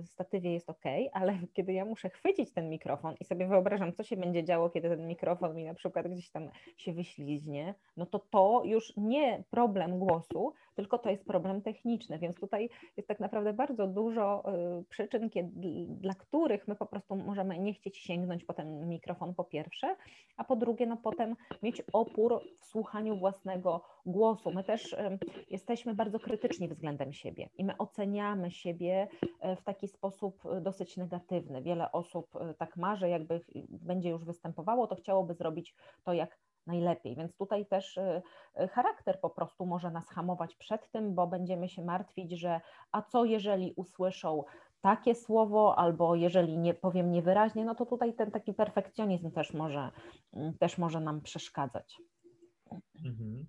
statywie 0.03 0.53
jest 0.53 0.69
ok, 0.69 0.83
ale 1.13 1.37
kiedy 1.53 1.73
ja 1.73 1.85
muszę 1.85 2.09
chwycić 2.09 2.53
ten 2.53 2.69
mikrofon 2.69 3.15
i 3.19 3.25
sobie 3.25 3.47
wyobrażam, 3.47 3.93
co 3.93 4.03
się 4.03 4.17
będzie 4.17 4.43
działo, 4.43 4.69
kiedy 4.69 4.89
ten 4.89 5.07
mikrofon 5.07 5.55
mi 5.55 5.63
na 5.63 5.73
przykład 5.73 6.07
gdzieś 6.07 6.31
tam 6.31 6.49
się 6.77 6.93
wyśliźnie, 6.93 7.75
no 7.97 8.05
to 8.05 8.19
to 8.19 8.61
już 8.65 8.93
nie 8.97 9.43
problem 9.49 9.99
głosu, 10.05 10.53
tylko 10.75 10.97
to 10.97 11.09
jest 11.09 11.25
problem 11.25 11.61
techniczny, 11.61 12.19
więc 12.19 12.35
tutaj 12.35 12.69
jest 12.97 13.07
tak 13.07 13.19
naprawdę 13.19 13.53
bardzo 13.53 13.87
dużo 13.87 14.43
y, 14.79 14.83
przyczyn, 14.83 15.29
dla 15.87 16.13
których 16.13 16.67
my 16.67 16.75
po 16.75 16.85
prostu 16.85 17.15
możemy 17.15 17.59
nie 17.59 17.73
chcieć 17.73 17.97
sięgnąć 17.97 18.43
po 18.43 18.53
ten 18.53 18.89
mikrofon 18.89 19.33
po 19.35 19.43
pierwsze, 19.43 19.95
a 20.37 20.43
po 20.43 20.55
drugie 20.55 20.85
no 20.85 20.97
potem 20.97 21.35
mieć 21.63 21.81
opór 21.93 22.39
w 22.59 22.65
słuchaniu 22.65 23.17
własnego 23.17 23.81
głosu. 24.05 24.51
My 24.51 24.63
też 24.63 24.93
y, 24.93 24.97
jesteśmy 25.49 25.95
bardzo 25.95 26.19
krytyczni 26.19 26.67
względem 26.67 27.13
siebie 27.13 27.49
i 27.57 27.65
my 27.65 27.77
oceniamy 27.77 28.51
siebie 28.51 29.07
y, 29.23 29.55
w 29.55 29.63
taki 29.63 29.87
sposób 29.87 30.43
dosyć 30.61 30.97
negatywny. 30.97 31.61
Wiele 31.61 31.91
osób 31.91 32.27
tak 32.57 32.77
marzy, 32.77 33.09
jakby 33.09 33.41
będzie 33.69 34.09
już 34.09 34.25
występowało, 34.25 34.87
to 34.87 34.95
chciałoby 34.95 35.33
zrobić 35.33 35.75
to 36.03 36.13
jak 36.13 36.44
najlepiej. 36.67 37.15
Więc 37.15 37.37
tutaj 37.37 37.65
też 37.65 37.97
y, 37.97 38.21
y, 38.61 38.67
charakter 38.67 39.19
po 39.21 39.29
prostu 39.29 39.65
może 39.65 39.91
nas 39.91 40.09
hamować 40.09 40.55
przed 40.55 40.91
tym, 40.91 41.15
bo 41.15 41.27
będziemy 41.27 41.69
się 41.69 41.85
martwić, 41.85 42.31
że 42.31 42.61
a 42.91 43.01
co 43.01 43.25
jeżeli 43.25 43.73
usłyszą 43.75 44.43
takie 44.81 45.15
słowo, 45.15 45.79
albo 45.79 46.15
jeżeli 46.15 46.57
nie 46.57 46.73
powiem 46.73 47.11
niewyraźnie, 47.11 47.65
no 47.65 47.75
to 47.75 47.85
tutaj 47.85 48.13
ten 48.13 48.31
taki 48.31 48.53
perfekcjonizm 48.53 49.31
też 49.31 49.53
może, 49.53 49.91
mm, 50.33 50.57
też 50.57 50.77
może 50.77 50.99
nam 50.99 51.21
przeszkadzać. 51.21 52.01
Mhm. 53.05 53.45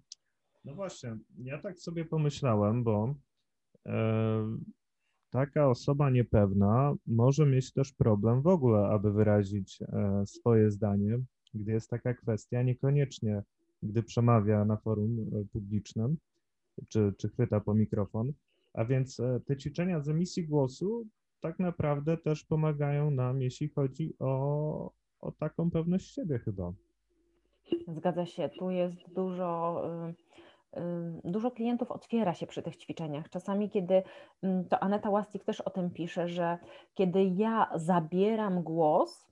No 0.64 0.74
właśnie, 0.74 1.16
ja 1.38 1.58
tak 1.58 1.80
sobie 1.80 2.04
pomyślałem, 2.04 2.84
bo 2.84 3.14
e, 3.86 3.94
taka 5.30 5.68
osoba 5.68 6.10
niepewna 6.10 6.94
może 7.06 7.46
mieć 7.46 7.72
też 7.72 7.92
problem 7.92 8.42
w 8.42 8.46
ogóle, 8.46 8.88
aby 8.88 9.12
wyrazić 9.12 9.82
e, 9.82 10.22
swoje 10.26 10.70
zdanie, 10.70 11.18
gdy 11.56 11.72
jest 11.72 11.90
taka 11.90 12.14
kwestia, 12.14 12.62
niekoniecznie 12.62 13.42
gdy 13.82 14.02
przemawia 14.02 14.64
na 14.64 14.76
forum 14.76 15.18
e, 15.18 15.44
publicznym, 15.52 16.16
czy, 16.88 17.12
czy 17.18 17.28
chwyta 17.28 17.60
po 17.60 17.74
mikrofon. 17.74 18.32
A 18.74 18.84
więc 18.84 19.20
e, 19.20 19.40
te 19.46 19.56
ćwiczenia 19.56 20.00
z 20.00 20.08
emisji 20.08 20.46
głosu 20.46 21.06
tak 21.40 21.58
naprawdę 21.58 22.16
też 22.16 22.44
pomagają 22.44 23.10
nam, 23.10 23.42
jeśli 23.42 23.68
chodzi 23.68 24.14
o, 24.18 24.90
o 25.20 25.32
taką 25.32 25.70
pewność 25.70 26.14
siebie 26.14 26.38
chyba. 26.38 26.72
Zgadza 27.88 28.26
się, 28.26 28.48
tu 28.58 28.70
jest 28.70 29.14
dużo, 29.14 29.82
y, 30.76 30.80
y, 30.80 30.82
dużo 31.24 31.50
klientów 31.50 31.90
otwiera 31.90 32.34
się 32.34 32.46
przy 32.46 32.62
tych 32.62 32.76
ćwiczeniach. 32.76 33.30
Czasami, 33.30 33.70
kiedy 33.70 34.02
mm, 34.42 34.64
to 34.64 34.82
Aneta 34.82 35.10
Łastik 35.10 35.44
też 35.44 35.60
o 35.60 35.70
tym 35.70 35.90
pisze, 35.90 36.28
że 36.28 36.58
kiedy 36.94 37.24
ja 37.24 37.70
zabieram 37.74 38.62
głos, 38.62 39.26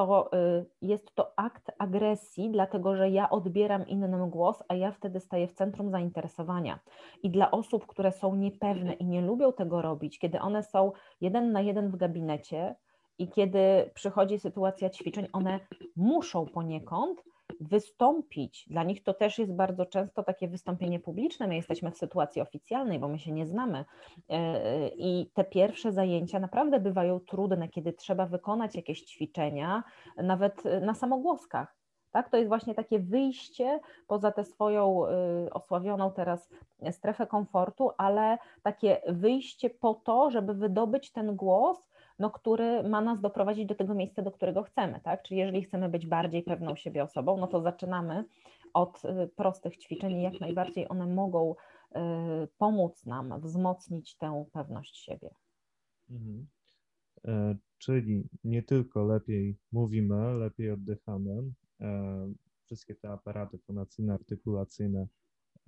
to 0.00 0.30
y, 0.36 0.66
jest 0.82 1.14
to 1.14 1.32
akt 1.36 1.70
agresji, 1.78 2.50
dlatego 2.50 2.96
że 2.96 3.10
ja 3.10 3.30
odbieram 3.30 3.86
innym 3.86 4.30
głos, 4.30 4.62
a 4.68 4.74
ja 4.74 4.92
wtedy 4.92 5.20
staję 5.20 5.48
w 5.48 5.52
centrum 5.52 5.90
zainteresowania. 5.90 6.78
I 7.22 7.30
dla 7.30 7.50
osób, 7.50 7.86
które 7.86 8.12
są 8.12 8.34
niepewne 8.34 8.92
i 8.92 9.06
nie 9.06 9.20
lubią 9.20 9.52
tego 9.52 9.82
robić, 9.82 10.18
kiedy 10.18 10.40
one 10.40 10.62
są 10.62 10.92
jeden 11.20 11.52
na 11.52 11.60
jeden 11.60 11.90
w 11.90 11.96
gabinecie 11.96 12.74
i 13.18 13.28
kiedy 13.28 13.90
przychodzi 13.94 14.38
sytuacja 14.38 14.90
ćwiczeń, 14.90 15.26
one 15.32 15.60
muszą 15.96 16.46
poniekąd 16.46 17.22
wystąpić. 17.60 18.66
Dla 18.70 18.84
nich 18.84 19.02
to 19.02 19.14
też 19.14 19.38
jest 19.38 19.54
bardzo 19.54 19.86
często 19.86 20.22
takie 20.22 20.48
wystąpienie 20.48 21.00
publiczne. 21.00 21.46
My 21.46 21.56
jesteśmy 21.56 21.90
w 21.90 21.96
sytuacji 21.96 22.42
oficjalnej, 22.42 22.98
bo 22.98 23.08
my 23.08 23.18
się 23.18 23.32
nie 23.32 23.46
znamy. 23.46 23.84
E, 24.28 24.88
I 24.88 25.30
te 25.34 25.44
pierwsze 25.44 25.92
zajęcia 25.92 26.40
naprawdę 26.40 26.80
bywają 26.80 27.20
trudne, 27.20 27.68
kiedy 27.68 27.92
trzeba 27.92 28.26
wykonać 28.26 28.74
jakieś 28.74 29.02
ćwiczenia, 29.02 29.82
nawet 30.16 30.62
na 30.80 30.94
samogłoskach. 30.94 31.76
Tak, 32.10 32.28
to 32.28 32.36
jest 32.36 32.48
właśnie 32.48 32.74
takie 32.74 32.98
wyjście 32.98 33.80
poza 34.06 34.32
tę 34.32 34.44
swoją 34.44 35.02
osławioną 35.50 36.12
teraz 36.12 36.48
strefę 36.90 37.26
komfortu, 37.26 37.90
ale 37.98 38.38
takie 38.62 39.02
wyjście 39.08 39.70
po 39.70 39.94
to, 39.94 40.30
żeby 40.30 40.54
wydobyć 40.54 41.12
ten 41.12 41.36
głos 41.36 41.89
no, 42.20 42.30
który 42.30 42.82
ma 42.82 43.00
nas 43.00 43.20
doprowadzić 43.20 43.66
do 43.66 43.74
tego 43.74 43.94
miejsca, 43.94 44.22
do 44.22 44.32
którego 44.32 44.62
chcemy, 44.62 45.00
tak? 45.04 45.22
Czyli 45.22 45.40
jeżeli 45.40 45.62
chcemy 45.62 45.88
być 45.88 46.06
bardziej 46.06 46.42
pewną 46.42 46.76
siebie 46.76 47.02
osobą, 47.02 47.36
no 47.36 47.46
to 47.46 47.62
zaczynamy 47.62 48.24
od 48.74 49.04
y, 49.04 49.28
prostych 49.36 49.78
ćwiczeń 49.78 50.12
i 50.12 50.22
jak 50.22 50.40
najbardziej 50.40 50.88
one 50.88 51.06
mogą 51.06 51.54
y, 51.54 51.98
pomóc 52.58 53.06
nam 53.06 53.40
wzmocnić 53.40 54.16
tę 54.16 54.44
pewność 54.52 54.96
siebie. 54.96 55.30
Mhm. 56.10 56.46
E, 57.24 57.56
czyli 57.78 58.28
nie 58.44 58.62
tylko 58.62 59.04
lepiej 59.04 59.56
mówimy, 59.72 60.34
lepiej 60.34 60.70
oddychamy, 60.70 61.42
e, 61.80 62.32
wszystkie 62.64 62.94
te 62.94 63.10
aparaty 63.10 63.58
fonacyjne, 63.58 64.14
artykulacyjne 64.14 65.06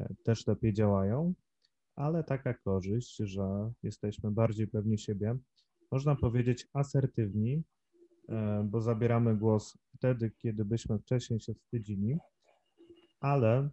e, 0.00 0.14
też 0.24 0.46
lepiej 0.46 0.72
działają, 0.72 1.34
ale 1.94 2.24
taka 2.24 2.54
korzyść, 2.54 3.16
że 3.16 3.72
jesteśmy 3.82 4.30
bardziej 4.30 4.66
pewni 4.66 4.98
siebie, 4.98 5.36
można 5.92 6.16
powiedzieć 6.16 6.68
asertywni, 6.72 7.62
bo 8.64 8.80
zabieramy 8.80 9.36
głos 9.36 9.78
wtedy, 9.96 10.30
kiedy 10.30 10.64
byśmy 10.64 10.98
wcześniej 10.98 11.40
się 11.40 11.54
wstydzili, 11.54 12.18
ale 13.20 13.68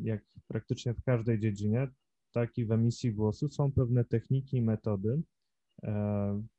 jak 0.00 0.24
praktycznie 0.48 0.94
w 0.94 1.02
każdej 1.02 1.40
dziedzinie, 1.40 1.88
tak 2.32 2.58
i 2.58 2.64
w 2.66 2.72
emisji 2.72 3.14
głosu 3.14 3.48
są 3.48 3.72
pewne 3.72 4.04
techniki 4.04 4.56
i 4.56 4.62
metody, 4.62 5.22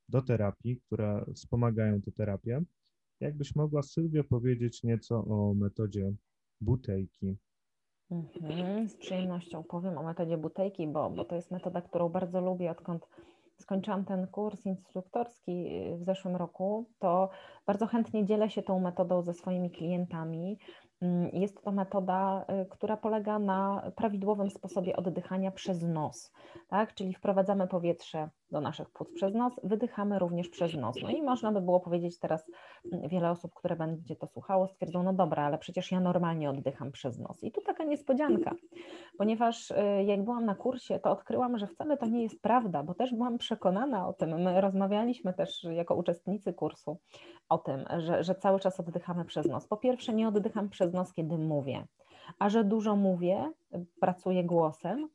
do 0.10 0.22
terapii, 0.22 0.82
które 0.86 1.26
wspomagają 1.36 2.02
tę 2.02 2.12
terapię. 2.12 2.62
Jakbyś 3.20 3.56
mogła, 3.56 3.82
Sylwia, 3.84 4.24
powiedzieć 4.24 4.84
nieco 4.84 5.26
o 5.26 5.54
metodzie 5.54 6.14
butejki? 6.62 7.38
Mhm, 8.12 8.90
z 8.90 8.96
przyjemnością 8.96 9.64
powiem 9.64 9.98
o 9.98 10.04
metodzie 10.04 10.38
butejki, 10.38 10.88
bo, 10.88 11.10
bo 11.10 11.26
to 11.26 11.36
jest 11.36 11.52
metoda, 11.52 11.82
którą 11.82 12.10
bardzo 12.10 12.42
lubię, 12.42 12.72
odkąd 12.72 13.08
skończyłam 13.60 14.06
ten 14.06 14.28
kurs 14.28 14.66
instruktorski 14.66 15.70
w 16.00 16.04
zeszłym 16.04 16.36
roku, 16.36 16.90
to 17.00 17.30
bardzo 17.66 17.88
chętnie 17.88 18.26
dzielę 18.26 18.50
się 18.50 18.64
tą 18.64 18.80
metodą 18.80 19.22
ze 19.22 19.34
swoimi 19.34 19.72
klientami. 19.72 20.60
Mm, 21.02 21.30
jest 21.34 21.64
to 21.64 21.72
metoda, 21.72 22.46
y, 22.62 22.66
która 22.66 22.98
polega 22.98 23.40
na 23.40 23.92
prawidłowym 23.96 24.50
sposobie 24.50 24.96
oddychania 24.96 25.52
przez 25.52 25.84
nos, 25.84 26.32
tak? 26.68 26.94
czyli 26.94 27.14
wprowadzamy 27.14 27.68
powietrze 27.68 28.30
do 28.52 28.62
naszych 28.62 28.90
płuc 28.90 29.14
przez 29.14 29.34
nos, 29.34 29.54
wydychamy 29.64 30.20
również 30.20 30.50
przez 30.50 30.74
nos. 30.74 30.96
No 31.04 31.10
i 31.10 31.22
można 31.22 31.52
by 31.52 31.62
było 31.62 31.80
powiedzieć 31.80 32.20
teraz, 32.20 32.52
mm, 32.94 33.10
wiele 33.10 33.32
osób, 33.32 33.54
które 33.54 33.76
będzie 33.76 34.16
to 34.16 34.28
słuchało, 34.28 34.68
stwierdzą, 34.68 35.04
no 35.04 35.14
dobra, 35.14 35.44
ale 35.44 35.58
przecież 35.58 35.92
ja 35.92 36.00
normalnie 36.00 36.50
oddycham 36.50 36.92
przez 36.92 37.20
nos. 37.20 37.44
I 37.44 37.52
tu 37.52 37.62
taka 37.62 37.84
niespodzianka, 37.84 38.56
ponieważ 39.18 39.72
y, 39.72 39.76
jak 40.06 40.24
byłam 40.24 40.46
na 40.46 40.56
kursie, 40.56 41.00
to 41.00 41.12
odkryłam, 41.12 41.58
że 41.58 41.68
wcale 41.68 41.98
to 41.98 42.06
nie 42.06 42.24
jest 42.24 42.42
prawda, 42.42 42.84
bo 42.84 42.94
też 42.94 43.14
byłam 43.14 43.38
przekonana 43.38 44.08
o 44.08 44.14
tym. 44.14 44.42
My 44.42 44.62
rozmawialiśmy 44.62 45.34
też 45.34 45.64
jako 45.64 45.96
uczestnicy 45.96 46.54
kursu 46.54 46.98
o 47.50 47.58
tym, 47.58 47.86
że, 47.98 48.24
że 48.24 48.36
cały 48.36 48.60
czas 48.60 48.80
oddychamy 48.80 49.26
przez 49.26 49.48
nos. 49.48 49.68
Po 49.68 49.78
pierwsze, 49.78 50.14
nie 50.14 50.28
oddycham 50.28 50.70
przez 50.70 50.94
nos, 50.94 51.14
kiedy 51.14 51.38
mówię, 51.38 51.88
a 52.40 52.50
że 52.50 52.64
dużo 52.64 52.96
mówię, 52.96 53.52
pracuję 54.00 54.44
głosem, 54.44 55.10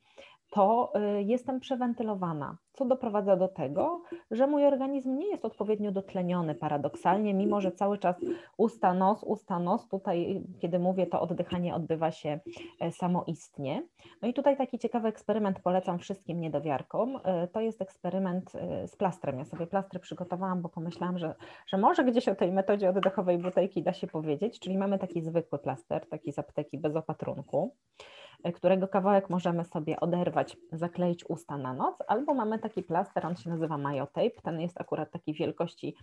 to 0.51 0.93
y, 0.97 1.23
jestem 1.23 1.61
przewentylowana, 1.61 2.57
co 2.73 2.85
doprowadza 2.85 3.37
do 3.37 3.49
tego, 3.49 4.03
że 4.31 4.47
mój 4.47 4.67
organizm 4.67 5.19
nie 5.19 5.29
jest 5.29 5.45
odpowiednio 5.45 5.93
dotleniony 5.93 6.55
paradoksalnie, 6.55 7.35
mimo 7.35 7.61
że 7.61 7.73
cały 7.73 7.99
czas 7.99 8.17
usta, 8.57 8.95
nos, 8.95 9.25
usta, 9.25 9.59
nos. 9.59 9.89
Tutaj, 9.89 10.43
kiedy 10.61 10.79
mówię, 10.79 11.07
to 11.07 11.21
oddychanie 11.21 11.75
odbywa 11.75 12.11
się 12.11 12.41
e, 12.81 12.93
samoistnie. 12.93 13.83
No 14.23 14.29
i 14.29 14.35
tutaj 14.35 14.57
taki 14.57 14.79
ciekawy 14.79 15.09
eksperyment 15.09 15.61
polecam 15.61 15.99
wszystkim 15.99 16.41
niedowiarkom. 16.41 17.19
E, 17.25 17.49
to 17.49 17.61
jest 17.61 17.83
eksperyment 17.83 18.53
e, 18.55 18.89
z 18.89 18.97
plastrem. 18.97 19.39
Ja 19.39 19.45
sobie 19.45 19.67
plastry 19.67 20.01
przygotowałam, 20.01 20.63
bo 20.63 20.69
pomyślałam, 20.69 21.19
że, 21.19 21.35
że 21.67 21.79
może 21.79 22.05
gdzieś 22.05 22.29
o 22.29 22.35
tej 22.35 22.53
metodzie 22.53 22.91
oddechowej 22.91 23.39
butelki 23.39 23.83
da 23.83 23.93
się 23.93 24.07
powiedzieć. 24.07 24.61
Czyli 24.61 24.79
mamy 24.79 24.99
taki 24.99 25.23
zwykły 25.23 25.59
plaster, 25.59 26.09
taki 26.09 26.33
z 26.33 26.39
apteki 26.39 26.79
bez 26.79 26.97
opatrunku 26.97 27.73
którego 28.55 28.89
kawałek 28.89 29.31
możemy 29.31 29.65
sobie 29.65 30.01
oderwać, 30.01 30.57
zakleić 30.73 31.25
usta 31.29 31.59
na 31.59 31.75
noc, 31.75 31.97
albo 32.07 32.35
mamy 32.35 32.59
taki 32.63 32.83
plaster, 32.83 33.27
on 33.27 33.37
się 33.37 33.51
nazywa 33.51 33.79
Tape, 34.07 34.43
ten 34.43 34.61
jest 34.61 34.81
akurat 34.81 35.11
takiej 35.11 35.35
wielkości 35.35 35.95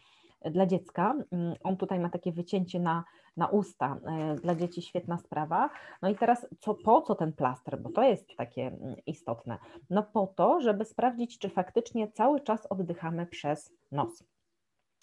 e, 0.41 0.51
dla 0.51 0.66
dziecka. 0.66 1.16
Mm, 1.32 1.55
on 1.64 1.78
tutaj 1.78 1.99
ma 1.99 2.10
takie 2.10 2.32
wycięcie 2.32 2.80
na, 2.80 3.03
na 3.38 3.47
usta, 3.47 3.97
e, 4.05 4.36
dla 4.36 4.55
dzieci 4.55 4.82
świetna 4.82 5.18
sprawa. 5.18 5.70
No 6.01 6.10
i 6.10 6.16
teraz 6.16 6.47
co, 6.60 6.74
po 6.74 7.01
co 7.01 7.16
ten 7.16 7.34
plaster, 7.34 7.82
bo 7.82 7.89
to 7.89 8.03
jest 8.03 8.36
takie 8.38 8.68
mm, 8.68 8.95
istotne. 9.05 9.57
No 9.89 10.03
po 10.03 10.28
to, 10.28 10.62
żeby 10.62 10.86
sprawdzić, 10.86 11.39
czy 11.39 11.49
faktycznie 11.49 12.12
cały 12.12 12.41
czas 12.41 12.66
oddychamy 12.66 13.26
przez 13.26 13.74
nos. 13.91 14.24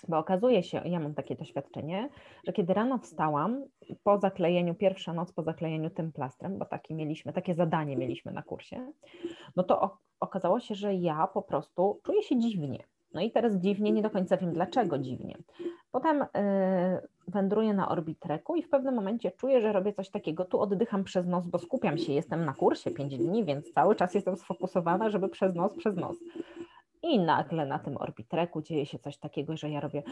Bo 0.09 0.19
okazuje 0.19 0.63
się, 0.63 0.83
ja 0.85 1.01
mam 1.01 1.15
takie 1.15 1.37
doświadczenie, 1.37 2.09
że 2.47 2.53
kiedy 2.53 2.75
rano 2.75 2.99
wstałam, 2.99 3.65
po 4.03 4.19
zaklejeniu, 4.19 4.75
pierwsza 4.75 5.13
noc 5.13 5.33
po 5.33 5.43
zaklejeniu 5.43 5.91
tym 5.91 6.13
plastrem, 6.13 6.59
bo 6.59 6.65
takie 6.65 6.95
mieliśmy, 6.95 7.33
takie 7.33 7.55
zadanie 7.55 7.97
mieliśmy 7.97 8.33
na 8.33 8.43
kursie, 8.43 8.93
no 9.57 9.63
to 9.63 9.99
okazało 10.21 10.61
się, 10.61 10.75
że 10.75 10.95
ja 10.95 11.27
po 11.27 11.43
prostu 11.43 12.01
czuję 12.05 12.23
się 12.23 12.39
dziwnie. 12.39 12.85
No 13.15 13.21
i 13.21 13.31
teraz 13.31 13.57
dziwnie, 13.57 13.93
nie 13.93 14.03
do 14.03 14.11
końca 14.11 14.37
wiem 14.37 14.53
dlaczego 14.53 14.99
dziwnie. 14.99 15.39
Potem 15.91 16.19
yy, 16.19 17.09
wędruję 17.29 17.75
na 17.75 17.89
orbitreku 17.89 18.57
i 18.57 18.63
w 18.63 18.69
pewnym 18.69 18.95
momencie 18.95 19.31
czuję, 19.31 19.61
że 19.61 19.73
robię 19.73 19.93
coś 19.93 20.11
takiego. 20.11 20.45
Tu 20.45 20.61
oddycham 20.61 21.05
przez 21.05 21.27
nos, 21.27 21.47
bo 21.47 21.59
skupiam 21.59 21.99
się, 21.99 22.13
jestem 22.13 22.45
na 22.45 22.55
kursie 22.55 22.91
5 22.91 23.19
dni, 23.19 23.45
więc 23.45 23.73
cały 23.73 23.97
czas 23.97 24.15
jestem 24.15 24.37
sfokusowana, 24.37 25.11
żeby 25.11 25.29
przez 25.29 25.55
nos, 25.55 25.75
przez 25.75 25.97
nos. 25.97 26.17
I 27.11 27.19
nagle 27.19 27.67
na 27.67 27.79
tym 27.79 27.97
orbitreku 27.97 28.63
dzieje 28.63 28.87
się 28.87 28.99
coś 28.99 29.19
takiego, 29.19 29.57
że 29.57 29.71
ja 29.71 29.81
robię 29.81 30.03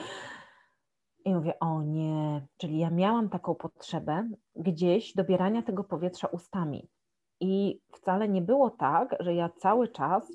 i 1.25 1.35
mówię, 1.35 1.59
o 1.61 1.83
nie, 1.83 2.47
czyli 2.57 2.79
ja 2.79 2.91
miałam 2.91 3.29
taką 3.29 3.55
potrzebę 3.55 4.29
gdzieś 4.57 5.15
dobierania 5.15 5.63
tego 5.63 5.85
powietrza 5.85 6.29
ustami. 6.29 6.89
I 7.41 7.81
wcale 7.93 8.29
nie 8.29 8.43
było 8.43 8.71
tak, 8.71 9.17
że 9.21 9.35
ja 9.35 9.49
cały 9.49 9.89
czas 9.89 10.33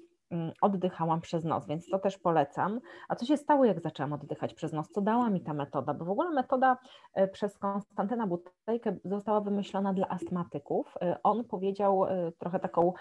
oddychałam 0.62 1.22
przez 1.22 1.44
nos, 1.44 1.68
więc 1.68 1.90
to 1.90 2.00
też 2.00 2.18
polecam. 2.18 2.80
A 3.08 3.16
co 3.16 3.26
się 3.26 3.38
stało, 3.38 3.66
jak 3.66 3.82
zaczęłam 3.82 4.14
oddychać 4.14 4.54
przez 4.54 4.74
nos? 4.74 4.90
Co 4.90 5.02
dała 5.02 5.30
mi 5.30 5.42
ta 5.42 5.54
metoda? 5.54 5.94
Bo 5.94 6.06
w 6.06 6.10
ogóle 6.10 6.30
metoda 6.30 6.78
e, 7.14 7.28
przez 7.28 7.58
Konstantyna 7.58 8.28
Butejkę 8.28 8.96
została 9.06 9.42
wymyślona 9.42 9.94
dla 9.94 10.08
astmatyków. 10.08 10.98
E, 11.02 11.18
on 11.24 11.44
powiedział 11.44 12.06
e, 12.06 12.32
trochę 12.32 12.60
taką 12.60 12.94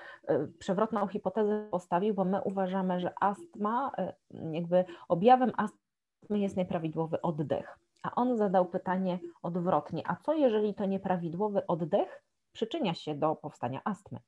przewrotną 0.58 1.06
hipotezę 1.06 1.68
postawił, 1.70 2.14
bo 2.14 2.24
my 2.24 2.42
uważamy, 2.42 3.00
że 3.00 3.12
astma, 3.20 3.92
jakby 4.52 4.84
objawem 5.08 5.52
astmy 5.56 6.38
jest 6.38 6.56
nieprawidłowy 6.56 7.22
oddech. 7.22 7.78
A 8.02 8.14
on 8.14 8.36
zadał 8.36 8.66
pytanie 8.66 9.18
odwrotnie: 9.42 10.02
a 10.06 10.16
co 10.16 10.34
jeżeli 10.34 10.74
to 10.74 10.86
nieprawidłowy 10.86 11.66
oddech 11.66 12.22
przyczynia 12.52 12.94
się 12.94 13.14
do 13.14 13.36
powstania 13.36 13.80
astmy? 13.84 14.18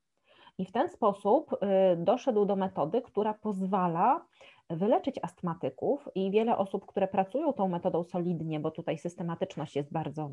I 0.57 0.65
w 0.65 0.71
ten 0.71 0.89
sposób 0.89 1.53
y, 1.53 1.57
doszedł 1.97 2.45
do 2.45 2.55
metody, 2.55 3.01
która 3.01 3.33
pozwala 3.33 4.25
wyleczyć 4.69 5.19
astmatyków 5.21 6.09
i 6.15 6.31
wiele 6.31 6.57
osób, 6.57 6.85
które 6.85 7.07
pracują 7.07 7.53
tą 7.53 7.67
metodą 7.67 8.03
solidnie, 8.03 8.59
bo 8.59 8.71
tutaj 8.71 8.97
systematyczność 8.97 9.75
jest 9.75 9.91
bardzo 9.91 10.31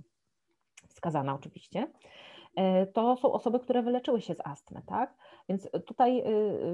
wskazana 0.89 1.35
oczywiście, 1.35 1.87
y, 2.83 2.87
to 2.87 3.17
są 3.17 3.33
osoby, 3.33 3.61
które 3.61 3.83
wyleczyły 3.83 4.21
się 4.21 4.35
z 4.35 4.47
astmy, 4.47 4.83
tak? 4.87 5.15
Więc 5.49 5.69
tutaj 5.87 6.21
y, 6.21 6.25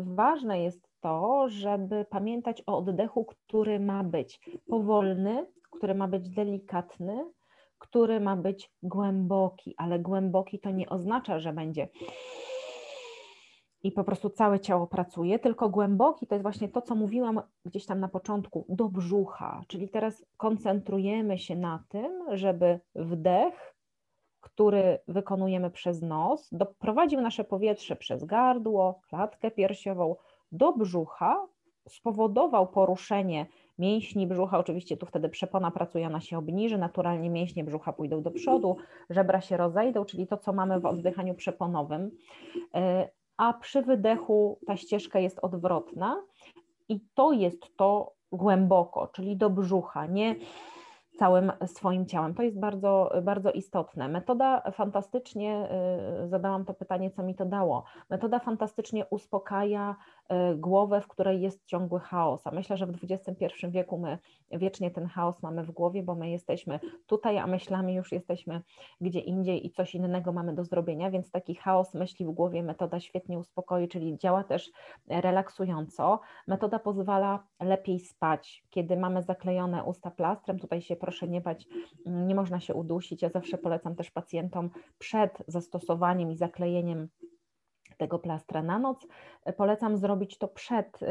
ważne 0.03 0.63
jest 0.63 0.89
to, 1.01 1.49
żeby 1.49 2.07
pamiętać 2.11 2.63
o 2.67 2.79
oddechu, 2.79 3.25
który 3.25 3.81
ma 3.81 4.05
być 4.05 4.41
powolny, 4.69 5.47
który 5.71 5.95
ma 5.95 6.09
być 6.09 6.29
delikatny, 6.31 7.25
który 7.79 8.21
ma 8.21 8.37
być 8.37 8.71
głęboki, 8.83 9.75
ale 9.77 9.99
głęboki 9.99 10.59
to 10.59 10.71
nie 10.71 10.89
oznacza, 10.89 11.39
że 11.39 11.53
będzie 11.53 11.89
i 13.85 13.93
po 13.93 14.05
prostu 14.05 14.31
całe 14.31 14.61
ciało 14.61 14.87
pracuje, 14.87 15.39
tylko 15.39 15.69
głęboki 15.69 16.27
to 16.27 16.35
jest 16.35 16.43
właśnie 16.43 16.69
to, 16.69 16.83
co 16.83 16.95
mówiłam 16.95 17.41
gdzieś 17.65 17.87
tam 17.87 18.01
na 18.01 18.09
początku, 18.09 18.65
do 18.69 18.89
brzucha, 18.89 19.63
czyli 19.69 19.89
teraz 19.89 20.25
koncentrujemy 20.37 21.39
się 21.39 21.57
na 21.57 21.85
tym, 21.89 22.37
żeby 22.37 22.81
wdech, 22.95 23.75
który 24.41 24.99
wykonujemy 25.09 25.71
przez 25.71 26.03
nos, 26.03 26.49
doprowadził 26.53 27.21
nasze 27.21 27.45
powietrze 27.45 27.97
przez 27.97 28.25
gardło, 28.25 29.01
klatkę 29.09 29.51
piersiową 29.51 30.17
do 30.53 30.73
brzucha, 30.73 31.47
spowodował 31.89 32.67
poruszenie 32.67 33.47
mięśni 33.79 34.27
brzucha, 34.27 34.59
oczywiście 34.59 34.97
tu 34.97 35.07
wtedy 35.07 35.29
przepona 35.29 35.71
pracuje, 35.71 36.07
ona 36.07 36.21
się 36.21 36.39
obniży, 36.39 36.79
naturalnie 36.79 37.31
mięśnie 37.31 37.65
brzucha 37.65 37.93
pójdą 37.93 38.23
do 38.23 38.31
przodu, 38.31 38.77
żebra 39.11 39.41
się 39.41 39.57
rozejdą, 39.57 40.05
czyli 40.05 40.27
to, 40.27 40.37
co 40.37 40.53
mamy 40.53 40.81
w 40.81 40.87
oddychaniu 40.87 41.35
przeponowym, 41.35 42.11
a 43.37 43.53
przy 43.53 43.83
wydechu 43.83 44.59
ta 44.67 44.77
ścieżka 44.77 45.19
jest 45.19 45.39
odwrotna 45.43 46.23
i 46.89 47.01
to 47.15 47.33
jest 47.33 47.77
to 47.77 48.15
głęboko, 48.33 49.07
czyli 49.07 49.37
do 49.37 49.51
brzucha, 49.51 50.07
nie 50.07 50.35
całym 51.19 51.53
swoim 51.67 52.07
ciałem. 52.07 52.35
To 52.35 52.43
jest 52.43 52.59
bardzo, 52.59 53.11
bardzo 53.23 53.51
istotne. 53.53 54.09
Metoda 54.09 54.63
fantastycznie, 54.73 55.69
y, 56.25 56.29
zadałam 56.29 56.65
to 56.65 56.75
pytanie, 56.75 57.11
co 57.11 57.23
mi 57.23 57.35
to 57.35 57.45
dało. 57.45 57.85
Metoda 58.11 58.39
fantastycznie 58.39 59.07
uspokaja 59.07 59.97
głowę, 60.57 61.01
w 61.01 61.09
której 61.09 61.41
jest 61.41 61.65
ciągły 61.65 62.01
chaos. 62.01 62.47
A 62.47 62.51
myślę, 62.51 62.77
że 62.77 62.87
w 62.87 62.91
XXI 63.03 63.47
wieku 63.69 63.99
my 63.99 64.19
wiecznie 64.53 64.91
ten 64.91 65.07
chaos 65.07 65.43
mamy 65.43 65.65
w 65.65 65.71
głowie, 65.71 66.03
bo 66.03 66.15
my 66.15 66.31
jesteśmy 66.31 66.81
tutaj, 67.07 67.39
a 67.39 67.47
myślami 67.47 67.95
już 67.95 68.13
jesteśmy 68.13 68.61
gdzie 69.01 69.21
indziej 69.21 69.67
i 69.67 69.71
coś 69.71 69.95
innego 69.95 70.33
mamy 70.33 70.55
do 70.55 70.65
zrobienia, 70.65 71.11
więc 71.11 71.31
taki 71.31 71.55
chaos 71.55 71.95
myśli 71.95 72.27
w 72.27 72.31
głowie 72.31 72.63
metoda 72.63 73.01
świetnie 73.01 73.39
uspokoi, 73.39 73.89
czyli 73.89 74.19
działa 74.19 74.45
też 74.45 74.71
relaksująco. 75.09 76.21
Metoda 76.47 76.79
pozwala 76.79 77.47
lepiej 77.61 78.01
spać, 78.01 78.65
kiedy 78.71 78.97
mamy 78.97 79.23
zaklejone 79.23 79.85
usta 79.85 80.11
plastrem, 80.11 80.59
tutaj 80.59 80.83
się 80.83 80.97
proszę 80.97 81.29
nie 81.29 81.41
bać, 81.41 81.67
nie 82.07 82.35
można 82.35 82.61
się 82.61 82.75
udusić. 82.75 83.23
Ja 83.23 83.29
zawsze 83.29 83.59
polecam 83.59 83.95
też 83.95 84.11
pacjentom 84.11 84.71
przed 84.99 85.39
zastosowaniem 85.49 86.33
i 86.33 86.37
zaklejeniem 86.37 87.09
tego 87.97 88.19
plastra 88.19 88.63
na 88.63 88.79
noc. 88.79 89.07
Polecam 89.57 89.97
zrobić 89.97 90.39
to 90.39 90.49
przed 90.49 91.01
y, 91.03 91.07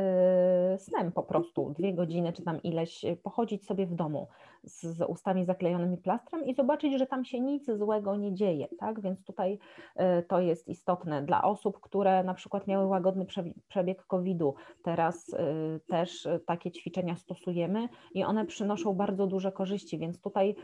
snem 0.78 1.12
po 1.12 1.24
prostu, 1.24 1.74
dwie 1.78 1.94
godziny 1.94 2.34
czy 2.34 2.44
tam 2.44 2.62
ileś, 2.64 3.06
y, 3.06 3.16
pochodzić 3.16 3.66
sobie 3.66 3.86
w 3.86 3.94
domu 3.96 4.28
z, 4.64 4.82
z 4.82 5.02
ustami 5.08 5.46
zaklejonymi 5.46 5.98
plastrem 5.98 6.46
i 6.46 6.56
zobaczyć, 6.56 7.00
że 7.00 7.08
tam 7.08 7.26
się 7.26 7.40
nic 7.40 7.72
złego 7.72 8.16
nie 8.16 8.34
dzieje, 8.34 8.68
tak? 8.80 9.02
Więc 9.02 9.24
tutaj 9.24 9.60
y, 10.00 10.24
to 10.24 10.40
jest 10.40 10.68
istotne 10.68 11.22
dla 11.22 11.44
osób, 11.44 11.80
które 11.80 12.24
na 12.24 12.34
przykład 12.34 12.68
miały 12.68 12.86
łagodny 12.86 13.26
przebieg 13.68 14.06
COVID-u. 14.06 14.54
Teraz 14.84 15.36
też 15.88 16.28
takie 16.46 16.72
ćwiczenia 16.72 17.16
stosujemy 17.16 17.90
i 18.14 18.24
one 18.24 18.46
przynoszą 18.46 18.94
bardzo 18.94 19.28
duże 19.28 19.52
korzyści, 19.52 19.98
więc 19.98 20.22
tutaj 20.22 20.56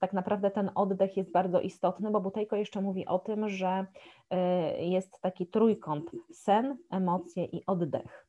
tak 0.00 0.12
naprawdę 0.12 0.50
ten 0.50 0.70
oddech 0.74 1.16
jest 1.16 1.32
bardzo 1.32 1.60
istotny, 1.60 2.10
bo 2.10 2.20
Butejko 2.20 2.56
jeszcze 2.56 2.80
mówi 2.80 3.06
o 3.06 3.18
tym, 3.18 3.48
że 3.48 3.86
jest 4.78 5.20
taki 5.20 5.46
trójkąt 5.46 6.10
sen, 6.32 6.78
emocje 6.90 7.44
i 7.44 7.66
oddech. 7.66 8.26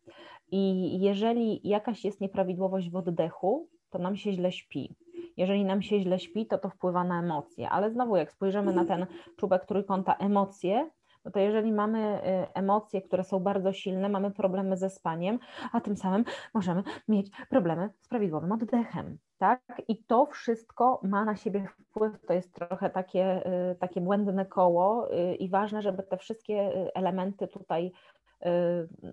I 0.51 0.99
jeżeli 0.99 1.69
jakaś 1.69 2.05
jest 2.05 2.21
nieprawidłowość 2.21 2.89
w 2.89 2.95
oddechu, 2.95 3.67
to 3.95 3.99
nam 3.99 4.17
się 4.17 4.31
źle 4.31 4.51
śpi. 4.51 4.95
Jeżeli 5.37 5.65
nam 5.65 5.81
się 5.81 5.99
źle 5.99 6.19
śpi, 6.19 6.45
to 6.45 6.57
to 6.57 6.69
wpływa 6.69 7.03
na 7.03 7.19
emocje. 7.19 7.69
Ale 7.69 7.91
znowu, 7.91 8.15
jak 8.15 8.31
spojrzymy 8.31 8.73
na 8.73 8.85
ten 8.85 9.05
czubek 9.37 9.65
trójkąta 9.65 10.13
emocje, 10.13 10.89
no 11.25 11.31
to 11.31 11.39
jeżeli 11.39 11.71
mamy 11.71 12.21
y, 12.23 12.53
emocje, 12.53 13.01
które 13.01 13.23
są 13.23 13.39
bardzo 13.39 13.73
silne, 13.73 14.09
mamy 14.09 14.31
problemy 14.31 14.77
ze 14.77 14.89
spaniem, 14.89 15.39
a 15.71 15.81
tym 15.81 15.97
samym 15.97 16.25
możemy 16.53 16.83
mieć 17.07 17.31
problemy 17.49 17.89
z 17.99 18.07
prawidłowym 18.07 18.51
oddechem. 18.51 19.17
Tak? 19.37 19.61
I 19.87 20.03
to 20.03 20.25
wszystko 20.25 20.99
ma 21.03 21.25
na 21.25 21.35
siebie 21.35 21.67
wpływ, 21.67 22.25
to 22.27 22.33
jest 22.33 22.53
trochę 22.53 22.89
takie, 22.89 23.47
y, 23.71 23.75
takie 23.75 24.01
błędne 24.01 24.45
koło 24.45 25.13
y, 25.13 25.35
i 25.35 25.49
ważne, 25.49 25.81
żeby 25.81 26.03
te 26.03 26.17
wszystkie 26.17 26.91
elementy 26.95 27.47
tutaj 27.47 27.91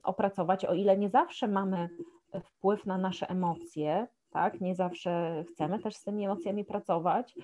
opracować, 0.03 0.65
o 0.65 0.75
ile 0.75 0.99
nie 0.99 1.09
zawsze 1.09 1.49
mamy 1.49 1.89
wpływ 2.45 2.87
na 2.87 2.99
nasze 2.99 3.29
emocje, 3.31 4.07
tak? 4.33 4.61
Nie 4.61 4.75
zawsze 4.75 5.45
chcemy 5.51 5.79
też 5.79 5.95
z 5.97 6.05
tymi 6.05 6.25
emocjami 6.25 6.65
pracować. 6.65 7.35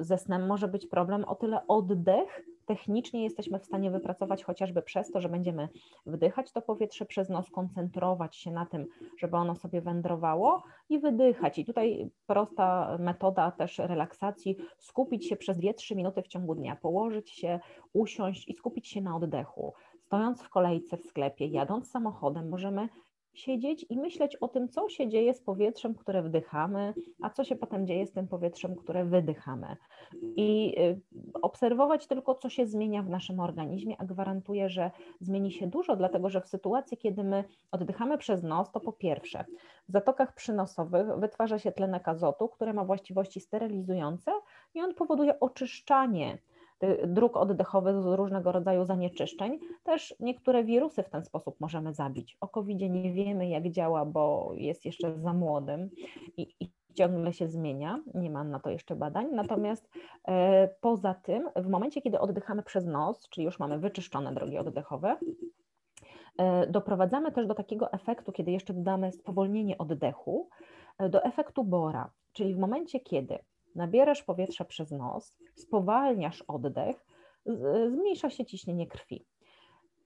Ze 0.00 0.18
snem 0.18 0.46
może 0.46 0.68
być 0.68 0.86
problem, 0.86 1.24
o 1.24 1.34
tyle 1.34 1.66
oddech 1.66 2.44
technicznie 2.66 3.24
jesteśmy 3.24 3.58
w 3.58 3.64
stanie 3.64 3.90
wypracować 3.90 4.44
chociażby 4.44 4.82
przez 4.82 5.10
to, 5.10 5.20
że 5.20 5.28
będziemy 5.28 5.68
wdychać 6.06 6.52
to 6.52 6.62
powietrze 6.62 7.06
przez 7.06 7.28
nos, 7.28 7.50
koncentrować 7.50 8.36
się 8.36 8.50
na 8.50 8.66
tym, 8.66 8.86
żeby 9.18 9.36
ono 9.36 9.54
sobie 9.54 9.80
wędrowało 9.80 10.62
i 10.88 10.98
wydychać. 10.98 11.58
I 11.58 11.64
tutaj 11.64 12.10
prosta 12.26 12.96
metoda 13.00 13.50
też 13.50 13.78
relaksacji, 13.78 14.56
skupić 14.78 15.28
się 15.28 15.36
przez 15.36 15.58
2-3 15.58 15.96
minuty 15.96 16.22
w 16.22 16.28
ciągu 16.28 16.54
dnia, 16.54 16.76
położyć 16.76 17.30
się, 17.30 17.60
usiąść 17.92 18.48
i 18.48 18.54
skupić 18.54 18.88
się 18.88 19.00
na 19.00 19.16
oddechu. 19.16 19.72
Stojąc 20.00 20.42
w 20.42 20.48
kolejce 20.48 20.96
w 20.96 21.04
sklepie, 21.04 21.46
jadąc 21.46 21.90
samochodem, 21.90 22.48
możemy 22.48 22.88
siedzieć 23.34 23.86
i 23.88 23.96
myśleć 23.98 24.36
o 24.36 24.48
tym, 24.48 24.68
co 24.68 24.88
się 24.88 25.08
dzieje 25.08 25.34
z 25.34 25.40
powietrzem, 25.40 25.94
które 25.94 26.22
wdychamy, 26.22 26.94
a 27.22 27.30
co 27.30 27.44
się 27.44 27.56
potem 27.56 27.86
dzieje 27.86 28.06
z 28.06 28.12
tym 28.12 28.28
powietrzem, 28.28 28.76
które 28.76 29.04
wydychamy. 29.04 29.76
I 30.36 30.74
y, 30.78 31.00
obserwować 31.42 32.06
tylko, 32.06 32.34
co 32.34 32.48
się 32.48 32.66
zmienia 32.66 33.02
w 33.02 33.10
naszym 33.10 33.40
organizmie, 33.40 33.96
a 33.98 34.04
gwarantuję, 34.04 34.68
że 34.68 34.90
zmieni 35.20 35.52
się 35.52 35.66
dużo, 35.66 35.96
dlatego 35.96 36.30
że 36.30 36.40
w 36.40 36.48
sytuacji, 36.48 36.96
kiedy 36.96 37.24
my 37.24 37.44
oddychamy 37.70 38.18
przez 38.18 38.42
nos, 38.42 38.72
to 38.72 38.80
po 38.80 38.92
pierwsze, 38.92 39.44
w 39.88 39.92
zatokach 39.92 40.34
przynosowych 40.34 41.06
wytwarza 41.18 41.58
się 41.58 41.72
tlenek 41.72 42.08
azotu, 42.08 42.48
który 42.48 42.72
ma 42.72 42.84
właściwości 42.84 43.40
sterylizujące 43.40 44.32
i 44.74 44.80
on 44.80 44.94
powoduje 44.94 45.40
oczyszczanie 45.40 46.38
dróg 47.06 47.36
oddechowych 47.36 48.02
z 48.02 48.06
różnego 48.06 48.52
rodzaju 48.52 48.84
zanieczyszczeń. 48.84 49.58
Też 49.82 50.14
niektóre 50.20 50.64
wirusy 50.64 51.02
w 51.02 51.10
ten 51.10 51.24
sposób 51.24 51.60
możemy 51.60 51.94
zabić. 51.94 52.36
O 52.40 52.48
covid 52.48 52.80
nie 52.80 53.12
wiemy, 53.12 53.48
jak 53.48 53.70
działa, 53.70 54.04
bo 54.04 54.52
jest 54.54 54.84
jeszcze 54.84 55.18
za 55.18 55.32
młodym 55.32 55.90
i, 56.36 56.54
i 56.60 56.70
ciągle 56.94 57.32
się 57.32 57.48
zmienia, 57.48 58.02
nie 58.14 58.30
mam 58.30 58.50
na 58.50 58.60
to 58.60 58.70
jeszcze 58.70 58.96
badań. 58.96 59.26
Natomiast 59.32 59.88
e, 60.28 60.68
poza 60.80 61.14
tym, 61.14 61.50
w 61.56 61.68
momencie, 61.68 62.02
kiedy 62.02 62.20
oddychamy 62.20 62.62
przez 62.62 62.86
nos, 62.86 63.28
czyli 63.28 63.44
już 63.44 63.58
mamy 63.58 63.78
wyczyszczone 63.78 64.34
drogi 64.34 64.58
oddechowe, 64.58 65.16
e, 66.38 66.66
doprowadzamy 66.66 67.32
też 67.32 67.46
do 67.46 67.54
takiego 67.54 67.92
efektu, 67.92 68.32
kiedy 68.32 68.50
jeszcze 68.50 68.74
dodamy 68.74 69.12
spowolnienie 69.12 69.78
oddechu, 69.78 70.48
e, 70.98 71.08
do 71.08 71.24
efektu 71.24 71.64
Bora, 71.64 72.10
czyli 72.32 72.54
w 72.54 72.58
momencie, 72.58 73.00
kiedy 73.00 73.38
nabierasz 73.74 74.22
powietrza 74.22 74.64
przez 74.64 74.90
nos, 74.90 75.36
spowalniasz 75.54 76.42
oddech, 76.42 77.06
zmniejsza 77.90 78.30
się 78.30 78.44
ciśnienie 78.44 78.86
krwi. 78.86 79.26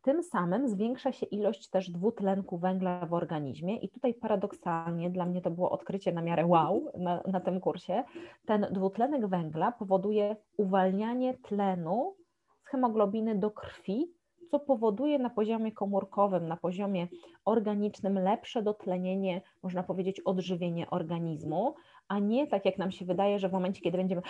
Tym 0.03 0.23
samym 0.23 0.69
zwiększa 0.69 1.13
się 1.13 1.27
ilość 1.27 1.71
też 1.71 1.91
dwutlenku 1.91 2.59
węgla 2.59 3.07
w 3.07 3.15
organizmie 3.15 3.77
i 3.77 3.89
tutaj 3.89 4.15
paradoksalnie, 4.15 5.11
dla 5.11 5.27
mnie 5.27 5.41
to 5.41 5.51
było 5.51 5.71
odkrycie 5.71 6.13
na 6.13 6.23
miarę 6.23 6.47
wow 6.47 6.93
na, 6.99 7.23
na 7.27 7.41
tym 7.41 7.61
kursie, 7.61 8.05
ten 8.47 8.67
dwutlenek 8.71 9.27
węgla 9.27 9.73
powoduje 9.73 10.37
uwalnianie 10.57 11.35
tlenu 11.35 12.17
z 12.65 12.69
hemoglobiny 12.69 13.39
do 13.39 13.51
krwi, 13.51 14.13
co 14.51 14.61
powoduje 14.61 15.19
na 15.19 15.31
poziomie 15.31 15.73
komórkowym, 15.73 16.49
na 16.49 16.57
poziomie 16.57 17.09
organicznym 17.45 18.19
lepsze 18.19 18.63
dotlenienie, 18.63 19.43
można 19.63 19.83
powiedzieć 19.83 20.21
odżywienie 20.21 20.91
organizmu, 20.91 21.75
a 22.09 22.19
nie 22.19 22.47
tak 22.47 22.65
jak 22.65 22.79
nam 22.79 22.91
się 22.91 23.05
wydaje, 23.05 23.39
że 23.39 23.49
w 23.49 23.53
momencie, 23.53 23.81
kiedy 23.81 23.99
będziemy, 23.99 24.23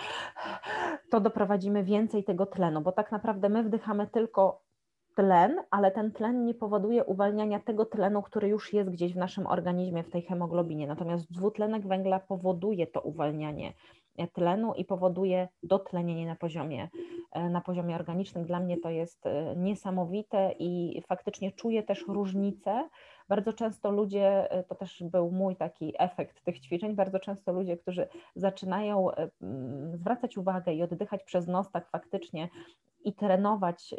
to 1.11 1.19
doprowadzimy 1.19 1.83
więcej 1.83 2.23
tego 2.23 2.45
tlenu, 2.45 2.81
bo 2.81 2.91
tak 2.91 3.11
naprawdę 3.11 3.49
my 3.49 3.63
wdychamy 3.63 4.07
tylko 4.07 4.61
tlen, 5.15 5.61
ale 5.71 5.91
ten 5.91 6.11
tlen 6.11 6.45
nie 6.45 6.53
powoduje 6.53 7.03
uwalniania 7.03 7.59
tego 7.59 7.85
tlenu, 7.85 8.21
który 8.21 8.47
już 8.47 8.73
jest 8.73 8.89
gdzieś 8.89 9.13
w 9.13 9.17
naszym 9.17 9.47
organizmie, 9.47 10.03
w 10.03 10.09
tej 10.09 10.21
hemoglobinie. 10.21 10.87
Natomiast 10.87 11.31
dwutlenek 11.31 11.87
węgla 11.87 12.19
powoduje 12.19 12.87
to 12.87 13.01
uwalnianie 13.01 13.73
tlenu 14.27 14.73
i 14.73 14.85
powoduje 14.85 15.47
dotlenienie 15.63 16.27
na 16.27 16.35
poziomie, 16.35 16.89
na 17.49 17.61
poziomie 17.61 17.95
organicznym. 17.95 18.45
Dla 18.45 18.59
mnie 18.59 18.77
to 18.77 18.89
jest 18.89 19.25
e, 19.25 19.55
niesamowite 19.55 20.55
i 20.59 21.01
faktycznie 21.07 21.51
czuję 21.51 21.83
też 21.83 22.05
różnicę 22.07 22.89
bardzo 23.29 23.53
często 23.53 23.91
ludzie, 23.91 24.51
e, 24.51 24.63
to 24.63 24.75
też 24.75 25.03
był 25.03 25.31
mój 25.31 25.55
taki 25.55 25.93
efekt 25.99 26.43
tych 26.43 26.59
ćwiczeń, 26.59 26.95
bardzo 26.95 27.19
często 27.19 27.53
ludzie, 27.53 27.77
którzy 27.77 28.07
zaczynają 28.35 29.11
e, 29.11 29.29
zwracać 29.93 30.37
uwagę 30.37 30.73
i 30.73 30.83
oddychać 30.83 31.23
przez 31.23 31.47
nos 31.47 31.71
tak 31.71 31.89
faktycznie 31.89 32.49
i 33.03 33.13
trenować 33.13 33.93
e, 33.93 33.97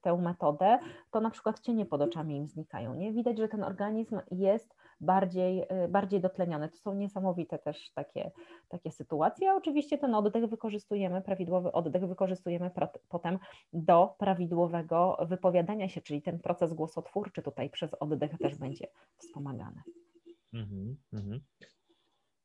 tę 0.00 0.16
metodę, 0.16 0.78
to 1.10 1.20
na 1.20 1.30
przykład 1.30 1.60
cienie 1.60 1.86
pod 1.86 2.02
oczami 2.02 2.36
im 2.36 2.48
znikają. 2.48 2.94
Nie? 2.94 3.12
Widać, 3.12 3.38
że 3.38 3.48
ten 3.48 3.64
organizm 3.64 4.18
jest 4.30 4.74
bardziej, 5.02 5.62
y, 5.84 5.88
bardziej 5.88 6.20
dotlenione. 6.20 6.68
To 6.68 6.76
są 6.76 6.94
niesamowite 6.94 7.58
też 7.58 7.90
takie, 7.90 8.30
takie 8.68 8.90
sytuacje. 8.90 9.54
Oczywiście 9.54 9.98
ten 9.98 10.14
oddech 10.14 10.46
wykorzystujemy, 10.46 11.22
prawidłowy 11.22 11.72
oddech 11.72 12.06
wykorzystujemy 12.08 12.70
potem 13.08 13.38
do 13.72 14.14
prawidłowego 14.18 15.16
wypowiadania 15.28 15.88
się, 15.88 16.00
czyli 16.00 16.22
ten 16.22 16.38
proces 16.38 16.74
głosotwórczy 16.74 17.42
tutaj 17.42 17.70
przez 17.70 17.94
oddech 17.94 18.38
też 18.38 18.56
będzie 18.56 18.86
wspomagany. 19.16 19.82
Mhm, 20.52 20.96
mhm. 21.12 21.40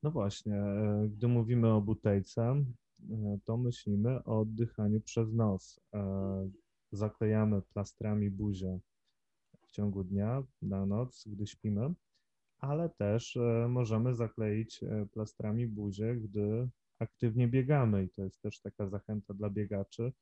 No 0.03 0.11
właśnie, 0.11 0.55
e, 0.55 1.07
gdy 1.09 1.27
mówimy 1.27 1.73
o 1.73 1.81
butejce, 1.81 2.41
e, 2.41 3.37
to 3.45 3.57
myślimy 3.57 4.23
o 4.23 4.39
oddychaniu 4.39 5.01
przez 5.01 5.33
nos. 5.33 5.79
E, 5.93 6.49
zaklejamy 6.91 7.61
plastrami 7.61 8.29
buzię 8.29 8.79
w 9.67 9.71
ciągu 9.71 10.03
dnia, 10.03 10.43
na 10.61 10.85
noc, 10.85 11.27
gdy 11.27 11.47
śpimy 11.47 11.93
ale 12.57 12.89
też 12.89 13.37
e, 13.37 13.67
możemy 13.69 14.15
zakleić 14.15 14.83
e, 14.83 15.05
plastrami 15.13 15.67
buzię, 15.67 16.15
gdy 16.15 16.69
aktywnie 16.99 17.47
biegamy 17.47 18.03
i 18.03 18.09
to 18.09 18.23
jest 18.23 18.41
też 18.41 18.59
taka 18.59 18.89
zachęta 18.89 19.33
dla 19.33 19.49
biegaczy, 19.49 20.13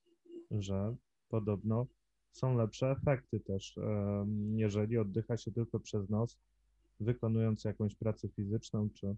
że 0.51 0.95
podobno 1.29 1.87
są 2.31 2.57
lepsze 2.57 2.91
efekty 2.91 3.39
też, 3.39 3.77
e, 3.77 4.25
jeżeli 4.55 4.97
oddycha 4.97 5.37
się 5.37 5.51
tylko 5.51 5.79
przez 5.79 6.09
nos, 6.09 6.39
wykonując 6.99 7.63
jakąś 7.63 7.95
pracę 7.95 8.29
fizyczną 8.29 8.89
czy 8.89 9.15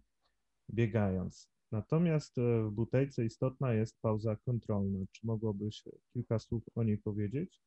biegając. 0.70 1.50
Natomiast 1.72 2.36
w 2.38 2.72
butejce 2.72 3.26
istotna 3.26 3.74
jest 3.74 4.02
pauza 4.02 4.36
kontrolna. 4.36 5.06
Czy 5.12 5.28
mogłabyś 5.28 5.84
kilka 6.14 6.40
słów 6.40 6.64
o 6.76 6.84
niej 6.84 6.98
powiedzieć? 6.98 7.62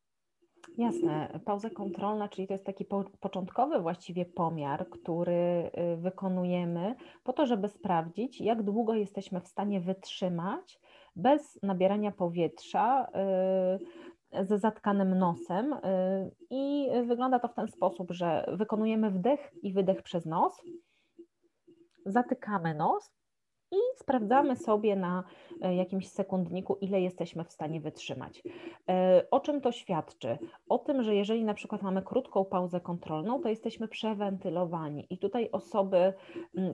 Jasne. 0.77 1.39
Pauza 1.45 1.69
kontrolna, 1.69 2.29
czyli 2.29 2.47
to 2.47 2.53
jest 2.53 2.65
taki 2.65 2.85
po, 2.85 3.03
początkowy 3.19 3.79
właściwie 3.79 4.25
pomiar, 4.25 4.89
który 4.89 5.71
y, 5.93 5.97
wykonujemy 5.97 6.95
po 7.23 7.33
to, 7.33 7.45
żeby 7.45 7.67
sprawdzić, 7.67 8.41
jak 8.41 8.63
długo 8.63 8.93
jesteśmy 8.93 9.41
w 9.41 9.47
stanie 9.47 9.81
wytrzymać 9.81 10.79
bez 11.15 11.59
nabierania 11.63 12.11
powietrza 12.11 13.07
y, 14.33 14.45
ze 14.45 14.59
zatkanym 14.59 15.17
nosem. 15.17 15.73
Y, 15.73 15.79
I 16.49 16.89
wygląda 17.07 17.39
to 17.39 17.47
w 17.47 17.53
ten 17.53 17.67
sposób, 17.67 18.11
że 18.11 18.45
wykonujemy 18.57 19.11
wdech 19.11 19.51
i 19.63 19.73
wydech 19.73 20.03
przez 20.03 20.25
nos, 20.25 20.61
zatykamy 22.05 22.75
nos 22.75 23.20
i 23.71 23.77
sprawdzamy 23.95 24.55
sobie 24.55 24.95
na 24.95 25.23
e, 25.61 25.75
jakimś 25.75 26.07
sekundniku, 26.07 26.77
ile 26.81 27.01
jesteśmy 27.01 27.43
w 27.43 27.51
stanie 27.51 27.81
wytrzymać. 27.81 28.43
E, 28.89 29.25
o 29.31 29.39
czym 29.39 29.61
to 29.61 29.71
świadczy? 29.71 30.37
O 30.69 30.77
tym, 30.77 31.03
że 31.03 31.15
jeżeli 31.15 31.43
na 31.43 31.53
przykład 31.53 31.81
mamy 31.81 32.01
krótką 32.01 32.45
pauzę 32.45 32.81
kontrolną, 32.81 33.41
to 33.41 33.49
jesteśmy 33.49 33.87
przewentylowani 33.87 35.07
i 35.09 35.17
tutaj 35.17 35.49
osoby, 35.51 36.13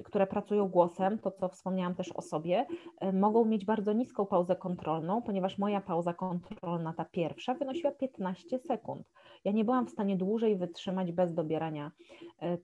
które 0.03 0.27
pracują 0.27 0.67
głosem, 0.67 1.19
to 1.19 1.31
co 1.31 1.49
wspomniałam 1.49 1.95
też 1.95 2.11
o 2.11 2.21
sobie, 2.21 2.65
e, 2.99 3.13
mogą 3.13 3.45
mieć 3.45 3.65
bardzo 3.65 3.93
niską 3.93 4.25
pauzę 4.25 4.55
kontrolną, 4.55 5.21
ponieważ 5.21 5.57
moja 5.57 5.81
pauza 5.81 6.13
kontrolna, 6.13 6.93
ta 6.93 7.05
pierwsza, 7.05 7.53
wynosiła 7.53 7.91
15 7.91 8.59
sekund. 8.59 9.07
Ja 9.45 9.51
nie 9.51 9.65
byłam 9.65 9.87
w 9.87 9.89
stanie 9.89 10.17
dłużej 10.17 10.57
wytrzymać 10.57 11.11
bez 11.11 11.33
dobierania 11.33 11.91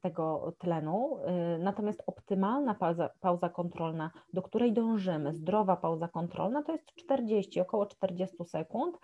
tego 0.02 0.54
tlenu, 0.58 1.18
natomiast 1.60 2.04
optymalna 2.08 2.76
pauza, 2.76 3.10
pauza 3.22 3.50
kontrolna 3.50 4.12
do 4.34 4.42
której 4.42 4.74
dążymy, 4.74 5.34
zdrowa 5.34 5.76
pauza 5.76 6.08
kontrolna, 6.08 6.64
to 6.64 6.72
jest 6.72 6.96
40, 6.96 7.62
około 7.62 7.86
40 7.86 8.46
sekund. 8.46 8.98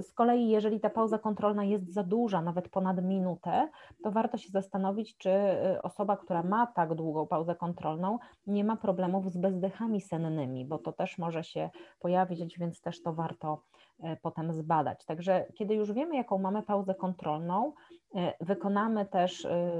Z 0.00 0.12
kolei, 0.12 0.48
jeżeli 0.48 0.80
ta 0.80 0.90
pauza 0.90 1.18
kontrolna 1.18 1.64
jest 1.64 1.92
za 1.92 2.02
duża, 2.02 2.42
nawet 2.42 2.68
ponad 2.68 3.04
minutę, 3.04 3.68
to 4.02 4.10
warto 4.10 4.38
się 4.38 4.50
zastanowić, 4.50 5.16
czy 5.16 5.30
y, 5.30 5.82
osoba, 5.82 6.16
która 6.16 6.42
ma 6.42 6.66
tak 6.66 6.94
długą 6.94 7.26
pauzę 7.26 7.54
kontrolną, 7.54 8.18
nie 8.46 8.64
ma 8.64 8.76
problemów 8.76 9.32
z 9.32 9.36
bezdechami 9.36 10.00
sennymi, 10.00 10.64
bo 10.64 10.78
to 10.78 10.92
też 10.92 11.18
może 11.18 11.44
się 11.44 11.70
pojawić, 12.00 12.58
więc 12.58 12.80
też 12.80 13.02
to 13.02 13.12
warto 13.12 13.62
y, 14.00 14.16
potem 14.22 14.52
zbadać. 14.52 15.04
Także 15.04 15.46
kiedy 15.54 15.74
już 15.74 15.92
wiemy, 15.92 16.16
jaką 16.16 16.38
mamy 16.38 16.62
pauzę 16.62 16.94
kontrolną, 16.94 17.72
wykonamy 18.40 19.06
też 19.06 19.44
e, 19.44 19.70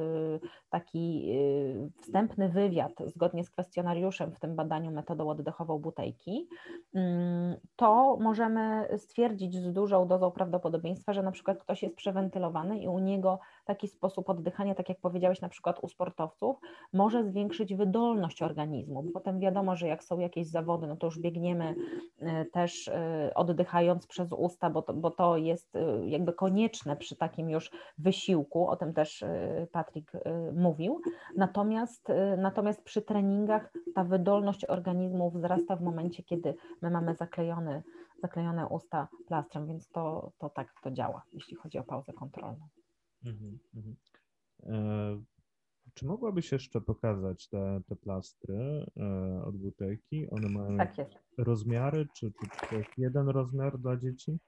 taki 0.70 1.30
e, 1.30 2.02
wstępny 2.02 2.48
wywiad 2.48 2.92
zgodnie 3.06 3.44
z 3.44 3.50
kwestionariuszem 3.50 4.32
w 4.32 4.40
tym 4.40 4.56
badaniu 4.56 4.90
metodą 4.90 5.28
oddechową 5.28 5.78
butejki, 5.78 6.48
mm, 6.94 7.56
to 7.76 8.18
możemy 8.20 8.88
stwierdzić 8.96 9.56
z 9.56 9.72
dużą 9.72 10.08
dozą 10.08 10.30
prawdopodobieństwa, 10.30 11.12
że 11.12 11.22
na 11.22 11.32
przykład 11.32 11.58
ktoś 11.58 11.82
jest 11.82 11.96
przewentylowany 11.96 12.78
i 12.78 12.88
u 12.88 12.98
niego 12.98 13.38
taki 13.68 13.88
sposób 13.88 14.30
oddychania, 14.30 14.74
tak 14.74 14.88
jak 14.88 15.00
powiedziałeś 15.00 15.40
na 15.40 15.48
przykład 15.48 15.78
u 15.82 15.88
sportowców, 15.88 16.56
może 16.92 17.24
zwiększyć 17.24 17.74
wydolność 17.74 18.42
organizmu. 18.42 19.04
Potem 19.14 19.40
wiadomo, 19.40 19.76
że 19.76 19.88
jak 19.88 20.04
są 20.04 20.18
jakieś 20.18 20.46
zawody, 20.46 20.86
no 20.86 20.96
to 20.96 21.06
już 21.06 21.18
biegniemy 21.18 21.74
też 22.52 22.90
oddychając 23.34 24.06
przez 24.06 24.32
usta, 24.32 24.70
bo 24.70 24.82
to, 24.82 24.94
bo 24.94 25.10
to 25.10 25.36
jest 25.36 25.78
jakby 26.04 26.32
konieczne 26.32 26.96
przy 26.96 27.16
takim 27.16 27.50
już 27.50 27.70
wysiłku 27.98 28.68
o 28.68 28.76
tym 28.76 28.94
też 28.94 29.24
Patryk 29.72 30.12
mówił. 30.54 31.00
Natomiast, 31.36 32.08
natomiast 32.38 32.82
przy 32.82 33.02
treningach 33.02 33.72
ta 33.94 34.04
wydolność 34.04 34.64
organizmu 34.64 35.30
wzrasta 35.30 35.76
w 35.76 35.82
momencie, 35.82 36.22
kiedy 36.22 36.54
my 36.82 36.90
mamy 36.90 37.14
zaklejony, 37.14 37.82
zaklejone 38.22 38.66
usta 38.66 39.08
plastrem, 39.26 39.66
więc 39.66 39.88
to, 39.88 40.30
to 40.38 40.50
tak 40.50 40.68
to 40.82 40.90
działa, 40.90 41.22
jeśli 41.32 41.56
chodzi 41.56 41.78
o 41.78 41.84
pauzę 41.84 42.12
kontrolną. 42.12 42.68
Mhm, 43.24 43.58
mhm. 43.74 43.96
E, 44.62 45.22
czy 45.94 46.06
mogłabyś 46.06 46.52
jeszcze 46.52 46.80
pokazać 46.80 47.48
te, 47.48 47.80
te 47.88 47.96
plastry 47.96 48.86
e, 48.96 49.42
od 49.44 49.56
butelki? 49.56 50.30
One 50.30 50.48
mają 50.48 50.78
tak 50.78 50.96
rozmiary, 51.38 52.06
czy, 52.14 52.32
czy 52.32 52.66
to 52.70 52.76
jest 52.76 52.98
jeden 52.98 53.28
rozmiar 53.28 53.78
dla 53.78 53.96
dzieci? 53.96 54.38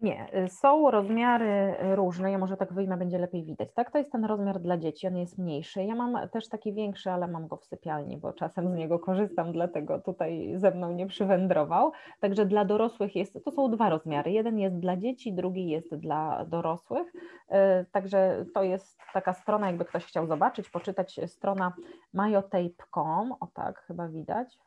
Nie, 0.00 0.44
y, 0.44 0.48
są 0.48 0.90
rozmiary 0.90 1.74
różne, 1.94 2.32
ja 2.32 2.38
może 2.38 2.56
tak 2.56 2.72
wyjmę, 2.72 2.96
będzie 2.96 3.18
lepiej 3.18 3.44
widać. 3.44 3.68
Tak, 3.74 3.90
to 3.90 3.98
jest 3.98 4.12
ten 4.12 4.24
rozmiar 4.24 4.60
dla 4.60 4.78
dzieci, 4.78 5.06
on 5.06 5.16
jest 5.16 5.38
mniejszy. 5.38 5.84
Ja 5.84 5.94
mam 5.94 6.28
też 6.28 6.48
taki 6.48 6.72
większy, 6.72 7.10
ale 7.10 7.28
mam 7.28 7.48
go 7.48 7.56
w 7.56 7.64
sypialni, 7.64 8.16
bo 8.16 8.32
czasem 8.32 8.68
z 8.68 8.74
niego 8.74 8.98
korzystam, 8.98 9.52
dlatego 9.52 9.98
tutaj 9.98 10.52
ze 10.56 10.70
mną 10.70 10.92
nie 10.92 11.06
przywędrował. 11.06 11.92
Także 12.20 12.46
dla 12.46 12.64
dorosłych 12.64 13.16
jest, 13.16 13.44
to 13.44 13.50
są 13.50 13.70
dwa 13.70 13.90
rozmiary. 13.90 14.30
Jeden 14.30 14.58
jest 14.58 14.78
dla 14.78 14.96
dzieci, 14.96 15.32
drugi 15.32 15.68
jest 15.68 15.94
dla 15.94 16.44
dorosłych. 16.44 17.12
Y, 17.14 17.54
także 17.92 18.44
to 18.54 18.62
jest 18.62 18.98
taka 19.12 19.32
strona, 19.32 19.66
jakby 19.66 19.84
ktoś 19.84 20.04
chciał 20.04 20.26
zobaczyć, 20.26 20.70
poczytać, 20.70 21.20
strona 21.26 21.72
majotape.com, 22.12 23.32
o 23.40 23.46
tak 23.46 23.78
chyba 23.78 24.08
widać. 24.08 24.58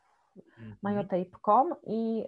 majotape.com 0.82 1.74
i 1.86 2.24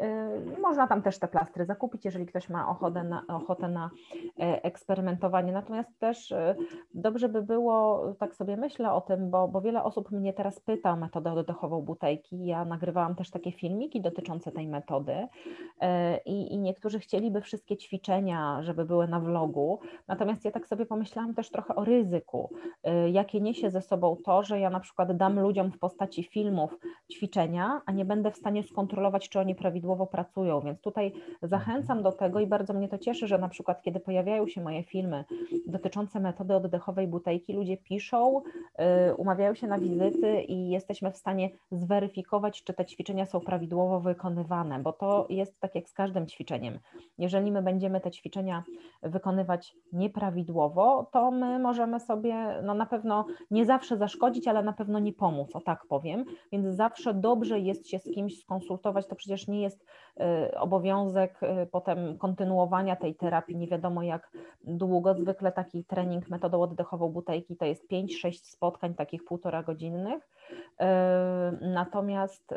y, 0.57 0.61
można 0.61 0.87
tam 0.87 1.03
też 1.03 1.19
te 1.19 1.29
plastry 1.29 1.65
zakupić, 1.65 2.05
jeżeli 2.05 2.27
ktoś 2.27 2.49
ma 2.49 2.69
ochotę 2.69 3.05
na, 3.05 3.25
ochotę 3.29 3.69
na 3.69 3.91
e, 4.39 4.63
eksperymentowanie. 4.63 5.53
Natomiast 5.53 5.99
też 5.99 6.31
y, 6.31 6.57
dobrze 6.95 7.29
by 7.29 7.43
było, 7.43 8.05
tak 8.19 8.35
sobie 8.35 8.57
myślę 8.57 8.93
o 8.93 9.01
tym, 9.01 9.31
bo, 9.31 9.49
bo 9.49 9.61
wiele 9.61 9.83
osób 9.83 10.11
mnie 10.11 10.33
teraz 10.33 10.61
pyta 10.61 10.93
o 10.93 10.97
metodę 10.97 11.33
oddechową 11.33 11.83
butejki. 11.83 12.47
Ja 12.47 12.65
nagrywałam 12.65 13.15
też 13.15 13.31
takie 13.31 13.53
filmiki 13.53 14.01
dotyczące 14.01 14.53
tej 14.53 14.69
metody 14.69 15.29
e, 15.81 16.19
i, 16.19 16.55
i 16.55 16.59
niektórzy 16.59 16.99
chcieliby 16.99 17.41
wszystkie 17.41 17.77
ćwiczenia, 17.77 18.63
żeby 18.63 18.85
były 18.85 19.09
na 19.09 19.21
vlogu. 19.21 19.81
Natomiast 20.09 20.45
ja 20.45 20.51
tak 20.51 20.67
sobie 20.67 20.87
pomyślałam 20.87 21.35
też 21.35 21.51
trochę 21.51 21.75
o 21.75 21.85
ryzyku, 21.85 22.51
y, 23.07 23.11
jakie 23.11 23.41
niesie 23.41 23.71
ze 23.71 23.83
sobą 23.83 24.17
to, 24.25 24.43
że 24.43 24.61
ja 24.61 24.71
na 24.71 24.81
przykład 24.81 25.17
dam 25.17 25.41
ludziom 25.41 25.73
w 25.73 25.79
postaci 25.79 26.25
filmów 26.25 26.79
ćwiczenia, 27.13 27.81
a 27.87 27.93
nie 27.95 28.05
będę 28.05 28.30
w 28.30 28.36
stanie 28.36 28.62
skontrolować, 28.62 29.28
czy 29.28 29.40
oni 29.40 29.55
prawidłowo 29.55 30.07
pracują. 30.07 30.61
Więc 30.61 30.80
tutaj 30.80 31.12
zachęcam 31.42 32.03
do 32.03 32.12
tego 32.12 32.40
i 32.40 32.47
bardzo 32.47 32.74
mnie 32.74 32.88
to 32.88 32.99
cieszy, 32.99 33.26
że 33.26 33.38
na 33.38 33.49
przykład 33.49 33.82
kiedy 33.82 34.01
pojawiają 34.01 34.47
się 34.47 34.61
moje 34.62 34.82
filmy 34.82 35.24
dotyczące 35.66 36.20
metody 36.20 36.55
oddechowej 36.55 37.09
butejki, 37.09 37.53
ludzie 37.53 37.76
piszą, 37.76 38.42
y, 39.11 39.14
umawiają 39.14 39.55
się 39.55 39.66
na 39.66 39.78
wizyty 39.78 40.42
i 40.42 40.70
jesteśmy 40.70 41.12
w 41.12 41.16
stanie 41.16 41.51
zweryfikować, 41.70 42.64
czy 42.64 42.74
te 42.74 42.84
ćwiczenia 42.84 43.26
są 43.26 43.40
prawidłowo 43.40 44.01
wykonywane, 44.01 44.78
bo 44.78 44.92
to 44.92 45.26
jest 45.30 45.61
tak 45.61 45.74
jak 45.74 45.88
z 45.88 45.92
każdym 45.92 46.26
ćwiczeniem. 46.26 46.78
Jeżeli 47.18 47.53
my 47.53 47.62
będziemy 47.62 48.01
te 48.01 48.11
ćwiczenia 48.11 48.64
wykonywać 49.03 49.76
nieprawidłowo, 49.92 51.07
to 51.12 51.30
my 51.30 51.59
możemy 51.59 52.01
sobie 52.01 52.34
no 52.62 52.74
na 52.74 52.86
pewno 52.86 53.26
nie 53.51 53.66
zawsze 53.66 53.97
zaszkodzić, 53.97 54.49
ale 54.49 54.62
na 54.62 54.72
pewno 54.72 54.99
nie 54.99 55.12
pomóc, 55.12 55.57
o 55.57 55.61
tak 55.61 55.86
powiem. 55.86 56.24
Więc 56.53 56.66
zawsze 56.66 57.14
dobrze 57.14 57.61
jest 57.61 57.84
się 57.89 57.99
z 57.99 58.05
kimś 58.05 58.41
skonsultować, 58.41 59.07
to 59.07 59.16
przecież 59.16 59.49
nie 59.49 59.62
jest 59.62 59.85
y, 60.51 60.59
obowiązek 60.59 61.41
y, 61.43 61.66
potem 61.66 62.18
kontynuowania 62.18 62.97
tej 62.97 63.14
terapii, 63.14 63.57
nie 63.57 63.68
wiadomo 63.68 64.03
jak 64.03 64.30
długo. 64.64 65.14
Zwykle 65.14 65.53
taki 65.53 65.85
trening 65.85 66.28
metodą 66.28 66.62
oddechową 66.62 67.09
butejki 67.09 67.57
to 67.57 67.64
jest 67.64 67.91
5-6 67.91 68.32
spotkań 68.32 68.95
takich 68.95 69.24
półtora 69.24 69.62
godzinnych. 69.62 70.30
Y, 70.53 70.85
natomiast 71.61 72.55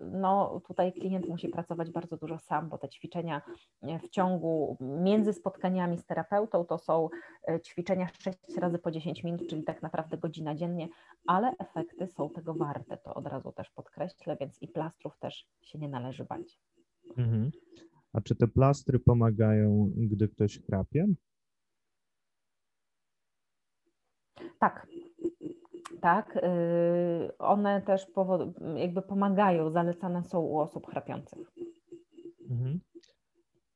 no, 0.00 0.60
tutaj 0.66 0.92
klient 0.92 1.28
musi 1.28 1.48
pracować 1.48 1.90
bardzo 1.90 2.16
dużo 2.16 2.38
sam, 2.38 2.68
bo 2.68 2.78
te 2.78 2.88
ćwiczenia 2.88 3.42
w 3.82 4.08
ciągu 4.08 4.76
między 4.80 5.32
spotkaniami 5.32 5.98
z 5.98 6.06
terapeutą 6.06 6.64
to 6.64 6.78
są 6.78 7.08
ćwiczenia 7.64 8.08
6 8.18 8.38
razy 8.58 8.78
po 8.78 8.90
10 8.90 9.24
minut, 9.24 9.48
czyli 9.48 9.64
tak 9.64 9.82
naprawdę 9.82 10.16
godzina 10.16 10.54
dziennie, 10.54 10.88
ale 11.26 11.52
efekty 11.58 12.06
są 12.06 12.30
tego 12.30 12.54
warte, 12.54 12.96
to 12.96 13.14
od 13.14 13.26
razu 13.26 13.52
też 13.52 13.70
podkreślę, 13.70 14.36
więc 14.40 14.45
i 14.60 14.68
plastrów 14.68 15.18
też 15.18 15.48
się 15.60 15.78
nie 15.78 15.88
należy 15.88 16.24
bać. 16.24 16.60
Mhm. 17.16 17.50
A 18.12 18.20
czy 18.20 18.36
te 18.36 18.48
plastry 18.48 18.98
pomagają, 18.98 19.92
gdy 19.96 20.28
ktoś 20.28 20.60
chrapie? 20.66 21.06
Tak, 24.58 24.86
tak. 26.00 26.36
Y, 26.36 27.38
one 27.38 27.82
też 27.82 28.06
jakby 28.76 29.02
pomagają, 29.02 29.70
zalecane 29.70 30.24
są 30.24 30.40
u 30.40 30.58
osób 30.58 30.86
chrapiących. 30.86 31.52
Mhm. 32.50 32.80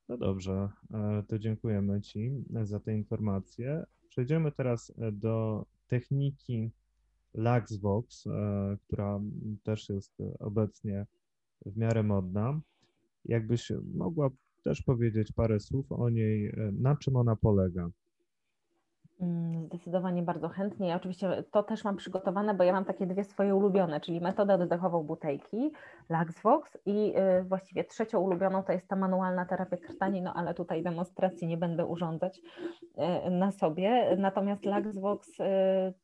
No 0.09 0.17
dobrze, 0.17 0.69
e, 0.95 1.23
to 1.29 1.39
dziękujemy 1.39 2.01
Ci 2.01 2.45
za 2.63 2.81
te 2.81 2.95
informacje. 2.95 3.85
Przejdziemy 4.09 4.53
teraz 4.53 4.93
e, 4.99 5.13
do 5.13 5.67
techniki 5.87 6.71
Luxbox, 7.35 8.27
e, 8.27 8.31
która 8.87 9.21
też 9.63 9.89
jest 9.89 10.13
obecnie 10.39 11.07
w 11.67 11.77
miarę 11.77 12.03
modna. 12.03 12.61
Jakbyś 13.25 13.73
mogła 13.95 14.31
też 14.65 14.83
powiedzieć 14.83 15.33
parę 15.33 15.61
słów 15.61 15.93
o 15.93 16.11
niej, 16.11 16.47
e, 16.47 16.53
na 16.73 16.97
czym 16.97 17.17
ona 17.17 17.37
polega? 17.37 17.91
Mm, 19.21 19.67
zdecydowanie 19.67 20.23
bardzo 20.23 20.49
chętnie. 20.49 20.89
Ja 20.89 20.97
oczywiście 20.97 21.45
to 21.51 21.63
też 21.63 21.85
mam 21.85 21.97
przygotowane, 21.97 22.55
bo 22.55 22.65
ja 22.65 22.73
mam 22.73 22.85
takie 22.85 23.07
dwie 23.07 23.25
swoje 23.25 23.55
ulubione, 23.55 24.01
czyli 24.01 24.21
metodę 24.21 24.55
oddechową 24.55 25.03
butejki, 25.03 25.73
Laxvox 26.09 26.79
i 26.87 27.15
y, 27.17 27.45
właściwie 27.45 27.85
trzecią 27.85 28.21
ulubioną 28.21 28.63
to 28.63 28.73
jest 28.73 28.89
ta 28.89 28.97
manualna 28.97 29.47
terapia 29.47 29.77
krtani, 29.77 30.23
no 30.23 30.35
ale 30.35 30.55
tutaj 30.55 30.83
demonstracji 30.83 31.47
nie 31.47 31.57
będę 31.57 31.87
urządzać 31.87 32.41
na 33.31 33.53
sobie. 33.53 34.17
Natomiast 34.19 34.65
Laxvox 34.65 35.31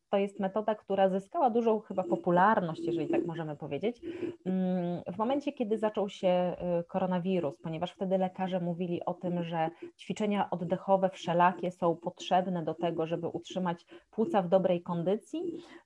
to 0.09 0.17
jest 0.17 0.39
metoda, 0.39 0.75
która 0.75 1.09
zyskała 1.09 1.49
dużą 1.49 1.79
chyba 1.79 2.03
popularność, 2.03 2.81
jeżeli 2.85 3.07
tak 3.07 3.25
możemy 3.25 3.55
powiedzieć, 3.55 4.01
mm, 4.45 5.01
w 5.13 5.17
momencie, 5.17 5.53
kiedy 5.53 5.77
zaczął 5.77 6.09
się 6.09 6.55
koronawirus, 6.87 7.57
ponieważ 7.57 7.91
wtedy 7.91 8.17
lekarze 8.17 8.59
mówili 8.59 9.05
o 9.05 9.13
tym, 9.13 9.43
że 9.43 9.69
ćwiczenia 9.99 10.49
oddechowe 10.49 11.09
wszelakie 11.09 11.71
są 11.71 11.95
potrzebne 11.95 12.63
do 12.63 12.73
tego, 12.73 13.07
żeby 13.07 13.27
utrzymać 13.27 13.85
płuca 14.11 14.41
w 14.41 14.47
dobrej 14.47 14.81
kondycji. 14.81 15.41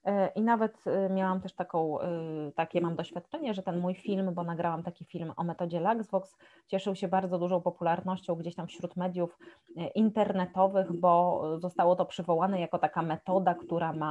E, 0.06 0.28
I 0.28 0.42
nawet 0.42 0.88
e, 0.88 1.10
miałam 1.10 1.42
też 1.42 1.56
taką, 1.56 1.98
takie 2.56 2.82
mam 2.82 2.96
doświadczenie, 2.96 3.54
że 3.54 3.64
ten 3.64 3.80
mój 3.80 3.96
film, 3.96 4.34
bo 4.34 4.44
nagrałam 4.44 4.84
taki 4.84 5.06
film 5.06 5.34
o 5.38 5.44
metodzie 5.44 5.80
Laxvox, 5.80 6.38
cieszył 6.68 6.96
się 6.96 7.08
bardzo 7.08 7.40
dużą 7.40 7.62
popularnością 7.62 8.36
gdzieś 8.36 8.56
tam 8.56 8.68
wśród 8.68 8.96
mediów 8.96 9.38
internetowych, 9.96 10.94
bo 11.00 11.44
zostało 11.60 11.96
to 11.96 12.06
przywołane 12.06 12.62
jako 12.62 12.80
taka 12.80 13.02
metoda, 13.02 13.54
która 13.54 13.94
ma 13.94 14.11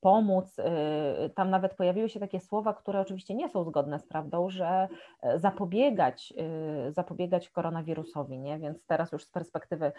pomóc. 0.00 0.56
Tam 1.34 1.50
nawet 1.50 1.74
pojawiły 1.74 2.08
się 2.08 2.20
takie 2.20 2.40
słowa, 2.40 2.74
które 2.74 3.00
oczywiście 3.00 3.34
nie 3.34 3.48
są 3.48 3.64
zgodne 3.64 3.98
z 3.98 4.06
prawdą, 4.06 4.50
że 4.50 4.88
zapobiegać, 5.36 6.34
zapobiegać 6.90 7.50
koronawirusowi, 7.50 8.38
nie? 8.38 8.58
Więc 8.58 8.86
teraz 8.86 9.12
już 9.12 9.24
z 9.24 9.30
perspektywy 9.30 9.92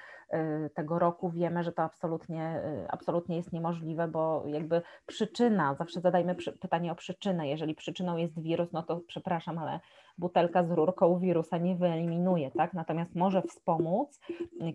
tego 0.73 0.99
roku 0.99 1.29
wiemy, 1.29 1.63
że 1.63 1.71
to 1.71 1.83
absolutnie 1.83 2.59
Y, 2.65 2.91
absolutnie 2.91 3.35
jest 3.37 3.53
niemożliwe, 3.53 4.07
bo 4.07 4.43
jakby 4.47 4.81
przyczyna, 5.05 5.75
zawsze 5.75 6.01
zadajmy 6.01 6.35
pytanie 6.61 6.91
o 6.91 6.95
przyczynę. 6.95 7.47
Jeżeli 7.47 7.75
przyczyną 7.75 8.17
jest 8.17 8.41
wirus, 8.41 8.71
no 8.71 8.83
to 8.83 9.01
przepraszam, 9.07 9.57
ale 9.57 9.79
butelka 10.19 10.63
z 10.63 10.71
rurką 10.71 11.19
wirusa 11.19 11.57
nie 11.57 11.75
wyeliminuje, 11.75 12.51
tak? 12.51 12.73
Natomiast 12.73 13.15
może 13.15 13.41
wspomóc, 13.41 14.19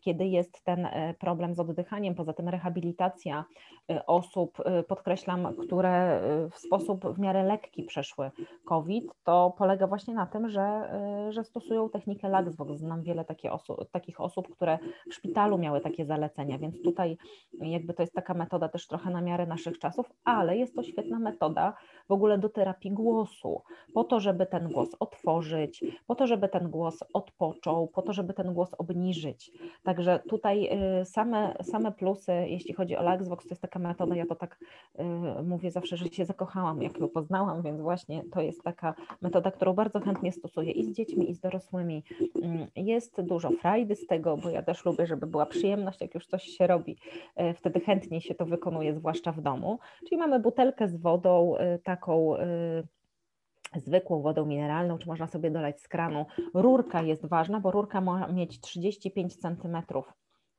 kiedy 0.03 0.27
jest 0.27 0.65
ten 0.65 0.87
e, 0.87 1.15
problem 1.15 1.55
z 1.55 1.61
oddychaniem. 1.61 2.15
Poza 2.15 2.33
tym 2.33 2.49
rehabilitacja 2.49 3.45
e, 3.91 4.07
osób, 4.07 4.61
e, 4.65 4.83
podkreślam, 5.15 5.55
które 5.67 6.21
w 6.51 6.59
sposób 6.59 7.07
w 7.07 7.19
miarę 7.19 7.43
lekki 7.43 7.83
przeszły 7.83 8.31
COVID, 8.65 9.05
to 9.25 9.55
polega 9.59 9.87
właśnie 9.87 10.15
na 10.15 10.27
tym, 10.27 10.49
że, 10.49 10.91
że 11.31 11.45
stosują 11.45 11.91
technikę 11.91 12.29
LAXVOX. 12.29 12.73
Znam 12.73 13.03
wiele 13.03 13.25
takie 13.25 13.51
takich 13.93 14.21
osób, 14.21 14.49
które 14.49 14.79
w 15.11 15.15
szpitalu 15.15 15.59
miały 15.59 15.81
takie 15.81 16.05
zalecenia, 16.05 16.59
więc 16.59 16.83
tutaj 16.83 17.17
jakby 17.53 17.95
to 17.95 18.03
jest 18.03 18.13
taka 18.13 18.35
metoda 18.35 18.69
też 18.69 18.87
trochę 18.87 19.11
na 19.11 19.21
miarę 19.21 19.47
naszych 19.47 19.79
czasów, 19.79 20.07
ale 20.25 20.57
jest 20.57 20.75
to 20.75 20.83
świetna 20.83 21.19
metoda 21.19 21.77
w 22.09 22.13
ogóle 22.13 22.39
do 22.39 22.49
terapii 22.49 22.91
głosu, 22.91 23.63
po 23.95 24.05
to, 24.05 24.21
żeby 24.21 24.47
ten 24.47 24.69
głos 24.69 24.89
otworzyć, 25.01 25.85
po 26.07 26.15
to, 26.15 26.27
żeby 26.27 26.49
ten 26.49 26.71
głos 26.71 27.05
odpoczął, 27.13 27.89
po 27.89 28.03
to, 28.03 28.13
żeby 28.13 28.35
ten 28.35 28.55
głos 28.55 28.75
obniżyć. 28.79 29.51
Także 29.83 30.21
tutaj 30.29 30.69
y, 31.01 31.05
same, 31.05 31.55
same 31.63 31.93
plusy, 31.93 32.33
jeśli 32.33 32.75
chodzi 32.75 32.97
o 32.97 33.03
Laxvox, 33.03 33.45
to 33.45 33.51
jest 33.51 33.63
taka 33.63 33.79
metoda, 33.79 34.17
ja 34.17 34.27
to 34.27 34.35
tak 34.35 34.59
y, 35.01 35.04
mówię 35.45 35.71
zawsze, 35.71 35.97
że 35.97 36.07
się 36.07 36.25
zakochałam, 36.25 36.83
jak 36.83 37.01
ją 37.01 37.09
poznałam, 37.09 37.63
więc 37.63 37.81
właśnie 37.81 38.25
to 38.33 38.41
jest 38.41 38.63
taka 38.63 38.95
metoda, 39.23 39.51
którą 39.51 39.73
bardzo 39.73 40.01
chętnie 40.01 40.33
stosuję 40.33 40.73
i 40.73 40.85
z 40.85 40.93
dziećmi, 40.93 41.31
i 41.31 41.35
z 41.35 41.41
dorosłymi. 41.41 42.05
Mm, 42.43 42.67
jest 42.77 43.21
dużo 43.21 43.51
frajdy 43.51 43.97
z 43.97 44.07
tego, 44.07 44.37
bo 44.37 44.51
ja 44.51 44.63
też 44.63 44.85
lubię, 44.85 45.07
żeby 45.07 45.27
była 45.27 45.47
przyjemność, 45.47 46.01
jak 46.01 46.15
już 46.15 46.27
coś 46.27 46.43
się 46.43 46.67
robi, 46.67 46.97
y, 47.41 47.55
wtedy 47.55 47.81
chętnie 47.81 48.21
się 48.21 48.35
to 48.35 48.47
wykonuje, 48.47 48.95
zwłaszcza 48.95 49.33
w 49.33 49.41
domu. 49.41 49.79
Czyli 50.09 50.17
mamy 50.17 50.41
butelkę 50.41 50.89
z 50.89 50.97
wodą, 50.97 51.55
taką 51.85 52.37
y, 52.37 52.41
zwykłą 53.77 54.23
wodą 54.23 54.47
mineralną, 54.47 54.99
czy 54.99 55.09
można 55.09 55.27
sobie 55.27 55.51
dolać 55.51 55.81
z 55.81 55.89
kranu. 55.89 56.27
Rurka 56.55 57.03
jest 57.03 57.27
ważna, 57.27 57.61
bo 57.61 57.71
rurka 57.71 58.01
ma 58.01 58.29
mieć 58.29 58.61
35 58.61 59.37
cm 59.37 59.77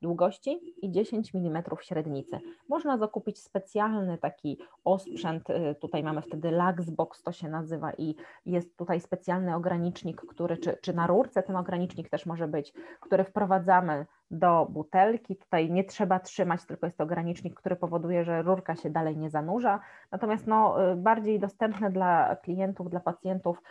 długości 0.05 0.59
i 0.81 0.91
10 0.91 1.35
mm 1.35 1.63
średnicy. 1.81 2.39
Można 2.69 2.97
zakupić 2.97 3.39
specjalny 3.39 4.17
taki 4.17 4.57
osprzęt, 4.83 5.49
y, 5.49 5.75
tutaj 5.81 6.03
mamy 6.03 6.21
wtedy 6.21 6.51
Laxbox 6.51 7.23
to 7.23 7.31
się 7.31 7.49
nazywa 7.49 7.93
i 7.97 8.15
jest 8.45 8.77
tutaj 8.77 9.01
specjalny 9.01 9.55
ogranicznik, 9.55 10.21
który, 10.21 10.57
czy, 10.57 10.77
czy 10.81 10.93
na 10.93 11.07
rurce 11.07 11.43
ten 11.43 11.55
ogranicznik 11.55 12.09
też 12.09 12.25
może 12.25 12.47
być, 12.47 12.73
który 12.99 13.23
wprowadzamy 13.23 14.05
do 14.31 14.67
butelki. 14.69 15.35
Tutaj 15.35 15.71
nie 15.71 15.83
trzeba 15.83 16.19
trzymać, 16.19 16.65
tylko 16.65 16.85
jest 16.85 16.97
to 16.97 17.03
ogranicznik, 17.03 17.53
który 17.53 17.75
powoduje, 17.75 18.23
że 18.23 18.41
rurka 18.41 18.75
się 18.75 18.89
dalej 18.89 19.17
nie 19.17 19.29
zanurza. 19.29 19.79
Natomiast 20.11 20.47
no, 20.47 20.91
y, 20.91 20.95
bardziej 20.95 21.39
dostępne 21.39 21.91
dla 21.91 22.35
klientów, 22.35 22.89
dla 22.89 22.99
pacjentów 22.99 23.61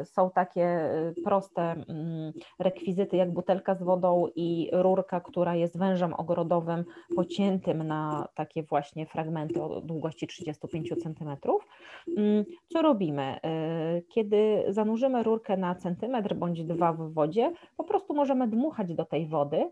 y, 0.00 0.04
są 0.04 0.30
takie 0.30 0.94
y, 1.18 1.22
proste 1.24 1.62
mm, 1.62 2.32
rekwizyty 2.58 3.16
jak 3.16 3.32
butelka 3.32 3.74
z 3.74 3.82
wodą 3.82 4.28
i 4.36 4.70
rurka, 4.72 5.20
która 5.20 5.54
jest 5.54 5.78
wężem 5.78 6.14
ogrodowym 6.14 6.84
pociętym 7.16 7.82
na 7.82 8.28
takie 8.34 8.62
właśnie 8.62 9.06
fragmenty 9.06 9.62
o 9.62 9.80
długości 9.80 10.26
35 10.26 10.88
cm. 10.88 11.36
Mm, 12.16 12.44
co 12.68 12.82
robimy? 12.82 13.40
Kiedy 14.08 14.64
zanurzymy 14.68 15.22
rurkę 15.22 15.56
na 15.56 15.74
centymetr 15.74 16.34
bądź 16.34 16.64
dwa 16.64 16.92
w 16.92 17.12
wodzie, 17.12 17.52
po 17.76 17.84
prostu 17.84 18.14
możemy 18.14 18.48
dmuchać 18.48 18.94
do 18.94 19.04
tej 19.04 19.26
wody 19.26 19.70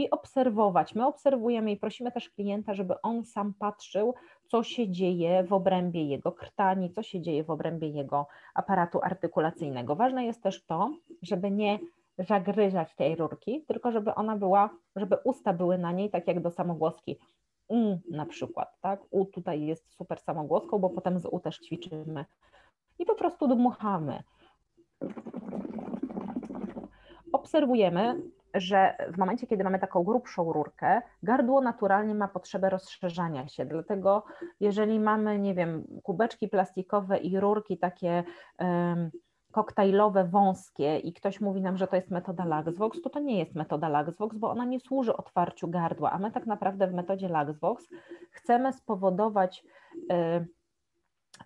i 0.00 0.10
obserwować. 0.10 0.94
My 0.94 1.06
obserwujemy 1.06 1.72
i 1.72 1.76
prosimy 1.76 2.12
też 2.12 2.30
klienta, 2.30 2.74
żeby 2.74 3.00
on 3.02 3.24
sam 3.24 3.54
patrzył, 3.54 4.14
co 4.46 4.62
się 4.62 4.88
dzieje 4.88 5.44
w 5.44 5.52
obrębie 5.52 6.04
jego 6.04 6.32
krtani, 6.32 6.90
co 6.90 7.02
się 7.02 7.20
dzieje 7.20 7.44
w 7.44 7.50
obrębie 7.50 7.88
jego 7.88 8.26
aparatu 8.54 9.00
artykulacyjnego. 9.02 9.96
Ważne 9.96 10.24
jest 10.24 10.42
też 10.42 10.64
to, 10.64 10.90
żeby 11.22 11.50
nie 11.50 11.78
zagryzać 12.18 12.94
tej 12.94 13.16
rurki, 13.16 13.64
tylko 13.68 13.92
żeby 13.92 14.14
ona 14.14 14.36
była, 14.36 14.70
żeby 14.96 15.16
usta 15.24 15.52
były 15.52 15.78
na 15.78 15.92
niej, 15.92 16.10
tak 16.10 16.28
jak 16.28 16.40
do 16.40 16.50
samogłoski. 16.50 17.18
U 17.68 17.98
na 18.10 18.26
przykład, 18.26 18.80
tak? 18.80 19.00
U 19.10 19.24
tutaj 19.24 19.62
jest 19.62 19.92
super 19.92 20.20
samogłoską, 20.20 20.78
bo 20.78 20.90
potem 20.90 21.20
z 21.20 21.26
U 21.26 21.40
też 21.40 21.58
ćwiczymy. 21.58 22.24
I 22.98 23.06
po 23.06 23.14
prostu 23.14 23.48
dmuchamy. 23.48 24.22
Obserwujemy, 27.32 28.20
że 28.54 28.96
w 29.14 29.18
momencie, 29.18 29.46
kiedy 29.46 29.64
mamy 29.64 29.78
taką 29.78 30.02
grubszą 30.04 30.52
rurkę, 30.52 31.02
gardło 31.22 31.60
naturalnie 31.60 32.14
ma 32.14 32.28
potrzebę 32.28 32.70
rozszerzania 32.70 33.48
się. 33.48 33.64
Dlatego, 33.64 34.24
jeżeli 34.60 35.00
mamy, 35.00 35.38
nie 35.38 35.54
wiem, 35.54 35.84
kubeczki 36.02 36.48
plastikowe 36.48 37.18
i 37.18 37.40
rurki 37.40 37.78
takie 37.78 38.24
um, 38.58 39.10
koktajlowe, 39.52 40.24
wąskie 40.24 40.98
i 40.98 41.12
ktoś 41.12 41.40
mówi 41.40 41.60
nam, 41.60 41.76
że 41.76 41.86
to 41.86 41.96
jest 41.96 42.10
metoda 42.10 42.44
Laxvox, 42.44 43.02
to 43.02 43.10
to 43.10 43.20
nie 43.20 43.38
jest 43.38 43.54
metoda 43.54 43.88
Laxvox, 43.88 44.36
bo 44.36 44.50
ona 44.50 44.64
nie 44.64 44.80
służy 44.80 45.16
otwarciu 45.16 45.68
gardła, 45.68 46.10
a 46.10 46.18
my 46.18 46.30
tak 46.30 46.46
naprawdę 46.46 46.86
w 46.86 46.94
metodzie 46.94 47.28
Laxvox 47.28 47.88
chcemy 48.30 48.72
spowodować 48.72 49.64
y, 49.96 50.46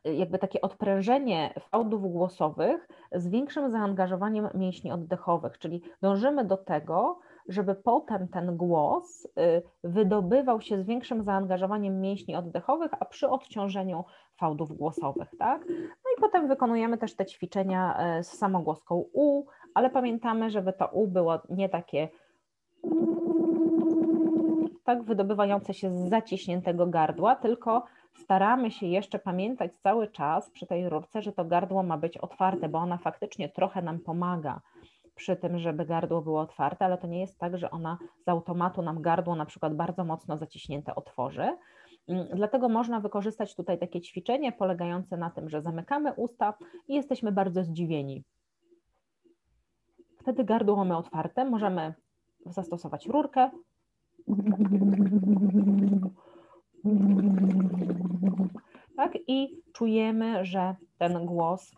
jakby 0.04 0.38
takie 0.38 0.60
odprężenie 0.60 1.54
fałdów 1.70 2.12
głosowych 2.12 2.88
z 3.12 3.28
większym 3.28 3.70
zaangażowaniem 3.70 4.48
mięśni 4.54 4.92
oddechowych, 4.92 5.58
czyli 5.58 5.82
dążymy 6.02 6.44
do 6.44 6.56
tego, 6.56 7.18
żeby 7.48 7.74
potem 7.74 8.28
ten 8.28 8.56
głos 8.56 9.24
y, 9.24 9.62
wydobywał 9.84 10.60
się 10.60 10.78
z 10.78 10.86
większym 10.86 11.22
zaangażowaniem 11.22 12.00
mięśni 12.00 12.36
oddechowych, 12.36 12.90
a 13.00 13.04
przy 13.04 13.28
odciążeniu 13.28 14.04
fałdów 14.36 14.76
głosowych, 14.76 15.28
tak? 15.38 15.68
No 15.68 16.10
i 16.18 16.20
potem 16.20 16.48
wykonujemy 16.48 16.98
też 16.98 17.16
te 17.16 17.26
ćwiczenia 17.26 17.96
y, 18.18 18.24
z 18.24 18.28
samogłoską 18.28 19.04
U, 19.12 19.44
ale 19.74 19.90
pamiętamy, 19.90 20.50
żeby 20.50 20.72
to 20.72 20.86
U 20.86 21.06
było 21.06 21.38
nie 21.50 21.68
takie 21.68 22.08
tak 24.84 25.02
wydobywające 25.02 25.74
się 25.74 25.90
z 25.90 26.08
zaciśniętego 26.08 26.86
gardła, 26.86 27.36
tylko 27.36 27.84
staramy 28.14 28.70
się 28.70 28.86
jeszcze 28.86 29.18
pamiętać 29.18 29.76
cały 29.76 30.08
czas 30.08 30.50
przy 30.50 30.66
tej 30.66 30.88
rurce, 30.88 31.22
że 31.22 31.32
to 31.32 31.44
gardło 31.44 31.82
ma 31.82 31.98
być 31.98 32.18
otwarte, 32.18 32.68
bo 32.68 32.78
ona 32.78 32.98
faktycznie 32.98 33.48
trochę 33.48 33.82
nam 33.82 33.98
pomaga 33.98 34.60
przy 35.14 35.36
tym, 35.36 35.58
żeby 35.58 35.86
gardło 35.86 36.22
było 36.22 36.40
otwarte, 36.40 36.84
ale 36.84 36.98
to 36.98 37.06
nie 37.06 37.20
jest 37.20 37.38
tak, 37.38 37.58
że 37.58 37.70
ona 37.70 37.98
z 38.24 38.28
automatu 38.28 38.82
nam 38.82 39.02
gardło 39.02 39.34
na 39.34 39.46
przykład 39.46 39.76
bardzo 39.76 40.04
mocno 40.04 40.36
zaciśnięte 40.36 40.94
otworzy. 40.94 41.56
Mm, 42.08 42.26
dlatego 42.34 42.68
można 42.68 43.00
wykorzystać 43.00 43.54
tutaj 43.54 43.78
takie 43.78 44.00
ćwiczenie 44.00 44.52
polegające 44.52 45.16
na 45.16 45.30
tym, 45.30 45.48
że 45.48 45.62
zamykamy 45.62 46.12
usta 46.12 46.54
i 46.88 46.94
jesteśmy 46.94 47.32
bardzo 47.32 47.64
zdziwieni. 47.64 48.24
Wtedy 50.18 50.44
gardło 50.44 50.76
mamy 50.76 50.96
otwarte, 50.96 51.44
możemy 51.44 51.94
zastosować 52.46 53.06
rurkę 53.06 53.50
tak? 58.96 59.12
I 59.26 59.62
czujemy, 59.72 60.44
że 60.44 60.76
ten 60.98 61.26
głos 61.26 61.72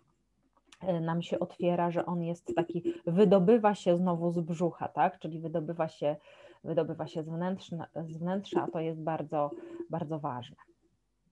y, 0.83 1.01
nam 1.01 1.23
się 1.23 1.39
otwiera, 1.39 1.91
że 1.91 2.07
on 2.07 2.23
jest 2.23 2.55
taki, 2.57 2.95
wydobywa 3.07 3.75
się 3.75 3.97
znowu 3.97 4.33
z 4.33 4.41
brzucha, 4.41 4.89
tak? 4.89 5.19
Czyli 5.19 5.41
wydobywa 5.41 5.89
się 5.89 6.17
wydobywa 6.65 7.07
się 7.07 7.23
z 7.23 7.29
wnętrza, 7.29 7.87
z 8.09 8.17
wnętrza, 8.17 8.63
a 8.63 8.71
to 8.71 8.81
jest 8.81 9.01
bardzo, 9.01 9.51
bardzo 9.91 10.19
ważne. 10.19 10.57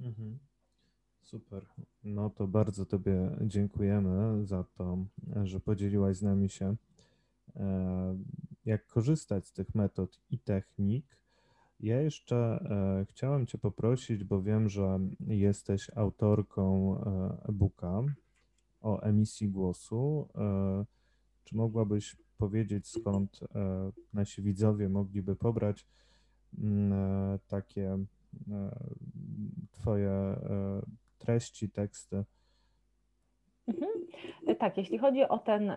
Mhm. 0.00 0.38
Super. 1.22 1.66
No 2.04 2.30
to 2.30 2.46
bardzo 2.46 2.86
Tobie 2.86 3.36
dziękujemy 3.40 4.46
za 4.46 4.64
to, 4.64 4.98
że 5.44 5.60
podzieliłaś 5.60 6.16
z 6.16 6.22
nami 6.22 6.48
się, 6.48 6.76
e, 7.56 8.16
jak 8.64 8.86
korzystać 8.86 9.46
z 9.46 9.52
tych 9.52 9.74
metod 9.74 10.20
i 10.30 10.38
technik. 10.38 11.23
Ja 11.80 12.00
jeszcze 12.00 12.36
e, 12.36 13.06
chciałem 13.10 13.46
Cię 13.46 13.58
poprosić, 13.58 14.24
bo 14.24 14.42
wiem, 14.42 14.68
że 14.68 14.98
jesteś 15.26 15.90
autorką 15.96 16.96
e, 16.98 17.48
e-booka 17.48 18.02
o 18.80 19.00
emisji 19.00 19.48
głosu. 19.48 20.28
Czy 21.44 21.56
mogłabyś 21.56 22.16
powiedzieć, 22.38 22.88
skąd 22.88 23.40
nasi 24.12 24.42
widzowie 24.42 24.88
mogliby 24.88 25.36
pobrać 25.36 25.86
mm, 26.58 27.38
takie 27.46 27.98
Twoje 29.70 30.36
treści, 31.18 31.70
teksty. 31.70 32.24
Mhm. 33.68 33.88
Tak, 34.58 34.76
jeśli 34.78 34.98
chodzi 34.98 35.28
o 35.28 35.38
ten 35.38 35.70
y, 35.70 35.76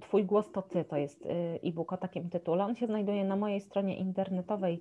Twój 0.00 0.24
głos 0.24 0.52
to 0.52 0.62
Ty, 0.62 0.84
to 0.84 0.96
jest 0.96 1.26
y, 1.26 1.28
e-book 1.64 1.92
o 1.92 1.96
takim 1.96 2.30
tytule. 2.30 2.64
On 2.64 2.74
się 2.74 2.86
znajduje 2.86 3.24
na 3.24 3.36
mojej 3.36 3.60
stronie 3.60 3.98
internetowej 3.98 4.80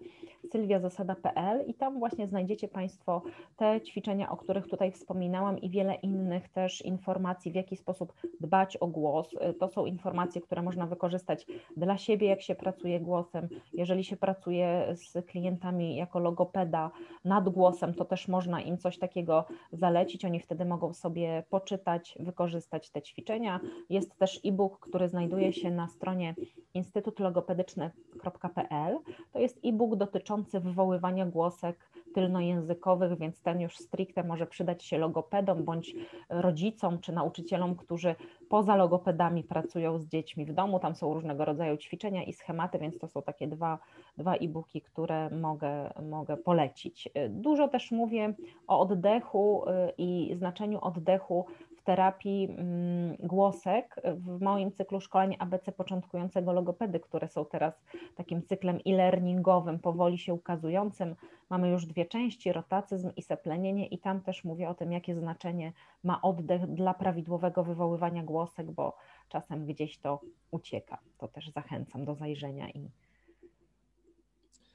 sylwiazasada.pl 0.51 1.63
i 1.67 1.73
tam 1.73 1.99
właśnie 1.99 2.27
znajdziecie 2.27 2.67
Państwo 2.67 3.21
te 3.57 3.81
ćwiczenia, 3.81 4.31
o 4.31 4.37
których 4.37 4.67
tutaj 4.67 4.91
wspominałam 4.91 5.59
i 5.59 5.69
wiele 5.69 5.95
innych 5.95 6.49
też 6.49 6.81
informacji, 6.81 7.51
w 7.51 7.55
jaki 7.55 7.75
sposób 7.75 8.13
dbać 8.39 8.77
o 8.77 8.87
głos. 8.87 9.35
To 9.59 9.69
są 9.69 9.85
informacje, 9.85 10.41
które 10.41 10.61
można 10.61 10.87
wykorzystać 10.87 11.45
dla 11.77 11.97
siebie, 11.97 12.27
jak 12.27 12.41
się 12.41 12.55
pracuje 12.55 12.99
głosem. 12.99 13.47
Jeżeli 13.73 14.03
się 14.03 14.17
pracuje 14.17 14.95
z 14.95 15.25
klientami 15.25 15.95
jako 15.95 16.19
logopeda 16.19 16.91
nad 17.25 17.49
głosem, 17.49 17.93
to 17.93 18.05
też 18.05 18.27
można 18.27 18.61
im 18.61 18.77
coś 18.77 18.97
takiego 18.97 19.45
zalecić. 19.71 20.25
Oni 20.25 20.39
wtedy 20.39 20.65
mogą 20.65 20.93
sobie 20.93 21.43
poczytać, 21.49 21.90
wykorzystać 22.19 22.89
te 22.89 23.01
ćwiczenia. 23.01 23.59
Jest 23.89 24.15
też 24.15 24.39
e-book, 24.45 24.79
który 24.79 25.09
znajduje 25.09 25.53
się 25.53 25.71
na 25.71 25.87
stronie 25.87 26.35
instytutlogopedyczny.pl. 26.73 28.99
To 29.33 29.39
jest 29.39 29.59
e-book 29.65 29.95
dotyczący 29.95 30.59
wywoływania 30.59 31.25
głosek 31.25 31.91
tylnojęzykowych, 32.13 33.17
więc 33.17 33.41
ten 33.41 33.61
już 33.61 33.77
stricte 33.77 34.23
może 34.23 34.47
przydać 34.47 34.83
się 34.83 34.97
logopedom 34.97 35.63
bądź 35.63 35.95
rodzicom 36.29 36.99
czy 36.99 37.11
nauczycielom, 37.11 37.75
którzy 37.75 38.15
poza 38.49 38.75
logopedami 38.75 39.43
pracują 39.43 39.99
z 39.99 40.07
dziećmi 40.07 40.45
w 40.45 40.53
domu. 40.53 40.79
Tam 40.79 40.95
są 40.95 41.13
różnego 41.13 41.45
rodzaju 41.45 41.77
ćwiczenia 41.77 42.23
i 42.23 42.33
schematy, 42.33 42.79
więc 42.79 42.99
to 42.99 43.07
są 43.07 43.21
takie 43.21 43.47
dwa, 43.47 43.79
dwa 44.17 44.35
e-booki, 44.35 44.81
które 44.81 45.29
mogę, 45.29 45.93
mogę 46.09 46.37
polecić. 46.37 47.09
Dużo 47.29 47.67
też 47.67 47.91
mówię 47.91 48.33
o 48.67 48.79
oddechu 48.79 49.63
y, 49.69 49.93
i 49.97 50.31
znaczeniu 50.35 50.79
oddechu 50.81 51.45
w 51.81 51.83
terapii 51.83 52.55
mm, 52.57 53.15
głosek 53.19 54.01
w 54.03 54.41
moim 54.41 54.71
cyklu 54.71 55.01
szkoleń 55.01 55.35
ABC 55.39 55.71
początkującego 55.71 56.53
logopedy, 56.53 56.99
które 56.99 57.27
są 57.27 57.45
teraz 57.45 57.83
takim 58.15 58.43
cyklem 58.43 58.79
e-learningowym, 58.85 59.79
powoli 59.79 60.17
się 60.17 60.33
ukazującym. 60.33 61.15
Mamy 61.51 61.69
już 61.69 61.85
dwie 61.85 62.05
części, 62.05 62.53
rotacyzm 62.53 63.11
i 63.15 63.21
seplenienie 63.21 63.87
i 63.87 63.97
tam 63.97 64.21
też 64.21 64.43
mówię 64.43 64.69
o 64.69 64.73
tym, 64.73 64.91
jakie 64.91 65.15
znaczenie 65.15 65.73
ma 66.03 66.21
oddech 66.21 66.67
dla 66.67 66.93
prawidłowego 66.93 67.63
wywoływania 67.63 68.23
głosek, 68.23 68.71
bo 68.71 68.97
czasem 69.29 69.65
gdzieś 69.65 69.97
to 69.97 70.21
ucieka. 70.51 70.97
To 71.17 71.27
też 71.27 71.49
zachęcam 71.49 72.05
do 72.05 72.15
zajrzenia 72.15 72.69
i 72.69 72.89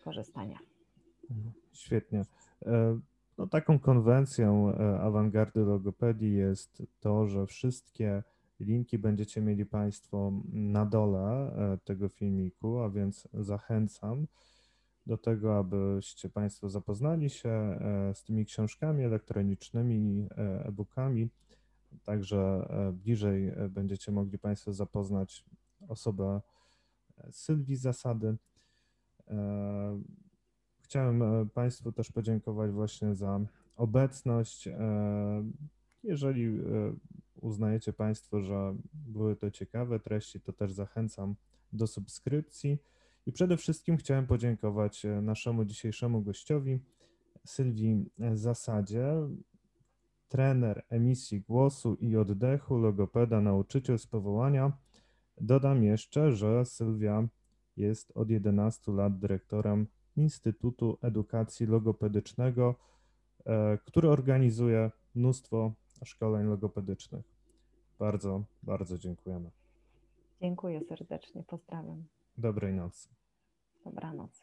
korzystania. 0.05 0.59
Świetnie. 1.73 2.25
E, 2.67 2.99
no, 3.39 3.47
taką 3.47 3.79
konwencją 3.79 4.71
e, 4.71 5.01
awangardy 5.01 5.61
logopedii 5.61 6.37
jest 6.37 6.83
to, 7.01 7.27
że 7.27 7.47
wszystkie 7.47 8.23
linki 8.61 8.99
będziecie 8.99 9.41
mieli 9.41 9.67
Państwo 9.67 10.33
na 10.53 10.87
dole 10.87 11.53
e, 11.57 11.79
tego 11.85 12.09
filmiku, 12.09 12.79
a 12.79 12.91
więc 12.91 13.29
zachęcam 13.35 14.27
do 15.07 15.19
tego, 15.19 15.59
abyście 15.59 16.29
Państwo 16.29 16.69
zapoznali 16.69 17.31
się 17.31 17.49
e, 17.49 18.13
z 18.15 18.25
tymi 18.25 18.45
książkami 18.45 19.05
elektronicznymi, 19.05 20.29
e-bookami. 20.37 21.29
Także 22.05 22.69
bliżej 22.93 23.53
będziecie 23.69 24.13
mogli 24.13 24.39
Państwo 24.39 24.73
zapoznać 24.73 25.45
osobę 25.89 26.41
Sylwii 27.31 27.77
Zasady. 27.77 28.37
Chciałem 30.87 31.23
e, 31.23 31.47
Państwu 31.47 31.93
też 31.93 32.13
podziękować 32.13 32.71
właśnie 32.71 33.15
za 33.15 33.41
obecność. 33.77 34.69
E, 34.69 34.75
jeżeli 36.03 36.45
e, 36.47 36.61
uznajecie 37.41 37.93
Państwo, 37.93 38.41
że 38.41 38.75
były 38.95 39.37
to 39.37 39.51
ciekawe 39.51 40.01
treści, 40.01 40.41
to 40.41 40.53
też 40.53 40.73
zachęcam 40.73 41.35
do 41.73 41.87
subskrypcji. 41.87 42.79
I 43.27 43.33
przede 43.33 43.57
wszystkim 43.57 43.97
chciałem 43.97 44.27
podziękować 44.27 45.07
naszemu 45.23 45.65
dzisiejszemu 45.65 46.23
gościowi, 46.23 46.81
Sylwii 47.45 48.11
Zasadzie, 48.35 49.13
trener 50.29 50.85
emisji 50.89 51.41
głosu 51.41 51.95
i 51.95 52.17
oddechu, 52.17 52.79
logopeda, 52.79 53.41
nauczyciel 53.41 53.99
z 53.99 54.07
powołania. 54.07 54.73
Dodam 55.41 55.85
jeszcze, 55.85 56.33
że 56.33 56.65
Sylwia 56.65 57.29
jest 57.77 58.13
od 58.15 58.31
11 58.31 58.93
lat 58.93 59.19
dyrektorem 59.19 59.87
Instytutu 60.17 60.99
Edukacji 61.03 61.67
Logopedycznego, 61.67 62.75
e, 63.47 63.79
który 63.85 64.09
organizuje 64.09 64.91
mnóstwo 65.15 65.73
szkoleń 66.05 66.47
logopedycznych. 66.47 67.25
Bardzo, 67.99 68.45
bardzo 68.63 68.99
dziękujemy. 68.99 69.51
Dziękuję 70.41 70.81
serdecznie, 70.89 71.43
pozdrawiam. 71.43 72.16
Dobrej 72.37 72.73
nocy. 72.73 73.09
Dobranoc. 73.85 74.43